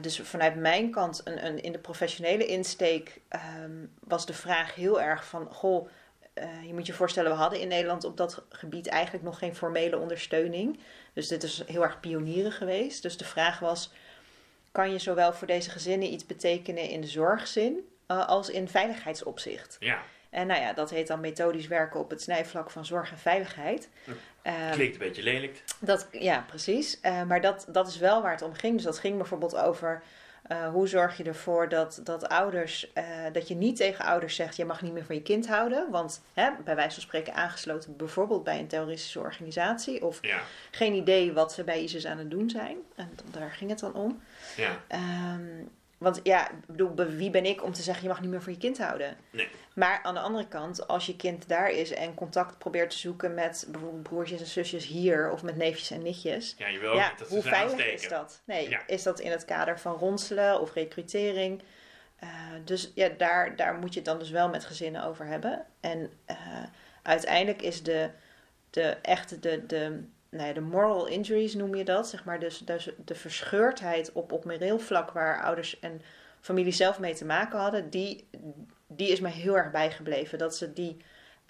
Dus 0.00 0.20
vanuit 0.20 0.56
mijn 0.56 0.90
kant, 0.90 1.20
een, 1.24 1.46
een, 1.46 1.62
in 1.62 1.72
de 1.72 1.78
professionele 1.78 2.46
insteek, 2.46 3.20
ehm, 3.28 3.72
was 4.00 4.26
de 4.26 4.32
vraag 4.32 4.74
heel 4.74 5.00
erg 5.00 5.26
van: 5.26 5.46
goh, 5.46 5.88
eh, 6.34 6.66
je 6.66 6.74
moet 6.74 6.86
je 6.86 6.92
voorstellen, 6.92 7.30
we 7.30 7.36
hadden 7.36 7.60
in 7.60 7.68
Nederland 7.68 8.04
op 8.04 8.16
dat 8.16 8.42
gebied 8.48 8.88
eigenlijk 8.88 9.24
nog 9.24 9.38
geen 9.38 9.54
formele 9.54 9.98
ondersteuning. 9.98 10.78
Dus 11.12 11.28
dit 11.28 11.42
is 11.42 11.62
heel 11.66 11.82
erg 11.82 12.00
pionieren 12.00 12.52
geweest. 12.52 13.02
Dus 13.02 13.16
de 13.16 13.24
vraag 13.24 13.58
was: 13.58 13.92
kan 14.72 14.92
je 14.92 14.98
zowel 14.98 15.32
voor 15.32 15.46
deze 15.46 15.70
gezinnen 15.70 16.12
iets 16.12 16.26
betekenen 16.26 16.88
in 16.88 17.00
de 17.00 17.06
zorgzin 17.06 17.88
eh, 18.06 18.28
als 18.28 18.50
in 18.50 18.68
veiligheidsopzicht? 18.68 19.76
ja, 19.80 20.02
En 20.30 20.46
nou 20.46 20.60
ja, 20.60 20.72
dat 20.72 20.90
heet 20.90 21.06
dan 21.06 21.20
methodisch 21.20 21.66
werken 21.66 22.00
op 22.00 22.10
het 22.10 22.22
snijvlak 22.22 22.70
van 22.70 22.84
zorg 22.84 23.10
en 23.10 23.18
veiligheid. 23.18 23.88
Ehm, 24.42 24.72
klinkt 24.72 24.94
een 24.94 25.06
beetje 25.06 25.22
lelijk. 25.22 25.62
dat, 25.80 26.08
ja, 26.10 26.44
precies. 26.46 27.00
Eh, 27.00 27.22
maar 27.22 27.40
dat, 27.40 27.66
dat 27.68 27.88
is 27.88 27.98
wel 27.98 28.22
waar 28.22 28.32
het 28.32 28.42
om 28.42 28.54
ging. 28.54 28.74
Dus 28.74 28.84
dat 28.84 28.98
ging 28.98 29.16
bijvoorbeeld 29.16 29.56
over 29.56 30.02
Eh, 30.44 30.68
hoe 30.68 30.88
zorg 30.88 31.16
je 31.16 31.24
ervoor 31.24 31.68
dat, 31.68 32.00
dat 32.02 32.28
ouders, 32.28 32.92
eh, 32.92 33.04
dat 33.32 33.48
je 33.48 33.54
niet 33.54 33.76
tegen 33.76 34.04
ouders 34.04 34.36
zegt, 34.36 34.56
je 34.56 34.64
mag 34.64 34.82
niet 34.82 34.92
meer 34.92 35.04
van 35.04 35.14
je 35.14 35.22
kind 35.22 35.48
houden, 35.48 35.90
want 35.90 36.22
hè, 36.32 36.50
bij 36.64 36.74
wijze 36.74 36.94
van 36.94 37.02
spreken 37.02 37.34
aangesloten 37.34 37.96
bijvoorbeeld 37.96 38.44
bij 38.44 38.58
een 38.58 38.66
terroristische 38.68 39.18
organisatie 39.20 40.04
of 40.04 40.18
Ja, 40.22 40.40
geen 40.70 40.94
idee 40.94 41.32
wat 41.32 41.52
ze 41.52 41.64
bij 41.64 41.82
ISIS 41.82 42.06
aan 42.06 42.18
het 42.18 42.30
doen 42.30 42.50
zijn. 42.50 42.76
En 42.94 43.10
daar 43.30 43.50
ging 43.50 43.70
het 43.70 43.78
dan 43.78 43.94
om. 43.94 44.22
ja. 44.56 44.80
Ehm, 44.88 45.64
want 45.98 46.20
ja, 46.22 46.50
ik 46.50 46.66
bedoel, 46.66 46.94
be- 46.94 47.16
wie 47.16 47.30
ben 47.30 47.44
ik 47.46 47.62
om 47.64 47.72
te 47.72 47.82
zeggen 47.82 48.02
je 48.02 48.08
mag 48.08 48.20
niet 48.20 48.30
meer 48.30 48.42
voor 48.42 48.52
je 48.52 48.58
kind 48.58 48.78
houden? 48.78 49.16
Nee. 49.30 49.48
Maar 49.74 50.00
aan 50.02 50.14
de 50.14 50.20
andere 50.20 50.48
kant, 50.48 50.88
als 50.88 51.06
je 51.06 51.16
kind 51.16 51.48
daar 51.48 51.70
is 51.70 51.90
en 51.90 52.14
contact 52.14 52.58
probeert 52.58 52.90
te 52.90 52.98
zoeken 52.98 53.34
met 53.34 53.66
bijvoorbeeld 53.70 54.02
broertjes 54.02 54.40
en 54.40 54.46
zusjes 54.46 54.86
hier 54.86 55.30
of 55.30 55.42
met 55.42 55.56
neefjes 55.56 55.90
en 55.90 56.02
nichtjes. 56.02 56.54
Ja, 56.58 56.66
je 56.66 56.78
wil 56.78 56.94
ja, 56.94 57.08
niet 57.08 57.18
dat 57.18 57.28
ze 57.28 57.34
hoe 57.34 57.42
ze 57.42 57.48
veilig 57.48 57.72
aansteken. 57.72 57.94
is 58.02 58.08
dat? 58.08 58.42
Nee, 58.44 58.68
Ja. 58.68 58.80
is 58.86 59.02
dat 59.02 59.20
in 59.20 59.30
het 59.30 59.44
kader 59.44 59.78
van 59.80 59.94
ronselen 59.94 60.60
of 60.60 60.72
recrutering? 60.74 61.62
Eh, 62.16 62.28
dus 62.64 62.92
ja, 62.94 63.08
daar, 63.08 63.56
daar 63.56 63.74
moet 63.74 63.92
je 63.92 64.00
het 64.00 64.08
dan 64.08 64.18
dus 64.18 64.30
wel 64.30 64.48
met 64.48 64.64
gezinnen 64.64 65.04
over 65.04 65.26
hebben. 65.26 65.66
En 65.80 66.12
eh, 66.24 66.36
uiteindelijk 67.02 67.62
is 67.62 67.82
de, 67.82 68.10
de 68.70 68.82
echte, 69.02 69.38
de, 69.40 69.66
de, 69.66 70.04
nou 70.34 70.48
ja, 70.48 70.54
de 70.54 70.60
moral 70.60 71.06
injuries 71.06 71.54
noem 71.54 71.74
je 71.74 71.84
dat, 71.84 72.08
zeg 72.08 72.24
maar, 72.24 72.40
dus, 72.40 72.58
dus 72.58 72.90
de 73.04 73.14
verscheurdheid 73.14 74.12
op, 74.12 74.32
op 74.32 74.44
moreel 74.44 74.78
vlak 74.78 75.10
waar 75.10 75.42
ouders 75.42 75.80
en 75.80 76.02
familie 76.40 76.72
zelf 76.72 76.98
mee 76.98 77.14
te 77.14 77.24
maken 77.24 77.58
hadden, 77.58 77.90
die, 77.90 78.28
die 78.86 79.08
is 79.08 79.20
mij 79.20 79.30
heel 79.30 79.56
erg 79.56 79.70
bijgebleven. 79.70 80.38
Dat 80.38 80.56
ze 80.56 80.72
die, 80.72 80.96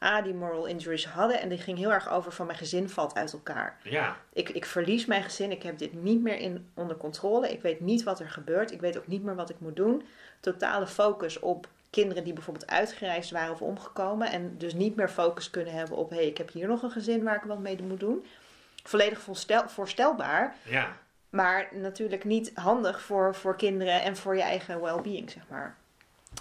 A, 0.03 0.23
die 0.23 0.35
moral 0.35 0.67
injuries 0.67 1.07
hadden 1.07 1.41
en 1.41 1.49
die 1.49 1.59
ging 1.59 1.79
heel 1.79 1.93
erg 1.93 2.11
over 2.11 2.33
van 2.33 2.47
mijn 2.47 2.59
gezin 2.59 2.89
valt 2.89 3.15
uit 3.15 3.33
elkaar. 3.33 3.79
Ja, 3.83 4.17
Ik, 4.33 4.49
ik 4.49 4.65
verlies 4.65 5.07
mijn 5.07 5.23
gezin, 5.23 5.51
ik 5.51 5.63
heb 5.63 5.79
dit 5.79 6.03
niet 6.03 6.23
meer 6.23 6.37
in, 6.37 6.69
onder 6.75 6.97
controle, 6.97 7.53
ik 7.53 7.63
weet 7.63 7.81
niet 7.81 8.03
wat 8.03 8.21
er 8.21 8.31
gebeurt, 8.31 8.73
ik 8.73 8.81
weet 8.81 8.99
ook 8.99 9.07
niet 9.07 9.23
meer 9.23 9.35
wat 9.35 9.51
ik 9.51 9.61
moet 9.61 9.77
doen. 9.77 10.03
Totale 10.41 10.87
focus 10.87 11.39
op 11.39 11.69
kinderen 11.91 12.25
die 12.25 12.33
bijvoorbeeld 12.33 12.71
uitgereisd 12.71 13.31
waren 13.31 13.53
of 13.53 13.63
omgekomen 13.63 14.31
en 14.31 14.55
dus 14.59 14.75
niet 14.75 14.97
meer 14.97 15.09
focus 15.09 15.51
kunnen 15.51 15.73
hebben 15.73 15.97
op 15.97 16.11
hé, 16.11 16.17
hey, 16.17 16.27
ik 16.27 16.39
heb 16.39 16.53
hier 16.53 16.69
nog 16.69 16.83
een 16.83 16.91
gezin 16.91 17.23
waar 17.23 17.37
ik 17.37 17.43
wat 17.43 17.59
mee 17.59 17.83
moet 17.83 18.01
doen. 18.01 18.25
Volledig 18.85 19.21
voorstel, 19.21 19.69
voorstelbaar, 19.69 20.57
ja. 20.63 20.99
maar 21.31 21.69
natuurlijk 21.73 22.25
niet 22.25 22.51
handig 22.55 23.03
voor, 23.03 23.35
voor 23.35 23.57
kinderen 23.57 24.03
en 24.03 24.17
voor 24.17 24.37
je 24.37 24.43
eigen 24.43 24.81
well-being, 24.81 25.31
zeg 25.31 25.43
maar. 25.49 25.77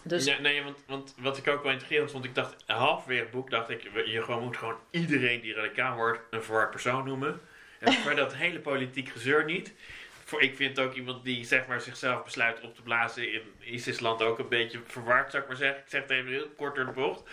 Dus 0.03 0.25
Ja, 0.25 0.39
nee, 0.39 0.63
want, 0.63 0.77
want 0.87 1.15
wat 1.17 1.37
ik 1.37 1.47
ook 1.47 1.63
wel 1.63 1.71
intrigerend 1.71 2.11
vond, 2.11 2.25
ik 2.25 2.35
dacht 2.35 2.55
halverwege 2.65 3.21
het 3.21 3.31
boek, 3.31 3.49
dacht 3.49 3.69
ik, 3.69 3.81
je 4.05 4.23
gewoon 4.23 4.43
moet 4.43 4.57
gewoon 4.57 4.77
iedereen 4.89 5.41
die 5.41 5.53
radicaal 5.53 5.95
wordt 5.95 6.19
een 6.29 6.43
verward 6.43 6.71
persoon 6.71 7.05
noemen. 7.05 7.41
En 7.79 7.93
voor 8.03 8.15
dat 8.15 8.35
hele 8.35 8.59
politiek 8.59 9.09
gezeur 9.09 9.45
niet. 9.45 9.73
Voor, 10.25 10.41
ik 10.41 10.55
vind 10.55 10.79
ook 10.79 10.93
iemand 10.93 11.23
die 11.23 11.45
zeg 11.45 11.67
maar 11.67 11.81
zichzelf 11.81 12.23
besluit 12.23 12.61
op 12.61 12.75
te 12.75 12.81
blazen 12.81 13.33
in 13.33 13.41
ISIS-land 13.59 14.21
ook 14.21 14.39
een 14.39 14.49
beetje 14.49 14.79
verward, 14.85 15.31
zou 15.31 15.43
ik 15.43 15.49
maar 15.49 15.57
zeggen. 15.57 15.77
Ik 15.79 15.89
zeg 15.89 16.01
het 16.01 16.09
even 16.09 16.31
heel 16.31 16.49
kort 16.57 16.75
door 16.75 16.85
de 16.85 16.91
bocht. 16.91 17.23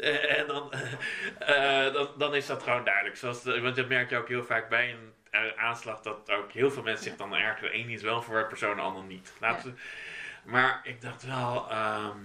Eh, 0.00 0.38
en 0.38 0.46
dan, 0.46 0.72
eh, 1.38 1.92
dan, 1.92 2.08
dan 2.18 2.34
is 2.34 2.46
dat 2.46 2.62
gewoon 2.62 2.84
duidelijk. 2.84 3.16
Zoals 3.16 3.42
de- 3.42 3.60
want 3.60 3.76
dat 3.76 3.88
merk 3.88 4.10
je 4.10 4.16
ook 4.16 4.28
heel 4.28 4.44
vaak 4.44 4.68
bij 4.68 4.90
een 4.90 5.12
eh, 5.30 5.40
aanslag, 5.56 6.00
dat 6.00 6.30
ook 6.30 6.52
heel 6.52 6.70
veel 6.70 6.82
mensen 6.82 7.04
zich 7.04 7.16
dan 7.16 7.34
ergeren. 7.34 7.74
Eén 7.78 7.88
is 7.88 8.02
wel 8.02 8.16
een 8.16 8.22
verward 8.22 8.48
persoon, 8.48 8.76
de 8.76 8.82
ander 8.82 9.04
niet. 9.04 9.32
Laten 9.40 9.78
maar 10.44 10.80
ik 10.82 11.00
dacht 11.00 11.22
wel... 11.26 11.70
ehm, 11.70 12.16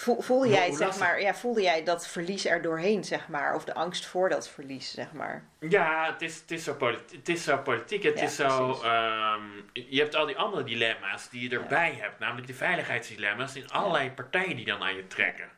voel, 0.00 0.46
jij, 0.46 0.68
hoe 0.68 0.76
zeg 0.76 0.98
maar, 0.98 1.20
ja, 1.20 1.34
voelde 1.34 1.62
jij 1.62 1.84
dat 1.84 2.06
verlies 2.06 2.46
er 2.46 2.62
doorheen, 2.62 3.04
zeg 3.04 3.28
maar, 3.28 3.54
of 3.54 3.64
de 3.64 3.74
angst 3.74 4.06
voor 4.06 4.28
dat 4.28 4.48
verlies, 4.48 4.90
zeg 4.90 5.12
maar? 5.12 5.44
Ja, 5.58 6.12
het 6.12 6.22
is, 6.22 6.36
het 6.36 6.50
is, 6.50 6.64
zo, 6.64 6.74
politi 6.74 7.16
het 7.16 7.28
is 7.28 7.44
zo 7.44 7.58
politiek. 7.58 8.02
Het 8.02 8.18
Ja, 8.18 8.24
is 8.24 8.36
zo. 8.36 8.80
ehm, 8.82 9.42
je 9.72 10.00
hebt 10.00 10.14
al 10.14 10.26
die 10.26 10.36
andere 10.38 10.64
dilemma's 10.64 11.28
die 11.28 11.50
je 11.50 11.56
erbij 11.56 11.98
hebt, 12.00 12.18
namelijk 12.18 12.46
de 12.46 12.54
veiligheidsdilemma's 12.54 13.54
in 13.54 13.70
allerlei 13.70 14.10
partijen 14.10 14.56
die 14.56 14.64
dan 14.64 14.82
aan 14.82 14.96
je 14.96 15.06
trekken. 15.06 15.48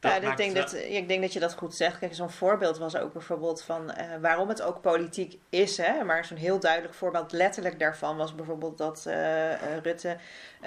Dat 0.00 0.22
ja, 0.22 0.30
ik 0.30 0.36
denk, 0.36 0.54
dat, 0.54 0.74
ik 0.74 1.08
denk 1.08 1.22
dat 1.22 1.32
je 1.32 1.40
dat 1.40 1.54
goed 1.54 1.74
zegt. 1.74 1.98
Kijk, 1.98 2.14
zo'n 2.14 2.30
voorbeeld 2.30 2.78
was 2.78 2.96
ook 2.96 3.12
bijvoorbeeld 3.12 3.62
van 3.62 3.90
eh, 3.90 4.06
waarom 4.20 4.48
het 4.48 4.62
ook 4.62 4.80
politiek 4.80 5.38
is. 5.48 5.76
Hè? 5.76 6.04
Maar 6.04 6.24
zo'n 6.24 6.36
heel 6.36 6.60
duidelijk 6.60 6.94
voorbeeld 6.94 7.32
letterlijk 7.32 7.78
daarvan 7.78 8.16
was 8.16 8.34
bijvoorbeeld 8.34 8.78
dat 8.78 9.04
eh, 9.06 9.52
eh, 9.52 9.82
Rutte 9.82 10.16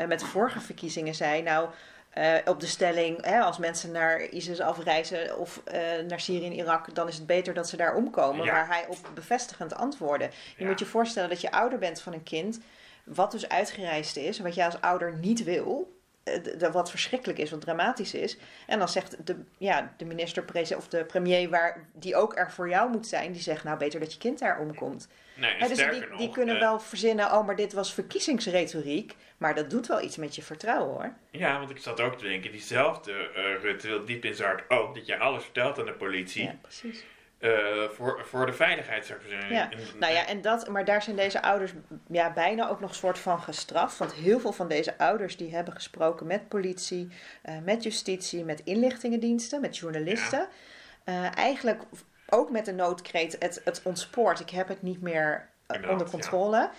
met 0.07 0.19
de 0.19 0.25
vorige 0.25 0.59
verkiezingen 0.59 1.15
zei... 1.15 1.41
Nou, 1.41 1.69
eh, 2.11 2.35
op 2.45 2.59
de 2.59 2.65
stelling, 2.67 3.25
hè, 3.25 3.39
als 3.39 3.57
mensen 3.57 3.91
naar 3.91 4.21
ISIS 4.29 4.59
afreizen 4.59 5.37
of 5.37 5.61
eh, 5.65 5.81
naar 6.07 6.19
Syrië 6.19 6.45
en 6.45 6.53
Irak, 6.53 6.95
dan 6.95 7.07
is 7.07 7.15
het 7.15 7.25
beter 7.25 7.53
dat 7.53 7.69
ze 7.69 7.77
daar 7.77 7.95
omkomen. 7.95 8.45
Ja. 8.45 8.51
Waar 8.51 8.67
hij 8.67 8.85
op 8.87 8.97
bevestigend 9.13 9.75
antwoordde. 9.75 10.25
Je 10.57 10.63
Ja. 10.63 10.69
moet 10.69 10.79
je 10.79 10.85
voorstellen 10.85 11.29
dat 11.29 11.41
je 11.41 11.51
ouder 11.51 11.79
bent 11.79 12.01
van 12.01 12.13
een 12.13 12.23
kind, 12.23 12.59
wat 13.03 13.31
dus 13.31 13.49
uitgereisd 13.49 14.17
is, 14.17 14.39
wat 14.39 14.55
je 14.55 14.65
als 14.65 14.81
ouder 14.81 15.13
niet 15.17 15.43
wil. 15.43 15.99
eh, 16.23 16.71
wat 16.71 16.89
verschrikkelijk 16.89 17.39
is, 17.39 17.51
wat 17.51 17.61
dramatisch 17.61 18.13
is. 18.13 18.37
En 18.67 18.79
dan 18.79 18.89
zegt 18.89 19.15
de, 19.27 19.35
ja, 19.57 19.93
de 19.97 20.05
minister 20.05 20.43
of 20.77 20.87
de 20.87 21.03
premier, 21.05 21.49
waar, 21.49 21.85
die 21.93 22.15
ook 22.15 22.37
er 22.37 22.51
voor 22.51 22.69
jou 22.69 22.89
moet 22.91 23.07
zijn, 23.07 23.31
die 23.31 23.41
zegt 23.41 23.63
nou 23.63 23.77
beter 23.77 23.99
dat 23.99 24.13
je 24.13 24.19
kind 24.19 24.39
daar 24.39 24.59
omkomt. 24.59 25.07
Nee, 25.41 25.67
dus 25.69 25.77
die, 25.77 26.07
nog, 26.09 26.19
die 26.19 26.29
kunnen 26.31 26.55
eh, 26.55 26.61
wel 26.61 26.79
verzinnen, 26.79 27.31
oh 27.31 27.45
maar 27.45 27.55
dit 27.55 27.73
was 27.73 27.93
verkiezingsretoriek, 27.93 29.15
maar 29.37 29.55
dat 29.55 29.69
doet 29.69 29.87
wel 29.87 30.01
iets 30.01 30.17
met 30.17 30.35
je 30.35 30.41
vertrouwen 30.41 30.93
hoor. 30.93 31.13
Ja, 31.31 31.57
want 31.57 31.69
ik 31.69 31.77
zat 31.77 32.01
ook 32.01 32.17
te 32.17 32.23
denken, 32.23 32.51
diezelfde 32.51 33.13
Rutte 33.61 33.87
wil 33.87 34.05
diep 34.05 34.25
in 34.25 34.35
zijn 34.35 34.49
hart 34.49 34.69
ook 34.69 34.95
dat 34.95 35.05
jij 35.05 35.19
alles 35.19 35.43
vertelt 35.43 35.79
aan 35.79 35.85
de 35.85 35.93
politie. 35.93 36.43
Ja, 36.43 36.55
precies. 36.61 37.03
eh, 37.39 37.49
voor, 37.89 38.25
voor 38.25 38.45
de 38.45 38.53
veiligheid, 38.53 39.05
zou 39.05 39.19
ik 39.19 39.25
zeggen. 39.29 39.53
Ja, 39.55 39.69
nou 39.99 40.13
ja, 40.13 40.27
en 40.27 40.41
dat, 40.41 40.67
maar 40.67 40.85
daar 40.85 41.01
zijn 41.01 41.15
deze 41.15 41.41
ouders 41.41 41.71
ja, 42.07 42.33
bijna 42.33 42.69
ook 42.69 42.79
nog 42.79 42.89
een 42.89 42.95
soort 42.95 43.19
van 43.19 43.41
gestraft. 43.41 43.97
Want 43.97 44.13
heel 44.13 44.39
veel 44.39 44.51
van 44.53 44.67
deze 44.67 44.97
ouders 44.97 45.37
die 45.37 45.55
hebben 45.55 45.73
gesproken 45.73 46.27
met 46.27 46.47
politie, 46.47 47.09
met 47.63 47.83
justitie, 47.83 48.43
met 48.43 48.61
inlichtingendiensten, 48.63 49.61
met 49.61 49.77
journalisten. 49.77 50.47
Eigenlijk 51.35 51.81
ook 52.31 52.49
met 52.51 52.65
de 52.65 52.73
noodkreet, 52.73 53.35
het, 53.39 53.61
het 53.63 53.81
ontspoort, 53.83 54.39
ik 54.39 54.49
heb 54.49 54.67
het 54.67 54.81
niet 54.81 55.01
meer 55.01 55.49
eh, 55.65 55.75
Inderdaad, 55.75 55.91
onder 55.91 56.09
controle. 56.09 56.69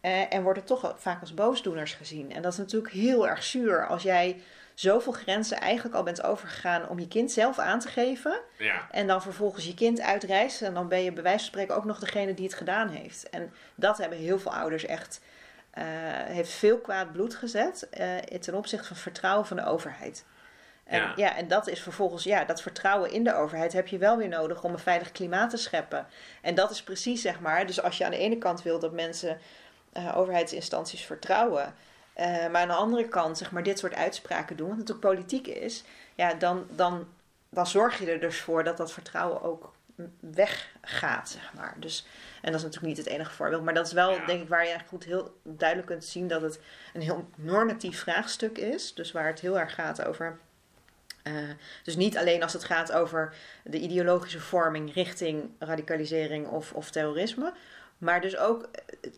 Eh, 0.00 0.34
en 0.34 0.42
worden 0.42 0.64
toch 0.64 0.94
vaak 0.98 1.20
als 1.20 1.34
boosdoeners 1.34 1.94
gezien. 1.94 2.32
En 2.32 2.42
dat 2.42 2.52
is 2.52 2.58
natuurlijk 2.58 2.92
heel 2.92 3.28
erg 3.28 3.42
zuur 3.42 3.86
als 3.86 4.02
jij 4.02 4.42
zoveel 4.74 5.12
grenzen 5.12 5.60
eigenlijk 5.60 5.96
al 5.96 6.02
bent 6.02 6.22
overgegaan 6.22 6.88
om 6.88 6.98
je 6.98 7.08
kind 7.08 7.32
zelf 7.32 7.58
aan 7.58 7.78
te 7.78 7.88
geven. 7.88 8.40
ja, 8.58 8.88
En 8.90 9.06
dan 9.06 9.22
vervolgens 9.22 9.64
je 9.66 9.74
kind 9.74 10.00
uitreist. 10.00 10.62
En 10.62 10.74
dan 10.74 10.88
ben 10.88 11.02
je 11.02 11.12
bij 11.12 11.22
wijze 11.22 11.38
van 11.38 11.46
spreken 11.46 11.76
ook 11.76 11.84
nog 11.84 11.98
degene 11.98 12.34
die 12.34 12.44
het 12.44 12.54
gedaan 12.54 12.88
heeft. 12.88 13.30
En 13.30 13.52
dat 13.74 13.98
hebben 13.98 14.18
heel 14.18 14.38
veel 14.38 14.54
ouders 14.54 14.84
echt. 14.84 15.20
eh, 15.70 15.84
heeft 16.24 16.50
veel 16.50 16.78
kwaad 16.78 17.12
bloed 17.12 17.34
gezet. 17.34 17.88
eh, 17.90 18.16
ten 18.16 18.54
opzichte 18.54 18.86
van 18.86 18.96
vertrouwen 18.96 19.46
van 19.46 19.56
de 19.56 19.64
overheid. 19.64 20.24
En, 20.92 20.98
Ja. 21.00 21.12
ja. 21.16 21.36
en 21.36 21.48
dat 21.48 21.68
is 21.68 21.80
vervolgens, 21.82 22.24
ja, 22.24 22.44
dat 22.44 22.62
vertrouwen 22.62 23.10
in 23.10 23.24
de 23.24 23.34
overheid 23.34 23.72
heb 23.72 23.88
je 23.88 23.98
wel 23.98 24.16
weer 24.16 24.28
nodig 24.28 24.64
om 24.64 24.72
een 24.72 24.78
veilig 24.78 25.12
klimaat 25.12 25.50
te 25.50 25.56
scheppen. 25.56 26.06
En 26.40 26.54
dat 26.54 26.70
is 26.70 26.82
precies, 26.82 27.22
zeg 27.22 27.40
maar, 27.40 27.66
dus 27.66 27.82
als 27.82 27.98
je 27.98 28.04
aan 28.04 28.10
de 28.10 28.16
ene 28.16 28.38
kant 28.38 28.62
wil 28.62 28.78
dat 28.78 28.92
mensen 28.92 29.38
eh, 29.92 30.16
overheidsinstanties 30.16 31.04
vertrouwen, 31.04 31.74
eh, 32.12 32.26
maar 32.48 32.62
aan 32.62 32.68
de 32.68 32.74
andere 32.74 33.08
kant, 33.08 33.38
zeg 33.38 33.50
maar, 33.50 33.62
dit 33.62 33.78
soort 33.78 33.94
uitspraken 33.94 34.56
doen, 34.56 34.68
wat 34.68 34.76
natuurlijk 34.76 35.06
politiek 35.06 35.46
is, 35.46 35.84
ja, 36.14 36.34
dan, 36.34 36.66
dan, 36.70 37.06
dan 37.48 37.66
zorg 37.66 37.98
je 37.98 38.10
er 38.10 38.20
dus 38.20 38.40
voor 38.40 38.64
dat 38.64 38.76
dat 38.76 38.92
vertrouwen 38.92 39.42
ook 39.42 39.72
weggaat, 40.20 41.28
zeg 41.28 41.52
maar. 41.54 41.74
Dus, 41.78 42.06
en 42.42 42.50
dat 42.52 42.60
is 42.60 42.66
natuurlijk 42.66 42.96
niet 42.96 43.04
het 43.04 43.14
enige 43.14 43.30
voorbeeld, 43.32 43.62
maar 43.62 43.74
dat 43.74 43.86
is 43.86 43.92
wel, 43.92 44.10
Ja. 44.10 44.26
denk 44.26 44.42
ik, 44.42 44.48
waar 44.48 44.66
je 44.66 44.76
goed 44.88 45.04
heel 45.04 45.36
duidelijk 45.42 45.88
kunt 45.88 46.04
zien 46.04 46.28
dat 46.28 46.42
het 46.42 46.60
een 46.94 47.00
heel 47.00 47.28
normatief 47.36 48.00
vraagstuk 48.00 48.58
is. 48.58 48.94
Dus 48.94 49.12
waar 49.12 49.26
het 49.26 49.40
heel 49.40 49.58
erg 49.58 49.74
gaat 49.74 50.04
over. 50.04 50.38
Eh, 51.22 51.32
dus 51.82 51.96
niet 51.96 52.18
alleen 52.18 52.42
als 52.42 52.52
het 52.52 52.64
gaat 52.64 52.92
over 52.92 53.34
de 53.64 53.78
ideologische 53.78 54.40
vorming 54.40 54.94
richting 54.94 55.50
radicalisering 55.58 56.46
of, 56.46 56.72
of 56.72 56.90
terrorisme. 56.90 57.52
Maar 57.98 58.20
dus 58.20 58.36
ook 58.36 58.68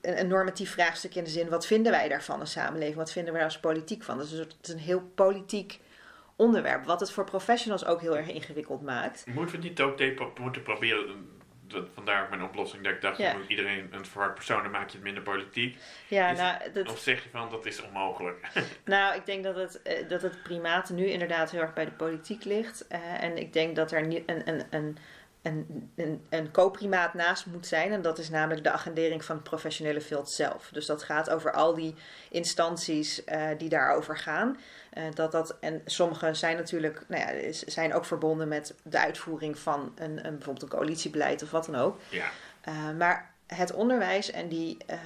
een, 0.02 0.28
normatief 0.28 0.70
vraagstuk 0.70 1.14
in 1.14 1.24
de 1.24 1.30
zin: 1.30 1.48
wat 1.48 1.66
vinden 1.66 1.92
wij 1.92 2.09
daarvan 2.09 2.40
als 2.40 2.50
samenleving? 2.50 2.96
Wat 2.96 3.12
vinden 3.12 3.32
wij 3.32 3.44
als 3.44 3.61
politiek 3.61 4.02
van? 4.02 4.18
Dus 4.18 4.30
het 4.30 4.55
is 4.62 4.68
een 4.68 4.78
heel 4.78 5.11
politiek 5.14 5.80
onderwerp, 6.36 6.84
wat 6.84 7.00
het 7.00 7.11
voor 7.11 7.24
professionals 7.24 7.84
ook 7.84 8.00
heel 8.00 8.16
erg 8.16 8.28
ingewikkeld 8.28 8.82
maakt. 8.82 9.26
moeten 9.26 9.61
we 9.61 9.66
niet 9.66 9.80
ook 9.80 9.98
moeten 10.38 10.62
proberen... 10.62 11.42
dat- 11.68 11.88
Vandaar 11.94 12.22
ook 12.22 12.28
mijn 12.28 12.42
oplossing 12.42 12.84
dat 12.84 12.92
ik 12.92 13.00
dacht, 13.00 13.18
Ja. 13.18 13.32
moet 13.36 13.48
iedereen 13.48 13.88
een 13.90 14.06
verward 14.06 14.34
persoon, 14.34 14.62
dan 14.62 14.70
maak 14.70 14.88
je 14.88 14.94
het 14.94 15.02
minder 15.04 15.22
politiek. 15.22 15.76
Ja, 16.08 16.28
Is- 16.30 16.38
nou, 16.38 16.72
dat, 16.72 16.88
Of 16.90 16.98
zeg 16.98 17.22
je 17.22 17.28
van, 17.30 17.50
dat 17.50 17.66
is 17.66 17.82
onmogelijk. 17.82 18.38
Nou, 18.84 19.14
ik 19.16 19.26
denk 19.26 19.44
dat 19.44 19.56
het, 19.56 19.82
eh, 19.82 20.08
dat 20.08 20.22
het 20.22 20.42
primaat 20.42 20.90
nu 20.90 21.06
inderdaad 21.06 21.50
heel 21.50 21.60
erg 21.60 21.72
bij 21.72 21.84
de 21.84 21.90
politiek 21.90 22.44
ligt. 22.44 22.86
Eh, 22.88 23.22
en 23.22 23.36
ik 23.38 23.52
denk 23.52 23.76
dat 23.76 23.92
er 23.92 24.06
niet 24.06 24.22
een, 24.26 24.48
een, 24.48 24.62
een, 24.70 24.98
een, 25.45 25.90
een, 25.97 26.26
een 26.28 26.51
co-primaat 26.51 27.14
naast 27.14 27.47
moet 27.47 27.66
zijn. 27.66 27.92
En 27.92 28.03
dat 28.03 28.18
is 28.18 28.30
namelijk 28.30 28.64
de 28.64 28.70
agendering 28.70 29.24
van 29.24 29.36
het 29.36 29.45
professionele 29.45 30.01
veld 30.01 30.30
zelf. 30.30 30.68
Dus 30.72 30.86
dat 30.86 31.03
gaat 31.03 31.30
over 31.30 31.53
al 31.53 31.74
die 31.74 31.95
instanties 32.30 33.24
eh, 33.24 33.49
die 33.59 33.68
daarover 33.68 34.18
gaan. 34.18 34.59
Eh, 34.90 35.03
dat 35.14 35.32
dat, 35.32 35.57
en 35.61 35.82
sommige 35.84 36.34
zijn 36.34 36.57
natuurlijk, 36.57 37.05
nou 37.09 37.22
ja, 37.22 37.53
zijn 37.53 37.95
ook 37.95 38.05
verbonden 38.05 38.49
met 38.49 38.74
de 38.82 38.99
uitvoering 38.99 39.59
van 39.59 39.92
een, 39.95 40.26
een, 40.26 40.34
bijvoorbeeld 40.34 40.62
een 40.62 40.78
coalitiebeleid 40.78 41.42
of 41.42 41.51
wat 41.51 41.66
dan 41.66 41.76
ook. 41.76 41.99
ja, 42.09 42.30
Uh, 42.68 42.90
maar 42.99 43.34
het 43.47 43.72
onderwijs 43.72 44.30
en 44.30 44.49
die, 44.49 44.76
eh, 44.86 44.99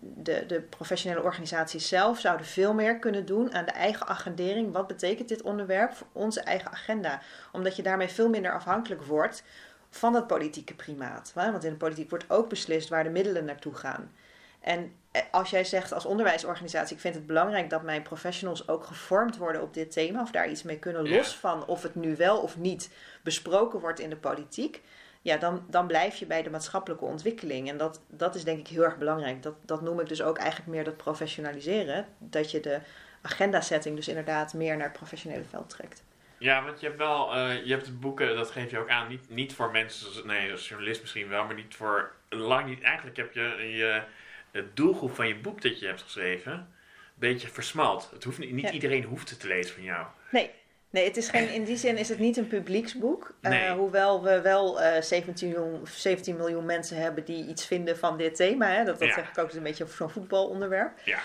de, 0.00 0.46
de 0.46 0.60
professionele 0.60 1.22
organisaties 1.22 1.88
zelf 1.88 2.20
zouden 2.20 2.46
veel 2.46 2.74
meer 2.74 2.98
kunnen 2.98 3.26
doen 3.26 3.54
aan 3.54 3.64
de 3.64 3.70
eigen 3.70 4.06
agendering. 4.06 4.72
Wat 4.72 4.86
betekent 4.86 5.28
dit 5.28 5.42
onderwerp 5.42 5.92
voor 5.92 6.06
onze 6.12 6.40
eigen 6.40 6.70
agenda? 6.70 7.20
Omdat 7.52 7.76
je 7.76 7.82
daarmee 7.82 8.08
veel 8.08 8.28
minder 8.28 8.52
afhankelijk 8.52 9.02
wordt 9.02 9.42
van 9.90 10.14
het 10.14 10.26
politieke 10.26 10.74
primaat. 10.74 11.32
Want 11.34 11.64
in 11.64 11.70
de 11.70 11.76
politiek 11.76 12.10
wordt 12.10 12.30
ook 12.30 12.48
beslist 12.48 12.88
waar 12.88 13.04
de 13.04 13.10
middelen 13.10 13.44
naartoe 13.44 13.74
gaan. 13.74 14.12
En 14.60 14.92
eh, 15.10 15.22
als 15.30 15.50
jij 15.50 15.64
zegt 15.64 15.92
als 15.92 16.04
onderwijsorganisatie, 16.04 16.94
ik 16.94 17.00
vind 17.00 17.14
het 17.14 17.26
belangrijk 17.26 17.70
dat 17.70 17.82
mijn 17.82 18.02
professionals 18.02 18.68
ook 18.68 18.84
gevormd 18.84 19.36
worden 19.36 19.62
op 19.62 19.74
dit 19.74 19.92
thema, 19.92 20.22
of 20.22 20.30
daar 20.30 20.50
iets 20.50 20.62
mee 20.62 20.78
kunnen, 20.78 21.04
Ja. 21.04 21.16
los 21.16 21.36
van 21.36 21.66
of 21.66 21.82
het 21.82 21.94
nu 21.94 22.16
wel 22.16 22.38
of 22.38 22.56
niet 22.56 22.90
besproken 23.22 23.80
wordt 23.80 24.00
in 24.00 24.10
de 24.10 24.16
politiek, 24.16 24.82
ja, 25.22 25.36
dan, 25.36 25.64
dan 25.68 25.86
blijf 25.86 26.16
je 26.16 26.26
bij 26.26 26.42
de 26.42 26.50
maatschappelijke 26.50 27.04
ontwikkeling. 27.04 27.68
En 27.68 27.76
dat, 27.76 28.00
dat 28.06 28.34
is 28.34 28.44
denk 28.44 28.58
ik 28.58 28.68
heel 28.68 28.84
erg 28.84 28.98
belangrijk. 28.98 29.42
Dat, 29.42 29.54
dat 29.64 29.80
noem 29.82 30.00
ik 30.00 30.08
dus 30.08 30.22
ook 30.22 30.38
eigenlijk 30.38 30.70
meer 30.70 30.84
dat 30.84 30.96
professionaliseren. 30.96 32.06
Dat 32.18 32.50
je 32.50 32.60
de 32.60 32.80
agenda-setting 33.22 33.96
dus 33.96 34.08
inderdaad 34.08 34.54
meer 34.54 34.76
naar 34.76 34.88
het 34.88 34.96
professionele 34.96 35.44
veld 35.44 35.68
trekt. 35.68 36.02
Ja, 36.40 36.64
want 36.64 36.80
je 36.80 36.86
hebt 36.86 36.98
wel, 36.98 37.34
eh, 37.34 37.64
je 37.64 37.72
hebt 37.72 38.00
boeken, 38.00 38.36
dat 38.36 38.50
geef 38.50 38.70
je 38.70 38.78
ook 38.78 38.88
aan, 38.88 39.08
niet, 39.08 39.30
niet 39.30 39.52
voor 39.54 39.70
mensen, 39.70 40.26
nee, 40.26 40.50
als 40.52 40.68
journalist 40.68 41.00
misschien 41.00 41.28
wel, 41.28 41.44
maar 41.44 41.54
niet 41.54 41.74
voor, 41.74 42.12
lang 42.28 42.66
niet, 42.68 42.82
eigenlijk 42.82 43.16
heb 43.16 43.32
je 43.32 43.72
je 43.76 44.02
het 44.50 44.76
doelgroep 44.76 45.14
van 45.14 45.28
je 45.28 45.36
boek 45.36 45.62
dat 45.62 45.80
je 45.80 45.86
hebt 45.86 46.02
geschreven, 46.02 46.52
een 46.52 46.66
beetje 47.14 47.48
versmalt. 47.48 48.10
Het 48.12 48.24
hoeft 48.24 48.38
niet, 48.38 48.52
niet 48.52 48.64
Ja. 48.64 48.70
iedereen 48.70 49.04
hoeft 49.04 49.30
het 49.30 49.40
te 49.40 49.46
lezen 49.46 49.74
van 49.74 49.82
jou. 49.84 50.06
Nee, 50.30 50.50
nee 50.90 51.04
het 51.04 51.16
is 51.16 51.28
geen, 51.28 51.48
in 51.52 51.64
die 51.64 51.76
zin 51.76 51.96
is 51.96 52.08
het 52.08 52.18
niet 52.18 52.36
een 52.36 52.46
publieksboek. 52.48 53.34
Eh, 53.40 53.50
Nee. 53.50 53.70
hoewel 53.70 54.22
we 54.22 54.40
wel 54.40 54.80
eh 54.80 55.02
17, 55.02 55.48
miljoen, 55.48 55.86
17 55.86 56.36
miljoen 56.36 56.64
mensen 56.64 56.96
hebben 56.96 57.24
die 57.24 57.46
iets 57.48 57.66
vinden 57.66 57.98
van 57.98 58.16
dit 58.16 58.36
thema. 58.36 58.66
Hè? 58.68 58.84
Dat, 58.84 58.98
dat 58.98 59.08
Ja. 59.08 59.14
zeg 59.14 59.28
ik 59.30 59.38
ook 59.38 59.52
een 59.52 59.62
beetje 59.62 59.86
zo'n 59.86 60.10
voetbalonderwerp. 60.10 60.98
Ja, 61.04 61.18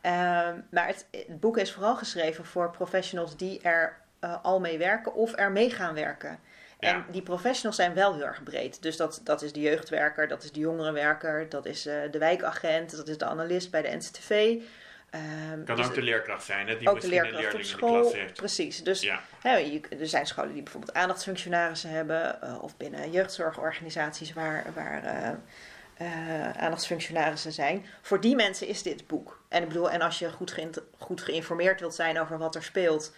Ehm, 0.00 0.56
maar 0.70 0.86
het, 0.86 1.06
het 1.10 1.40
boek 1.40 1.58
is 1.58 1.72
vooral 1.72 1.96
geschreven 1.96 2.44
voor 2.44 2.70
professionals 2.70 3.36
die 3.36 3.60
er 3.60 4.00
eh, 4.22 4.34
al 4.42 4.60
mee 4.60 4.78
werken 4.78 5.14
of 5.14 5.38
er 5.38 5.52
mee 5.52 5.70
gaan 5.70 5.94
werken. 5.94 6.38
En 6.78 7.04
die 7.10 7.22
professionals 7.22 7.76
zijn 7.76 7.94
wel 7.94 8.14
heel 8.14 8.24
erg 8.24 8.42
breed. 8.42 8.82
Dus 8.82 8.96
dat, 8.96 9.20
dat 9.24 9.42
is 9.42 9.52
de 9.52 9.60
jeugdwerker, 9.60 10.28
dat 10.28 10.42
is 10.42 10.52
de 10.52 10.60
jongerenwerker, 10.60 11.48
dat 11.48 11.66
is 11.66 11.86
eh, 11.86 11.94
de 12.10 12.18
wijkagent, 12.18 12.96
dat 12.96 13.08
is 13.08 13.18
de 13.18 13.24
analist 13.24 13.70
bij 13.70 13.82
de 13.82 13.88
NCTV. 13.88 14.30
Ehm, 15.10 15.64
kan 15.64 15.76
dus 15.76 15.86
ook 15.86 15.94
de 15.94 16.02
leerkracht 16.02 16.44
zijn, 16.44 16.68
hè, 16.68 16.78
die 16.78 16.88
ook 16.88 17.00
de 17.00 17.08
misschien 17.08 17.34
een 17.34 17.40
leerkracht 17.40 17.54
op 17.54 17.60
leerling 17.60 17.80
in 17.80 17.80
de 17.80 17.86
school. 17.86 18.00
klas 18.00 18.12
heeft. 18.12 18.34
Precies. 18.34 18.82
Dus 18.82 19.00
Ja, 19.00 19.20
Hè, 19.40 19.56
je, 19.56 19.80
er 20.00 20.08
zijn 20.08 20.26
scholen 20.26 20.52
die 20.52 20.62
bijvoorbeeld 20.62 20.94
aandachtsfunctionarissen 20.94 21.90
hebben, 21.90 22.42
eh, 22.42 22.62
of 22.62 22.76
binnen 22.76 23.10
jeugdzorgorganisaties 23.10 24.32
waar, 24.32 24.64
waar 24.74 25.36
aandachtsfunctionarissen 26.56 27.52
zijn. 27.52 27.86
Voor 28.02 28.20
die 28.20 28.36
mensen 28.36 28.66
is 28.66 28.82
dit 28.82 29.06
boek. 29.06 29.42
En 29.48 29.62
ik 29.62 29.68
bedoel, 29.68 29.90
en 29.90 30.00
als 30.00 30.18
je 30.18 30.30
goed, 30.30 30.54
goed 30.98 31.22
geïnformeerd 31.22 31.80
wilt 31.80 31.94
zijn 31.94 32.20
over 32.20 32.38
wat 32.38 32.54
er 32.54 32.62
speelt, 32.62 33.12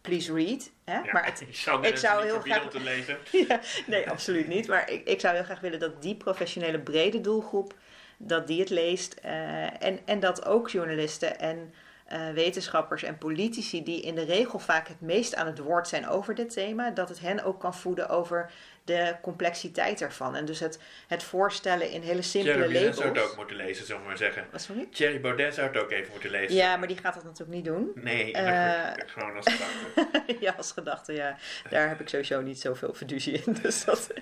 please 0.00 0.32
read. 0.32 0.70
Hè? 0.84 0.94
ja. 0.94 1.12
Maar 1.12 1.24
het, 1.24 1.40
ik 1.48 1.56
zou, 1.56 1.86
ik 1.86 1.96
heel 2.22 2.40
graag- 2.40 2.62
om 2.62 2.68
te 2.70 2.80
lezen. 2.80 3.18
ja, 3.48 3.60
nee, 3.86 4.10
absoluut 4.10 4.48
niet. 4.48 4.68
Maar 4.68 4.90
ik, 4.90 5.06
ik 5.06 5.20
zou 5.20 5.34
heel 5.34 5.44
graag 5.44 5.60
willen 5.60 5.80
dat 5.80 6.02
die 6.02 6.14
professionele 6.16 6.78
brede 6.80 7.20
doelgroep, 7.20 7.74
dat 8.18 8.46
die 8.46 8.60
het 8.60 8.70
leest. 8.70 9.12
eh, 9.12 9.82
en, 9.82 9.98
en 10.04 10.20
dat 10.20 10.46
ook 10.46 10.70
journalisten 10.70 11.38
en 11.38 11.74
eh, 12.10 12.30
wetenschappers 12.30 13.02
en 13.02 13.18
politici, 13.18 13.82
die 13.82 14.02
in 14.02 14.14
de 14.14 14.24
regel 14.24 14.58
vaak 14.58 14.88
het 14.88 15.00
meest 15.00 15.34
aan 15.34 15.46
het 15.46 15.58
woord 15.58 15.88
zijn 15.88 16.08
over 16.08 16.34
dit 16.34 16.52
thema, 16.52 16.90
dat 16.90 17.08
het 17.08 17.20
hen 17.20 17.44
ook 17.44 17.60
kan 17.60 17.74
voeden 17.74 18.08
over 18.08 18.50
de 18.84 19.14
complexiteit 19.22 20.00
ervan. 20.02 20.34
En 20.34 20.44
dus 20.44 20.60
het, 20.60 20.78
het 21.08 21.22
voorstellen 21.22 21.90
in 21.90 22.02
hele 22.02 22.22
simpele 22.22 22.54
Thierry 22.54 22.72
Baudet 22.72 22.94
zou 22.94 23.06
labels. 23.06 23.22
het 23.24 23.30
ook 23.32 23.36
moeten 23.36 23.56
lezen, 23.56 23.86
zullen 23.86 24.02
we 24.02 24.08
maar 24.08 24.16
zeggen. 24.16 24.46
Wat 24.52 24.60
sorry? 24.60 24.88
Thierry 24.92 25.20
Baudet 25.20 25.54
zou 25.54 25.66
het 25.68 25.76
ook 25.82 25.90
even 25.90 26.10
moeten 26.12 26.30
lezen. 26.30 26.56
Ja, 26.56 26.76
maar 26.76 26.88
die 26.88 26.96
gaat 26.96 27.14
dat 27.14 27.24
natuurlijk 27.24 27.50
niet 27.50 27.64
doen. 27.64 27.90
Nee, 27.94 28.32
dat- 28.32 28.42
gewoon 29.14 29.36
als 29.36 29.46
gedachte. 29.48 30.36
ja, 30.44 30.54
als 30.56 30.72
gedachte, 30.72 31.12
ja. 31.12 31.36
Daar 31.70 31.88
heb 31.88 32.00
ik 32.00 32.08
sowieso 32.08 32.40
niet 32.40 32.60
zoveel 32.60 32.94
fiducie 32.94 33.42
in. 33.46 33.56
Dus 33.62 33.84
dat, 33.84 34.10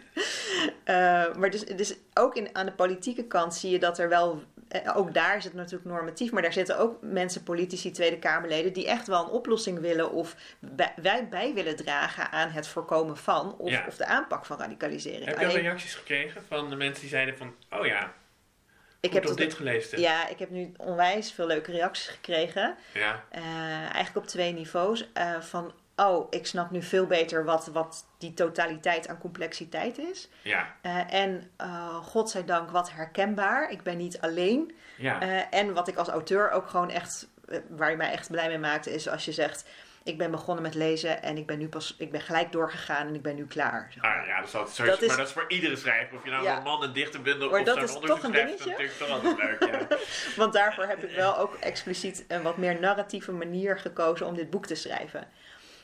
Eh, 0.84 1.34
maar 1.34 1.50
dus, 1.50 1.64
dus 1.64 1.94
ook 2.14 2.36
in, 2.36 2.48
aan 2.52 2.66
de 2.66 2.72
politieke 2.72 3.24
kant 3.24 3.54
zie 3.54 3.70
je 3.70 3.78
dat 3.78 3.98
er 3.98 4.08
wel... 4.08 4.42
eh, 4.68 4.96
Ook 4.96 5.14
daar 5.14 5.36
is 5.36 5.44
het 5.44 5.54
natuurlijk 5.54 5.84
normatief, 5.84 6.32
maar 6.32 6.42
daar 6.42 6.52
zitten 6.52 6.78
ook 6.78 6.98
mensen, 7.02 7.42
politici, 7.42 7.90
Tweede 7.90 8.18
Kamerleden, 8.18 8.72
die 8.72 8.86
echt 8.88 9.06
wel 9.06 9.24
een 9.24 9.30
oplossing 9.30 9.80
willen 9.80 10.10
of 10.12 10.36
bij, 10.58 10.92
wij 10.96 11.28
bij 11.28 11.54
willen 11.54 11.76
dragen 11.76 12.30
aan 12.30 12.48
het 12.50 12.68
voorkomen 12.68 13.16
van 13.16 13.54
of, 13.58 13.70
Ja. 13.70 13.84
of 13.88 13.96
de 13.96 14.06
aanpak 14.06 14.46
van 14.46 14.58
radicalisering. 14.58 15.24
Heb 15.24 15.38
je 15.38 15.44
al 15.44 15.50
Alleen, 15.50 15.62
reacties 15.62 15.94
gekregen 15.94 16.42
van 16.48 16.70
de 16.70 16.76
mensen 16.76 17.00
die 17.00 17.10
zeiden 17.10 17.36
van, 17.36 17.54
oh 17.70 17.86
ja, 17.86 18.12
ik 19.00 19.12
heb 19.12 19.22
tot 19.22 19.36
dit 19.36 19.54
gelezen. 19.54 20.00
ja, 20.00 20.28
ik 20.28 20.38
heb 20.38 20.50
nu 20.50 20.72
onwijs 20.76 21.32
veel 21.32 21.46
leuke 21.46 21.72
reacties 21.72 22.06
gekregen. 22.08 22.76
Ja. 22.94 23.24
Eh, 23.30 23.42
eigenlijk 23.80 24.16
op 24.16 24.26
twee 24.26 24.52
niveaus. 24.52 25.12
Eh, 25.12 25.40
van, 25.40 25.72
oh, 26.00 26.26
ik 26.30 26.46
snap 26.46 26.70
nu 26.70 26.82
veel 26.82 27.06
beter 27.06 27.44
wat, 27.44 27.66
wat 27.72 28.04
die 28.18 28.34
totaliteit 28.34 29.08
aan 29.08 29.18
complexiteit 29.18 29.98
is. 29.98 30.28
Ja, 30.42 30.74
Eh, 30.82 31.12
en 31.14 31.50
uh, 31.62 31.94
godzijdank 31.94 32.70
wat 32.70 32.92
herkenbaar. 32.92 33.70
Ik 33.70 33.82
ben 33.82 33.96
niet 33.96 34.20
alleen. 34.20 34.74
ja. 34.96 35.20
Eh, 35.20 35.58
en 35.60 35.72
wat 35.74 35.88
ik 35.88 35.96
als 35.96 36.08
auteur 36.08 36.50
ook 36.50 36.68
gewoon 36.68 36.90
echt, 36.90 37.28
waar 37.68 37.90
je 37.90 37.96
mij 37.96 38.10
echt 38.10 38.30
blij 38.30 38.48
mee 38.48 38.58
maakte, 38.58 38.94
is 38.94 39.08
als 39.08 39.24
je 39.24 39.32
zegt, 39.32 39.64
ik 40.02 40.18
ben 40.18 40.30
begonnen 40.30 40.62
met 40.62 40.74
lezen 40.74 41.22
en 41.22 41.36
ik 41.36 41.46
ben 41.46 41.58
nu 41.58 41.68
pas, 41.68 41.94
ik 41.98 42.10
ben 42.10 42.20
gelijk 42.20 42.52
doorgegaan 42.52 43.06
en 43.06 43.14
ik 43.14 43.22
ben 43.22 43.34
nu 43.34 43.46
klaar. 43.46 43.86
zeg 43.92 44.02
maar. 44.02 44.20
Ah, 44.20 44.26
ja, 44.26 44.38
dat 44.38 44.48
is 44.48 44.54
altijd 44.54 44.76
zo. 44.76 44.84
Dat 44.84 45.02
is- 45.02 45.08
Maar 45.08 45.16
dat 45.16 45.26
is 45.26 45.32
voor 45.32 45.44
iedere 45.48 45.76
schrijver. 45.76 46.16
Of 46.16 46.24
je 46.24 46.30
nou 46.30 46.42
Ja. 46.44 46.56
een 46.56 46.62
man, 46.62 46.82
een 46.82 46.92
dichtenbundel 46.92 47.50
Maar 47.50 47.60
of 47.60 47.66
dat 47.66 47.74
zo'n 47.74 47.84
is 47.84 47.90
toch 47.92 48.00
onderzoek 48.00 48.24
een 48.24 48.30
schrijft, 48.32 48.58
is 48.58 48.64
dingetje? 48.98 49.06
toch 49.06 49.38
leuk. 49.38 49.88
Ja. 49.90 49.96
Want 50.42 50.52
daarvoor 50.52 50.84
heb 50.84 51.02
ik 51.04 51.16
wel 51.16 51.38
ook 51.38 51.54
expliciet 51.54 52.24
een 52.28 52.42
wat 52.42 52.56
meer 52.56 52.80
narratieve 52.80 53.32
manier 53.32 53.78
gekozen 53.78 54.26
om 54.26 54.34
dit 54.34 54.50
boek 54.50 54.66
te 54.66 54.74
schrijven. 54.74 55.28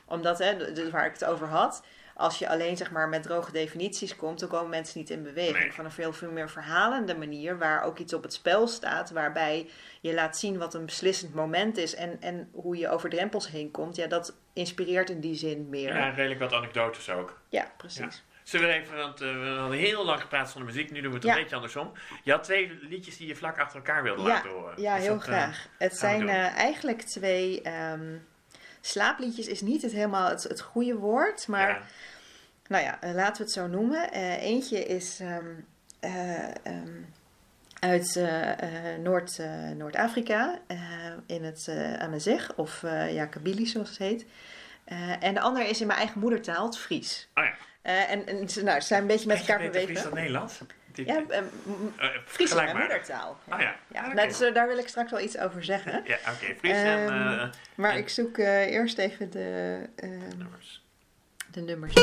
Omdat, 0.06 0.38
hè, 0.38 0.72
dus 0.72 0.90
waar 0.90 1.06
ik 1.06 1.12
het 1.12 1.24
over 1.24 1.46
had, 1.46 1.82
als 2.16 2.38
je 2.38 2.48
alleen 2.48 2.76
zeg 2.76 2.90
maar 2.90 3.08
met 3.08 3.22
droge 3.22 3.52
definities 3.52 4.16
komt, 4.16 4.40
dan 4.40 4.48
komen 4.48 4.68
mensen 4.70 4.98
niet 4.98 5.10
in 5.10 5.22
beweging. 5.22 5.58
Nee. 5.58 5.72
Van 5.72 5.84
een 5.84 5.90
veel, 5.90 6.12
veel 6.12 6.30
meer 6.30 6.50
verhalende 6.50 7.16
manier, 7.16 7.58
waar 7.58 7.82
ook 7.82 7.98
iets 7.98 8.14
op 8.14 8.22
het 8.22 8.32
spel 8.32 8.66
staat, 8.68 9.10
waarbij 9.10 9.70
je 10.00 10.14
laat 10.14 10.38
zien 10.38 10.58
wat 10.58 10.74
een 10.74 10.84
beslissend 10.84 11.34
moment 11.34 11.76
is 11.76 11.94
en, 11.94 12.16
en 12.20 12.48
hoe 12.52 12.76
je 12.76 12.88
over 12.88 13.10
drempels 13.10 13.48
heen 13.50 13.70
komt. 13.70 13.96
Ja, 13.96 14.06
dat 14.06 14.34
inspireert 14.52 15.10
in 15.10 15.20
die 15.20 15.34
zin 15.34 15.68
meer. 15.68 15.88
ja, 15.88 15.98
Ja, 16.06 16.08
redelijk 16.10 16.40
wat 16.40 16.52
anekdotes 16.52 17.10
ook. 17.10 17.40
precies. 17.76 18.24
Zullen 18.42 18.68
we 18.68 18.74
even, 18.74 18.96
want 18.96 19.20
eh, 19.20 19.32
we 19.40 19.56
hadden 19.58 19.78
heel 19.78 20.04
lang 20.04 20.20
gepraat 20.20 20.50
van 20.50 20.60
de 20.60 20.66
muziek, 20.66 20.90
nu 20.90 21.00
doen 21.00 21.10
we 21.10 21.16
het 21.16 21.26
Ja. 21.26 21.34
een 21.34 21.40
beetje 21.40 21.54
andersom. 21.54 21.92
Je 22.22 22.30
had 22.30 22.44
twee 22.44 22.78
liedjes 22.88 23.16
die 23.16 23.26
je 23.26 23.36
vlak 23.36 23.58
achter 23.58 23.76
elkaar 23.76 24.02
wilde 24.02 24.22
Ja, 24.22 24.28
laten 24.28 24.50
horen. 24.50 24.80
Ja, 24.82 24.94
heel 24.94 25.08
dat, 25.14 25.18
eh, 25.18 25.24
graag. 25.28 25.68
Het 25.78 25.96
zijn 25.96 26.28
eh, 26.28 26.56
eigenlijk 26.56 27.02
twee. 27.02 27.62
ehm, 27.62 28.16
slaapliedjes 28.86 29.46
is 29.46 29.60
niet 29.60 29.82
het 29.82 29.92
helemaal 29.92 30.28
het, 30.28 30.42
het 30.42 30.60
goede 30.60 30.94
woord, 30.94 31.48
maar 31.48 31.68
ja. 31.68 31.82
nou 32.66 32.84
ja, 32.84 33.00
eh, 33.00 33.14
laten 33.14 33.36
we 33.36 33.42
het 33.42 33.52
zo 33.52 33.66
noemen. 33.66 34.12
Eh, 34.12 34.42
eentje 34.42 34.84
is 34.84 35.20
ehm, 35.20 35.46
eh, 36.00 36.48
ehm, 36.48 37.02
uit 37.80 38.16
eh, 38.16 38.96
Noord, 39.02 39.38
Noord-Afrika, 39.76 40.58
in 41.26 41.44
het 41.44 41.66
uh, 41.68 41.94
Amazigh, 41.94 42.50
of 42.56 42.82
ja, 43.10 43.26
Kabili 43.26 43.66
zoals 43.66 43.88
het 43.88 43.98
heet. 43.98 44.26
En 45.20 45.34
de 45.34 45.40
andere 45.40 45.68
is 45.68 45.80
in 45.80 45.86
mijn 45.86 45.98
eigen 45.98 46.20
moedertaal, 46.20 46.66
het 46.66 46.78
Fries. 46.78 47.28
Oh 47.34 47.44
ja. 47.44 47.54
En 48.06 48.26
en 48.26 48.48
ze, 48.48 48.62
nou, 48.62 48.80
ze 48.80 48.86
zijn 48.86 49.00
een 49.00 49.06
beetje 49.06 49.26
met 49.26 49.38
elkaar 49.38 49.60
verweven. 49.60 49.88
Fries 49.88 50.02
dan 50.02 50.14
Nederlands? 50.14 50.60
Die- 50.94 51.06
Ja, 51.06 51.22
eh, 51.28 51.42
Fries 52.26 52.50
is 52.50 52.54
mijn 52.54 52.76
moedertaal. 52.76 53.38
Oh 53.52 53.60
ja. 53.60 53.76
Ja, 53.88 54.04
oké. 54.04 54.14
nou, 54.14 54.28
dus, 54.28 54.38
daar 54.52 54.68
wil 54.68 54.78
ik 54.78 54.88
straks 54.88 55.10
wel 55.10 55.20
iets 55.20 55.38
over 55.38 55.64
zeggen. 55.64 56.02
Ja, 56.04 56.14
oké. 56.16 56.54
Fries 56.58 56.72
en 56.72 57.08
Ehm, 57.08 57.38
eh, 57.38 57.48
Maar 57.74 57.90
en- 57.92 57.98
ik 57.98 58.08
zoek 58.08 58.38
eh, 58.38 58.70
eerst 58.72 58.98
even 58.98 59.30
de, 59.30 59.78
eh, 59.96 60.08
nummers. 60.38 60.82
de 61.50 61.60
nummers 61.60 61.94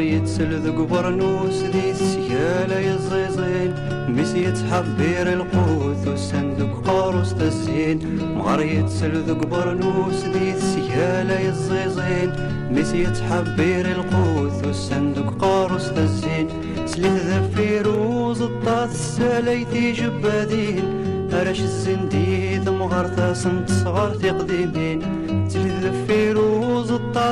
erbij. 0.00 0.20
يتسل 0.20 0.60
ذو 0.60 0.86
برنوس 0.86 1.62
دي 1.62 1.90
السيالة 1.90 2.78
يزيزين 2.78 3.74
ميس 4.08 4.34
يتحبير 4.34 5.32
القوت 5.32 6.06
والصندوق 6.06 6.86
قاروس 6.86 7.34
تزين 7.34 7.98
مغار 8.36 8.62
يتسل 8.62 9.22
ذو 9.26 9.34
برنوس 9.34 10.22
دي 10.22 10.52
السيالة 10.52 11.40
يزيزين 11.40 12.32
ميس 12.70 12.92
يتحبير 12.92 13.86
القوت 13.86 14.66
والصندوق 14.66 15.34
قاروس 15.38 15.88
تزين 15.88 16.48
سليت 16.86 17.22
ذا 17.22 17.48
فيروز 17.56 18.42
الطاس 18.42 18.90
الساليتي 18.90 19.92
جبادين 19.92 20.84
أراش 21.32 21.60
الزنديد 21.60 22.68
مغار 22.68 23.34
سنت 23.34 23.70
صغار 23.70 24.14
تقديمين 24.14 25.00
تلذ 25.00 25.19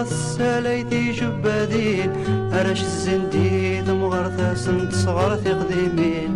السلايتي 0.01 1.13
جبادين 1.13 2.11
أرش 2.53 2.83
الزنديد 2.83 3.91
مغرثة 3.91 4.55
سنت 4.55 4.93
صغر 4.93 5.37
في 5.37 5.53
قديمين 5.53 6.31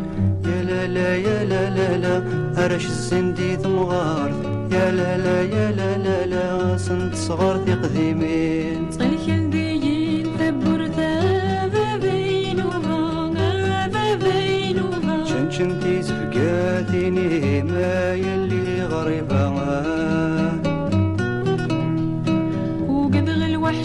يا 0.45 0.63
لا 0.63 0.87
لا 0.87 1.17
يا 1.17 1.45
لا 1.45 1.71
لا 1.71 1.97
لا 1.97 2.25
أرش 2.65 2.87
الزنديد 2.87 3.67
مغارث 3.67 4.45
يا 4.73 4.91
لا 4.91 5.19
لا 5.19 5.43
يا 5.43 5.73
لا 5.73 5.99
لا 5.99 6.27
لا 6.27 6.77
سنت 6.77 7.15
صغر 7.15 7.65
في 7.65 7.73
قديمين 7.73 8.89
شنتي 15.53 15.99
تفقاتيني 15.99 17.63
ما 17.63 18.15
يلي 18.15 18.85
غريبة. 18.85 19.52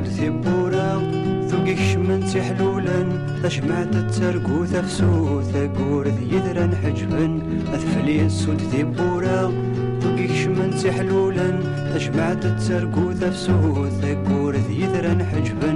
تود 0.00 0.08
ثبورا 0.08 1.02
ثوقي 1.48 1.76
شمن 1.76 2.24
حلولا 2.26 2.98
تجمعت 3.42 3.96
تسرقو 3.96 4.64
ثفسو 4.64 5.42
ثقور 5.42 6.08
ذيدرا 6.08 6.70
حجبا 6.82 7.42
أثفلي 7.74 8.26
السود 8.26 8.60
ثبورا 8.60 9.52
ثوقي 10.00 10.28
شمن 10.28 10.72
حلولا 10.98 11.48
تجمعت 11.94 12.46
تسرقو 12.46 13.12
ثفسو 13.12 13.88
ثقور 13.88 14.56
ذيدرا 14.56 15.24
حجبا 15.24 15.72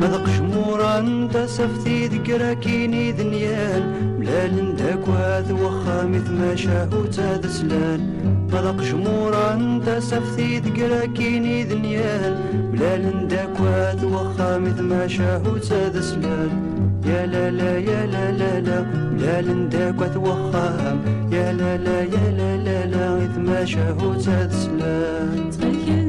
مذق 0.00 0.24
جمورا 0.38 1.28
تسفتي 1.34 2.06
ذكرى 2.06 2.54
كيني 2.54 3.12
ذنيان 3.12 3.82
ملال 4.18 4.76
داك 4.76 5.08
واث 5.08 5.50
وخامث 5.50 6.30
ما 6.30 6.56
شاهو 6.56 7.04
تاذسلان 7.04 8.00
طلق 8.52 8.82
جمورا 8.82 9.54
انت 9.54 9.88
سفتي 9.98 10.60
دقراكيني 10.60 11.64
ذنيال 11.64 12.34
بلال 12.72 13.28
داكوات 13.28 14.04
وخا 14.04 14.58
مث 14.58 14.80
ما 14.80 15.06
شاهو 15.06 15.56
تاد 15.56 16.00
سلال. 16.00 16.50
يا 17.06 17.26
لا 17.26 17.50
لا 17.50 17.78
يا 17.78 18.06
لا 18.06 18.32
لا 18.32 18.60
لا. 18.60 18.80
بلال 19.12 19.68
داكوات 19.68 20.16
وخا. 20.16 20.98
يا 21.32 21.52
لا 21.52 21.76
لا 21.76 22.00
يا 22.00 22.30
لا 22.38 22.56
لا 22.56 22.86
لا. 22.86 23.16
إذ 23.24 23.38
ما 23.38 23.64
شاهو 23.64 24.14
تاد 24.14 24.52
سلال. 24.52 25.99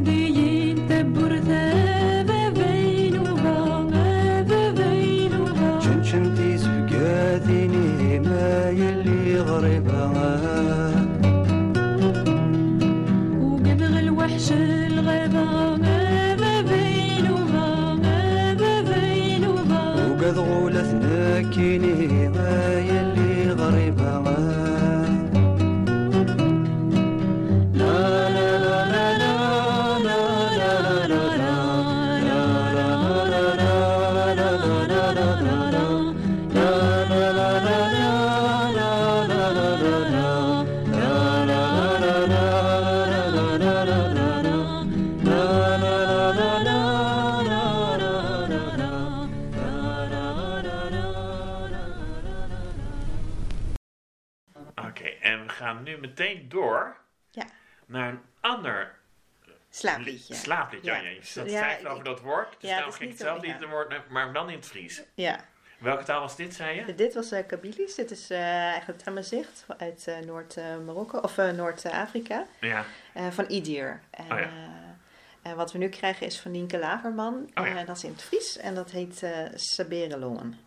Slaapliedje. 59.90 60.34
slaapliedje. 60.36 60.92
Ja. 60.92 60.98
Ja. 60.98 61.10
Je 61.10 61.20
zat 61.22 61.50
Ja, 61.52 61.58
twijfelen 61.58 61.86
ik- 61.86 61.92
over 61.98 62.04
dat 62.04 62.22
woord, 62.22 62.56
dus 62.60 62.70
ja, 62.70 62.76
daarom 62.76 62.94
ging 62.94 63.04
ik 63.04 63.10
niet 63.10 63.20
zelf 63.20 63.36
zo- 63.40 63.42
niet 63.46 63.52
ja. 63.56 63.60
het 63.60 63.70
woord, 63.70 64.10
maar 64.10 64.34
dan 64.34 64.50
in 64.50 64.56
het 64.56 64.66
Fries. 64.66 65.02
Ja. 65.14 65.40
Welke 65.80 66.04
taal 66.04 66.22
was 66.22 66.36
dit, 66.36 66.54
zei 66.54 66.76
je? 66.86 66.96
Dit 66.96 67.14
was 67.14 67.32
uh, 67.32 67.40
Kabylisch. 67.48 67.96
Dit 67.96 68.12
is 68.12 68.30
eh, 68.30 68.40
eigenlijk 68.70 69.00
Tamazicht 69.00 69.66
uit 69.78 70.08
eh, 70.08 70.18
Noord-Marokko 70.20 71.18
of 71.18 71.38
eh, 71.38 71.50
Noord-Afrika. 71.52 72.46
Ja. 72.60 72.86
eh, 73.14 73.28
van 73.32 73.46
Idir. 73.48 74.02
En, 74.12 74.24
Oh 74.24 74.38
ja. 74.40 74.44
eh, 74.46 75.50
en 75.52 75.56
wat 75.56 75.72
we 75.72 75.78
nu 75.78 75.90
krijgen 75.90 76.26
is 76.26 76.40
van 76.40 76.52
Nienke 76.52 76.78
Laverman. 76.80 77.50
Oh 77.54 77.68
ja. 77.68 77.84
Dat 77.84 77.98
is 77.98 78.04
in 78.04 78.12
het 78.12 78.24
Fries 78.24 78.58
en 78.58 78.76
dat 78.76 78.92
heet 78.92 79.24
eh 79.24 79.32
Saberelongen. 79.54 80.60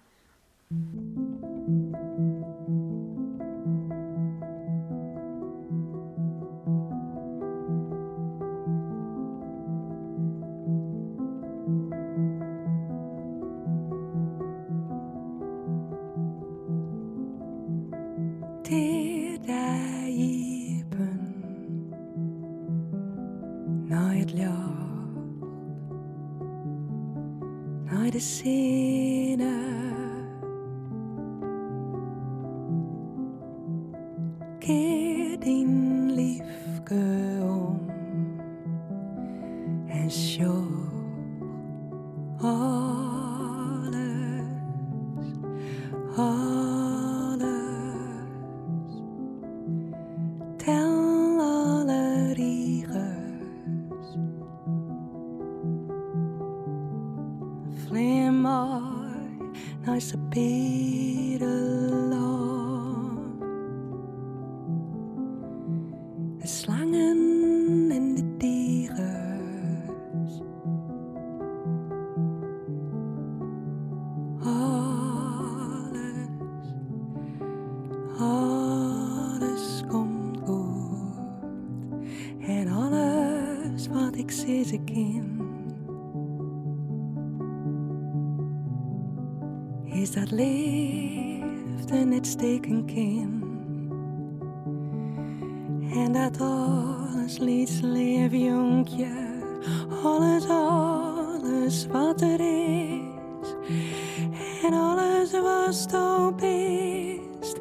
Alles 104.84 105.30
was 105.30 105.86
toch 105.86 106.34
best 106.34 107.56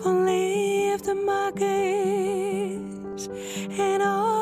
van 0.00 0.24
liefde 0.24 1.14
maken 1.14 1.66
is. 3.14 3.28
En 3.78 4.00
alles, 4.00 4.41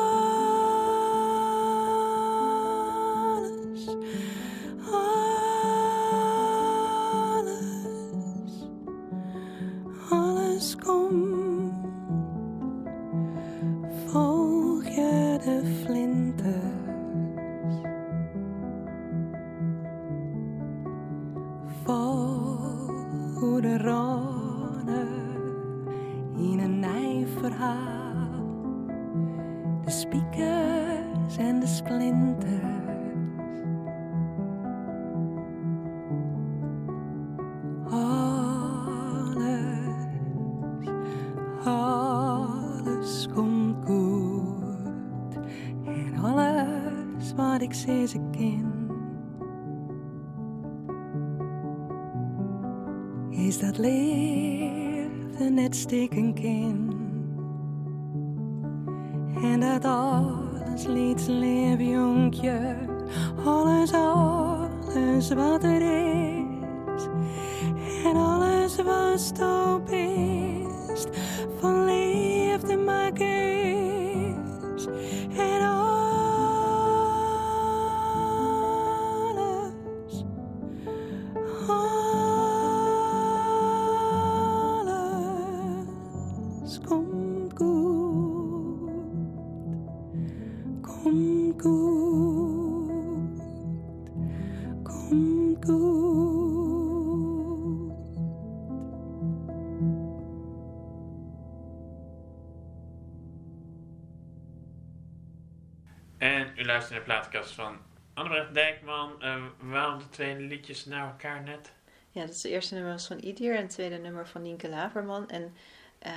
En 106.20 106.52
u 106.56 106.64
luistert 106.64 106.90
naar 106.90 106.98
de 106.98 107.04
plaatkast 107.04 107.52
van 107.52 107.76
Annebrecht 108.14 108.54
Dijkman. 108.54 109.22
Eh, 109.22 109.42
waarom 109.58 109.98
de 109.98 110.08
twee 110.08 110.36
liedjes 110.36 110.84
naar 110.84 111.06
elkaar 111.06 111.42
net? 111.42 111.72
Ja, 112.10 112.20
dat 112.20 112.30
is 112.34 112.42
het 112.42 112.52
eerste 112.52 112.74
nummer 112.74 112.92
was 112.92 113.06
van 113.06 113.18
Idir 113.24 113.54
en 113.56 113.62
het 113.62 113.70
tweede 113.70 113.96
nummer 113.98 114.28
van 114.28 114.42
Nienke 114.42 114.68
Laverman. 114.68 115.28
En 115.28 115.54
eh, 115.98 116.12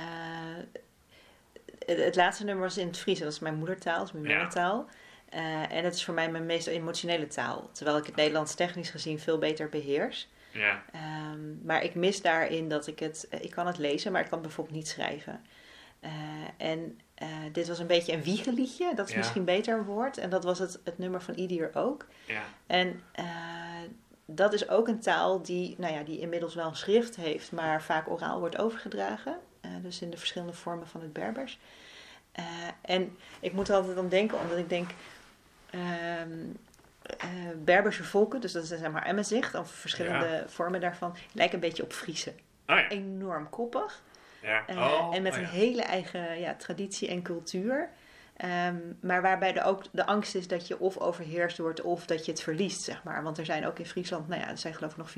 het, 1.86 1.98
het 2.04 2.16
laatste 2.16 2.44
nummer 2.44 2.64
was 2.64 2.78
in 2.78 2.86
het 2.86 2.98
Fries, 2.98 3.18
dat 3.18 3.32
is 3.32 3.38
mijn 3.38 3.54
moedertaal, 3.54 3.98
dat 3.98 4.06
is 4.06 4.12
mijn 4.12 4.24
Ja. 4.24 4.34
moedertaal. 4.34 4.88
Eh, 5.28 5.72
en 5.72 5.84
het 5.84 5.94
is 5.94 6.04
voor 6.04 6.14
mij 6.14 6.30
mijn 6.30 6.46
meest 6.46 6.66
emotionele 6.66 7.26
taal, 7.26 7.70
terwijl 7.72 7.96
ik 7.96 8.06
het 8.06 8.16
Nederlands 8.16 8.54
technisch 8.54 8.90
gezien 8.90 9.18
veel 9.20 9.38
beter 9.38 9.68
beheers. 9.68 10.28
Ja, 10.50 10.82
Ehm, 10.92 11.64
maar 11.66 11.82
ik 11.82 11.94
mis 11.94 12.22
daarin 12.22 12.68
dat 12.68 12.86
ik 12.86 12.98
het, 12.98 13.26
ik 13.40 13.50
kan 13.50 13.66
het 13.66 13.78
lezen, 13.78 14.12
maar 14.12 14.22
ik 14.22 14.28
kan 14.30 14.42
bijvoorbeeld 14.42 14.76
niet 14.76 14.88
schrijven. 14.88 15.44
En 16.56 17.00
eh, 17.14 17.28
dit 17.52 17.68
was 17.68 17.78
een 17.78 17.86
beetje 17.86 18.12
een 18.12 18.22
wiegeliedje, 18.22 18.94
dat 18.94 19.06
is 19.06 19.12
Ja. 19.12 19.18
misschien 19.18 19.40
een 19.40 19.46
beter 19.46 19.84
woord. 19.84 20.18
En 20.18 20.30
dat 20.30 20.44
was 20.44 20.58
het, 20.58 20.78
het 20.84 20.98
nummer 20.98 21.22
van 21.22 21.34
Idir 21.38 21.70
ook. 21.74 22.06
ja, 22.26 22.42
En 22.66 23.02
eh, 23.12 23.24
dat 24.26 24.52
is 24.52 24.68
ook 24.68 24.88
een 24.88 25.00
taal 25.00 25.42
die, 25.42 25.74
nou 25.78 25.94
ja, 25.94 26.02
die 26.02 26.20
inmiddels 26.20 26.54
wel 26.54 26.66
een 26.66 26.76
schrift 26.76 27.16
heeft, 27.16 27.52
maar 27.52 27.82
vaak 27.82 28.08
oraal 28.10 28.38
wordt 28.40 28.58
overgedragen. 28.58 29.38
Eh, 29.60 29.70
dus 29.82 30.00
in 30.02 30.10
de 30.10 30.16
verschillende 30.16 30.52
vormen 30.54 30.86
van 30.88 31.00
het 31.00 31.12
Berbers. 31.12 31.58
En 32.80 33.16
ik 33.40 33.52
moet 33.52 33.68
er 33.68 33.74
altijd 33.74 33.98
aan 33.98 34.08
denken, 34.08 34.38
omdat 34.40 34.58
ik 34.58 34.68
denk. 34.68 34.90
ehm, 35.70 36.30
eh, 37.18 37.28
Berberse 37.64 38.04
volken, 38.04 38.40
dus 38.40 38.52
dat 38.52 38.62
is 38.62 38.68
zeg 38.68 38.90
maar 38.90 39.06
Emmenzicht, 39.06 39.54
of 39.54 39.70
verschillende 39.70 40.44
vormen 40.46 40.80
daarvan, 40.80 41.16
lijken 41.32 41.54
een 41.54 41.60
beetje 41.60 41.82
op 41.82 41.92
Friese. 41.92 42.32
oh. 42.66 42.78
Enorm 42.88 43.48
koppig. 43.50 44.02
Ja. 44.44 44.66
Eh, 44.66 44.76
oh, 44.76 45.14
en 45.14 45.22
met 45.22 45.32
oh 45.32 45.38
een 45.38 45.46
hele 45.46 45.82
eigen 45.82 46.38
ja, 46.38 46.54
traditie 46.54 47.08
en 47.08 47.22
cultuur. 47.22 47.88
Ehm, 48.36 48.76
maar 49.00 49.22
waarbij 49.22 49.54
er 49.56 49.64
ook 49.64 49.82
de 49.90 50.06
angst 50.06 50.34
is 50.34 50.48
dat 50.48 50.68
je 50.68 50.78
of 50.78 50.98
overheerst 50.98 51.58
wordt 51.58 51.80
of 51.80 52.06
dat 52.06 52.24
je 52.24 52.30
het 52.30 52.42
verliest, 52.42 52.82
zeg 52.82 53.02
maar. 53.02 53.22
Want 53.22 53.38
er 53.38 53.44
zijn 53.44 53.66
ook 53.66 53.78
in 53.78 53.86
Friesland, 53.86 54.28
nou 54.28 54.40
ja, 54.40 54.48
er 54.48 54.58
zijn 54.58 54.74
geloof 54.74 54.90
ik 54.90 54.96
nog 54.96 55.10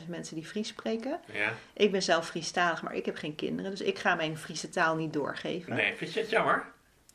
400.000 0.00 0.08
mensen 0.08 0.34
die 0.34 0.46
Fries 0.46 0.68
spreken. 0.68 1.20
Ja. 1.32 1.52
Ik 1.72 1.92
ben 1.92 2.02
zelf 2.02 2.26
Friestalig, 2.26 2.82
maar 2.82 2.94
ik 2.94 3.06
heb 3.06 3.16
geen 3.16 3.34
kinderen, 3.34 3.70
dus 3.70 3.80
ik 3.80 3.98
ga 3.98 4.14
mijn 4.14 4.38
Friese 4.38 4.68
taal 4.68 4.96
niet 4.96 5.12
doorgeven. 5.12 5.74
Nee, 5.74 5.94
vind 5.94 6.12
je 6.12 6.20
het 6.20 6.30
jammer? 6.30 6.64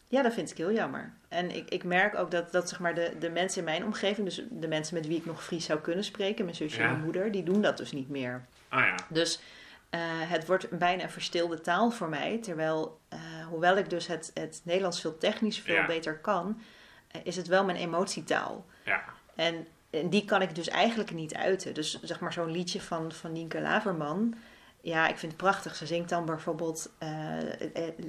Ja, 0.08 0.22
dat 0.22 0.34
vind 0.34 0.52
ik 0.52 0.58
heel 0.58 0.72
jammer. 0.72 1.14
En 1.28 1.56
ik, 1.56 1.70
ik 1.70 1.84
merk 1.84 2.16
ook 2.16 2.32
dat, 2.32 2.52
dat 2.52 2.70
zeg 2.70 2.80
maar, 2.80 2.96
de, 2.96 3.12
de 3.20 3.30
mensen 3.30 3.60
in 3.60 3.66
mijn 3.66 3.86
omgeving, 3.86 4.28
dus 4.28 4.44
de 4.50 4.68
mensen 4.68 4.96
met 4.96 5.08
wie 5.08 5.18
ik 5.18 5.26
nog 5.26 5.44
Fries 5.44 5.66
zou 5.66 5.80
kunnen 5.80 6.04
spreken, 6.04 6.46
mijn 6.46 6.58
zusje 6.58 6.82
en 6.82 6.90
mijn 6.90 7.04
moeder, 7.04 7.32
die 7.32 7.44
doen 7.44 7.62
dat 7.62 7.78
dus 7.78 7.92
niet 7.92 8.10
meer. 8.10 8.46
Oh 8.72 8.80
ja. 8.80 8.96
Dus 9.08 9.42
eh, 9.90 10.00
het 10.04 10.46
wordt 10.46 10.70
bijna 10.78 11.04
een 11.04 11.10
verstilde 11.10 11.62
taal 11.62 11.92
voor 11.92 12.10
mij. 12.10 12.38
Terwijl, 12.42 13.00
eh, 13.10 13.20
hoewel 13.50 13.78
ik 13.78 13.90
dus 13.90 14.08
het, 14.08 14.32
het 14.34 14.62
Nederlands 14.64 15.02
veel 15.02 15.18
technisch 15.18 15.60
veel 15.60 15.76
Ja. 15.76 15.86
beter 15.86 16.18
kan, 16.20 16.62
eh, 17.08 17.22
is 17.24 17.36
het 17.36 17.48
wel 17.48 17.66
mijn 17.66 17.78
emotietaal. 17.78 18.66
Ja. 18.86 19.04
En, 19.36 19.68
en 19.90 20.10
die 20.10 20.26
kan 20.26 20.42
ik 20.42 20.56
dus 20.56 20.68
eigenlijk 20.68 21.12
niet 21.12 21.36
uiten. 21.36 21.74
Dus 21.74 22.00
zeg 22.02 22.20
maar 22.20 22.34
zo'n 22.34 22.52
liedje 22.52 22.82
van, 22.82 23.12
van 23.12 23.32
Nienke 23.32 23.62
Laverman. 23.62 24.36
Ja, 24.82 25.08
ik 25.08 25.18
vind 25.18 25.32
het 25.32 25.42
prachtig. 25.42 25.76
Ze 25.76 25.86
zingt 25.86 26.10
dan 26.10 26.26
bijvoorbeeld 26.26 26.92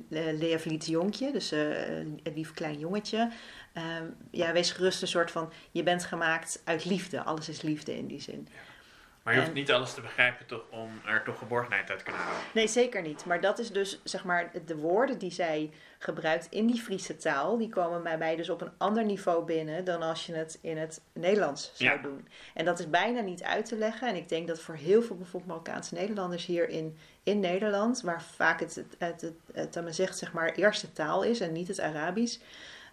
Lea 0.09 0.59
Vliet 0.59 0.87
Jonkje, 0.87 1.33
dus 1.33 1.51
een 1.51 2.21
lief 2.35 2.53
klein 2.53 2.79
jongetje. 2.79 3.31
Ehm, 3.73 4.05
ja, 4.31 4.53
wees 4.53 4.71
gerust 4.71 5.03
een 5.03 5.09
soort 5.09 5.31
van, 5.31 5.53
je 5.71 5.83
bent 5.83 6.05
gemaakt 6.05 6.63
uit 6.65 6.85
liefde. 6.85 7.23
Alles 7.23 7.49
is 7.49 7.63
liefde 7.63 7.97
in 7.97 8.07
die 8.07 8.21
zin. 8.21 8.49
Maar 9.31 9.39
je 9.39 9.45
hoeft 9.45 9.57
En- 9.57 9.63
niet 9.65 9.73
alles 9.73 9.95
te 9.95 10.01
begrijpen 10.01 10.47
toch 10.47 10.63
om 10.71 10.91
er 11.07 11.23
toch 11.23 11.39
geborgenheid 11.39 11.89
uit 11.91 11.99
te 11.99 12.05
kunnen 12.05 12.23
houden. 12.23 12.45
Nee, 12.55 12.67
zeker 12.69 13.03
niet. 13.03 13.25
Maar 13.25 13.41
dat 13.41 13.59
is 13.59 13.71
dus, 13.73 14.01
zeg 14.05 14.25
maar, 14.25 14.51
de 14.67 14.77
woorden 14.77 15.19
die 15.19 15.31
zij 15.33 15.71
gebruikt 15.99 16.47
in 16.51 16.67
die 16.67 16.81
Friese 16.81 17.17
taal, 17.17 17.59
die 17.59 17.69
komen 17.69 18.03
bij 18.03 18.19
mij 18.19 18.37
dus 18.37 18.51
op 18.51 18.61
een 18.61 18.71
ander 18.79 19.05
niveau 19.05 19.45
binnen 19.45 19.85
dan 19.85 20.03
als 20.03 20.27
je 20.27 20.35
het 20.35 20.59
in 20.63 20.77
het 20.79 21.01
Nederlands 21.13 21.71
zou 21.75 21.91
Ja. 21.91 22.03
doen. 22.03 22.29
En 22.55 22.65
dat 22.65 22.79
is 22.79 22.91
bijna 22.91 23.21
niet 23.21 23.43
uit 23.43 23.65
te 23.67 23.77
leggen. 23.77 24.09
En 24.09 24.17
ik 24.17 24.29
denk 24.29 24.47
dat 24.49 24.61
voor 24.61 24.75
heel 24.75 25.03
veel 25.03 25.17
bijvoorbeeld 25.17 25.51
Marokkaanse 25.51 25.95
Nederlanders 25.95 26.47
hier 26.47 26.69
in, 26.69 26.99
in 27.23 27.41
Nederland, 27.41 28.01
waar 28.01 28.23
vaak 28.23 28.61
het, 28.61 28.75
het, 28.75 28.95
het, 28.99 29.21
het, 29.53 29.75
het, 29.75 29.85
me 29.85 29.93
zegt, 29.93 30.19
zeg 30.19 30.33
maar, 30.33 30.53
eerste 30.53 30.93
taal 30.93 31.23
is 31.23 31.41
en 31.41 31.53
niet 31.53 31.69
het 31.69 31.81
Arabisch, 31.81 32.39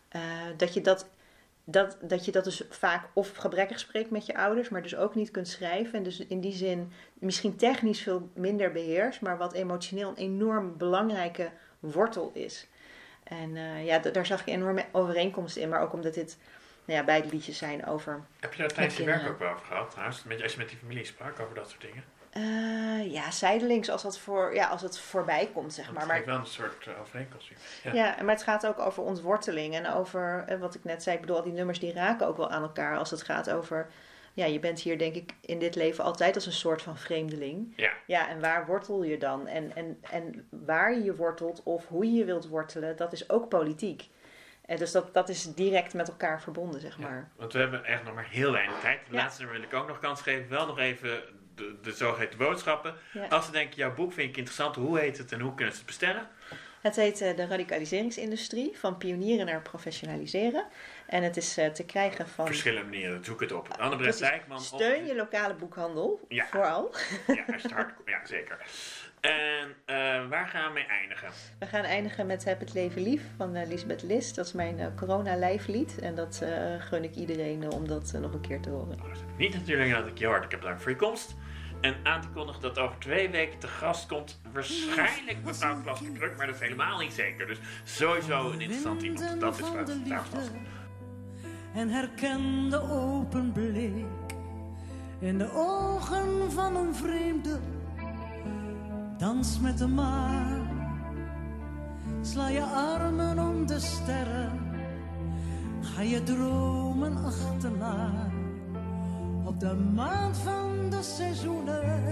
eh, 0.09 0.21
dat 0.57 0.73
je 0.73 0.81
dat 0.81 1.07
dat, 1.69 1.97
dat 2.01 2.25
je 2.25 2.31
dat 2.31 2.43
dus 2.43 2.61
vaak 2.69 3.07
of 3.13 3.35
gebrekkig 3.35 3.79
spreekt 3.79 4.09
met 4.09 4.25
je 4.25 4.37
ouders, 4.37 4.69
maar 4.69 4.81
dus 4.81 4.95
ook 4.95 5.15
niet 5.15 5.31
kunt 5.31 5.47
schrijven. 5.47 5.93
En 5.93 6.03
dus 6.03 6.19
in 6.19 6.41
die 6.41 6.53
zin 6.53 6.91
misschien 7.13 7.55
technisch 7.55 8.01
veel 8.01 8.29
minder 8.33 8.71
beheerst, 8.71 9.21
maar 9.21 9.37
wat 9.37 9.53
emotioneel 9.53 10.09
een 10.09 10.15
enorm 10.15 10.77
belangrijke 10.77 11.51
wortel 11.79 12.31
is. 12.33 12.67
En 13.23 13.55
eh, 13.55 13.85
ja, 13.85 13.99
daar 13.99 14.25
zag 14.25 14.41
ik 14.41 14.47
enorme 14.47 14.85
overeenkomsten 14.91 15.61
in, 15.61 15.69
maar 15.69 15.81
ook 15.81 15.93
omdat 15.93 16.13
dit 16.13 16.37
nou 16.85 16.99
ja, 16.99 17.05
beide 17.05 17.29
liedjes 17.29 17.57
zijn 17.57 17.85
over. 17.85 18.23
Heb 18.39 18.53
je 18.53 18.61
daar 18.61 18.73
tijdens 18.73 18.97
je 18.97 19.03
werk 19.03 19.29
ook 19.29 19.39
wel 19.39 19.49
over 19.49 19.65
gehad? 19.65 19.91
trouwens? 19.91 20.23
Als 20.41 20.51
je 20.51 20.57
met 20.57 20.69
die 20.69 20.77
familie 20.77 21.05
sprak 21.05 21.39
over 21.39 21.55
dat 21.55 21.69
soort 21.69 21.81
dingen. 21.81 22.03
Eh, 22.37 23.11
ja, 23.11 23.31
zijdelings 23.31 23.89
als, 23.89 24.01
dat 24.01 24.19
voor, 24.19 24.53
ja, 24.53 24.67
als 24.67 24.81
het 24.81 24.99
voorbij 24.99 25.49
komt, 25.53 25.73
zeg 25.73 25.91
maar. 25.91 25.99
het 25.99 26.07
maar 26.11 26.25
wel 26.25 26.37
een 26.37 26.45
soort 26.45 26.85
uh, 26.85 26.99
overeenkomst. 27.01 27.51
Ja. 27.83 27.93
Ja, 27.93 28.15
maar 28.23 28.33
het 28.33 28.43
gaat 28.43 28.67
ook 28.67 28.79
over 28.79 29.03
ontworteling 29.03 29.75
en 29.75 29.87
over 29.93 30.43
eh, 30.47 30.59
wat 30.59 30.75
ik 30.75 30.83
net 30.83 31.03
zei. 31.03 31.15
Ik 31.15 31.21
bedoel, 31.21 31.37
al 31.37 31.43
die 31.43 31.53
nummers 31.53 31.79
die 31.79 31.93
raken 31.93 32.27
ook 32.27 32.37
wel 32.37 32.49
aan 32.49 32.61
elkaar 32.61 32.97
als 32.97 33.11
het 33.11 33.23
gaat 33.23 33.49
over 33.49 33.89
ja, 34.33 34.45
je 34.45 34.59
bent 34.59 34.79
hier 34.79 34.97
denk 34.97 35.15
ik 35.15 35.33
in 35.41 35.59
dit 35.59 35.75
leven 35.75 36.03
altijd 36.03 36.35
als 36.35 36.45
een 36.45 36.51
soort 36.51 36.81
van 36.81 36.97
vreemdeling. 36.97 37.73
Ja. 37.75 37.91
Ja, 38.05 38.29
en 38.29 38.39
waar 38.39 38.65
wortel 38.65 39.03
je 39.03 39.17
dan? 39.17 39.47
En, 39.47 39.75
en, 39.75 39.99
en 40.11 40.47
waar 40.49 40.93
je 40.93 41.03
je 41.03 41.15
wortelt 41.15 41.63
of 41.63 41.87
hoe 41.87 42.05
je 42.05 42.11
je 42.11 42.25
wilt 42.25 42.47
wortelen, 42.47 42.95
dat 42.97 43.13
is 43.13 43.29
ook 43.29 43.49
politiek. 43.49 44.09
En 44.65 44.77
dus 44.77 44.91
dat, 44.91 45.13
dat 45.13 45.29
is 45.29 45.53
direct 45.53 45.93
met 45.93 46.07
elkaar 46.07 46.41
verbonden, 46.41 46.81
zeg 46.81 46.97
maar. 46.99 47.31
Want 47.35 47.53
we 47.53 47.59
hebben 47.59 47.85
echt 47.85 48.03
nog 48.03 48.13
maar 48.13 48.27
heel 48.29 48.51
weinig 48.51 48.79
tijd. 48.79 48.99
De 49.07 49.15
Ja. 49.15 49.21
laatste 49.21 49.47
wil 49.47 49.61
ik 49.61 49.73
ook 49.73 49.87
nog 49.87 49.99
kans 49.99 50.21
geven. 50.21 50.49
Wel 50.49 50.65
nog 50.67 50.79
even 50.79 51.21
de, 51.57 51.75
de 51.81 51.91
zogeheten 51.91 52.37
boodschappen. 52.37 52.93
Ja. 53.13 53.25
Als 53.27 53.45
ze 53.45 53.51
denken, 53.51 53.77
jouw 53.77 53.93
boek 53.93 54.13
vind 54.13 54.29
ik 54.29 54.37
interessant. 54.37 54.75
Hoe 54.75 54.99
heet 54.99 55.17
het 55.17 55.31
en 55.31 55.39
hoe 55.39 55.53
kunnen 55.53 55.73
ze 55.73 55.77
het 55.79 55.87
bestellen? 55.87 56.27
Het 56.81 56.95
heet 56.95 57.21
eh, 57.21 57.35
De 57.35 57.45
Radicaliseringsindustrie, 57.47 58.71
van 58.77 58.97
pionieren 58.97 59.45
naar 59.45 59.61
professionaliseren. 59.61 60.65
En 61.07 61.23
het 61.23 61.37
is 61.37 61.57
eh, 61.57 61.69
te 61.69 61.85
krijgen 61.85 62.27
van... 62.27 62.45
Verschillende 62.45 62.89
manieren. 62.89 63.23
Zoek 63.25 63.39
het 63.39 63.51
op. 63.51 63.67
Annabret 63.67 63.99
Precies. 63.99 64.19
Dijkman. 64.19 64.61
Steun 64.61 65.05
je 65.05 65.15
lokale 65.15 65.53
boekhandel, 65.53 66.19
Ja. 66.27 66.45
vooral. 66.45 66.95
Ja, 67.27 67.43
als 67.53 67.61
je 67.61 67.67
het 67.67 67.71
hard... 67.71 67.93
Ja, 68.05 68.25
zeker. 68.25 68.57
En 69.19 69.75
eh, 69.85 69.95
waar 70.29 70.47
gaan 70.47 70.67
we 70.67 70.73
mee 70.73 70.85
eindigen? 70.85 71.29
We 71.59 71.65
gaan 71.65 71.83
eindigen 71.83 72.25
met 72.25 72.43
Heb 72.43 72.59
het 72.59 72.73
leven 72.73 73.01
lief 73.01 73.21
van 73.37 73.67
Lisbeth 73.67 74.03
List. 74.03 74.35
Dat 74.35 74.45
is 74.45 74.53
mijn 74.53 74.93
corona-lijflied. 74.95 75.99
En 75.99 76.15
dat 76.15 76.45
gun 76.79 77.03
ik 77.03 77.15
iedereen 77.15 77.71
om 77.71 77.87
dat 77.87 78.13
nog 78.21 78.33
een 78.33 78.41
keer 78.41 78.59
te 78.61 78.69
horen. 78.69 78.99
Oh, 78.99 79.37
Niet 79.37 79.53
natuurlijk 79.53 79.91
dat 79.91 80.07
ik 80.07 80.17
je 80.17 80.27
hartelijk 80.27 80.59
bedankt 80.59 80.81
voor 80.81 80.91
je 80.91 80.97
komst. 80.97 81.35
En 81.81 81.95
aan 82.03 82.21
te 82.21 82.27
kondigen 82.27 82.61
dat 82.61 82.77
over 82.77 82.97
twee 82.99 83.29
weken 83.29 83.59
te 83.59 83.67
gast 83.67 84.07
komt 84.07 84.39
waarschijnlijk 84.53 85.37
mevrouw 85.43 85.81
Klas 85.81 85.99
de 85.99 86.11
Kruk, 86.11 86.37
maar 86.37 86.45
dat 86.45 86.55
is 86.55 86.61
helemaal 86.61 86.99
niet 86.99 87.13
zeker. 87.13 87.47
Dus 87.47 87.57
sowieso 87.83 88.51
een 88.51 88.61
interessant 88.61 89.01
iemand. 89.01 89.39
Dat 89.39 89.59
is 89.59 89.71
waar. 89.71 89.85
Liefde 89.87 90.39
en 91.77 91.89
herken 91.89 92.69
de 92.69 92.81
open 92.81 93.51
blik 93.51 94.05
in 95.19 95.37
de 95.37 95.49
ogen 95.53 96.51
van 96.51 96.75
een 96.75 96.95
vreemde. 96.95 97.59
Dans 99.17 99.59
met 99.59 99.77
de 99.77 99.87
maan, 99.87 100.67
sla 102.21 102.49
je 102.49 102.63
armen 102.63 103.39
om 103.39 103.67
de 103.67 103.79
sterren, 103.79 104.51
ga 105.81 106.01
je 106.01 106.23
dromen 106.23 107.17
achterna. 107.17 108.26
Op 109.47 109.59
de 109.59 109.73
maand 109.95 110.37
van 110.37 110.89
de 110.89 111.03
seizoenen, 111.03 112.03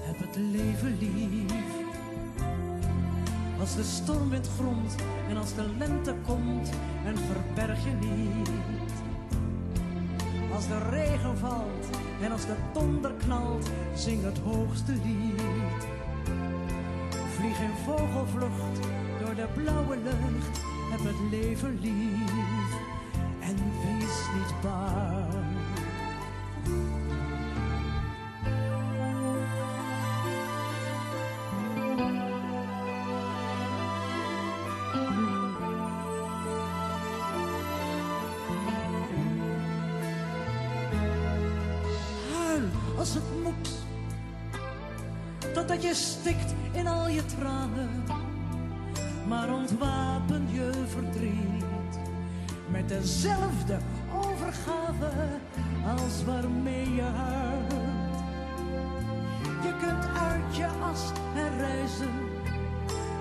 heb 0.00 0.18
het 0.18 0.36
leven 0.36 0.96
lief. 0.98 1.52
Als 3.60 3.76
de 3.76 3.82
stormwind 3.82 4.48
gromt 4.58 4.94
en 5.28 5.36
als 5.36 5.54
de 5.54 5.74
lente 5.78 6.14
komt 6.26 6.70
en 7.04 7.16
verberg 7.16 7.84
je 7.84 7.90
niet. 7.90 8.50
Als 10.54 10.66
de 10.66 10.78
regen 10.90 11.38
valt 11.38 11.86
en 12.22 12.32
als 12.32 12.46
de 12.46 12.56
donder 12.72 13.12
knalt, 13.12 13.70
zing 13.94 14.22
het 14.22 14.38
hoogste 14.38 14.92
lied. 14.92 15.86
Vlieg 17.36 17.60
in 17.60 17.76
vogelvlucht 17.84 18.80
door 19.20 19.34
de 19.34 19.46
blauwe 19.54 19.96
lucht, 19.96 20.60
heb 20.90 21.00
het 21.00 21.30
leven 21.30 21.78
lief 21.80 22.72
en 23.40 23.56
wees 23.82 24.28
niet 24.34 24.60
bang. 24.62 25.23
stikt 45.94 46.54
in 46.72 46.86
al 46.86 47.08
je 47.08 47.24
tranen, 47.24 48.04
maar 49.28 49.52
ontwapen 49.52 50.48
je 50.52 50.70
verdriet 50.88 51.64
met 52.68 52.88
dezelfde 52.88 53.78
overgave 54.14 55.12
als 55.98 56.24
waarmee 56.24 56.94
je 56.94 57.02
huilt. 57.02 58.16
Je 59.62 59.76
kunt 59.80 60.04
uit 60.18 60.56
je 60.56 60.66
as 60.66 61.12
en 61.34 61.52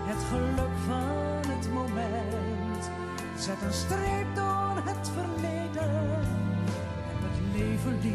het 0.05 0.23
geluk 0.29 0.75
van 0.85 1.51
het 1.51 1.73
moment. 1.73 2.89
Zet 3.37 3.61
een 3.61 3.73
streep 3.73 4.35
door 4.35 4.81
het 4.85 5.09
verleden 5.13 5.91
en 7.09 7.17
het 7.21 7.57
leven 7.57 7.99
lief. 8.01 8.13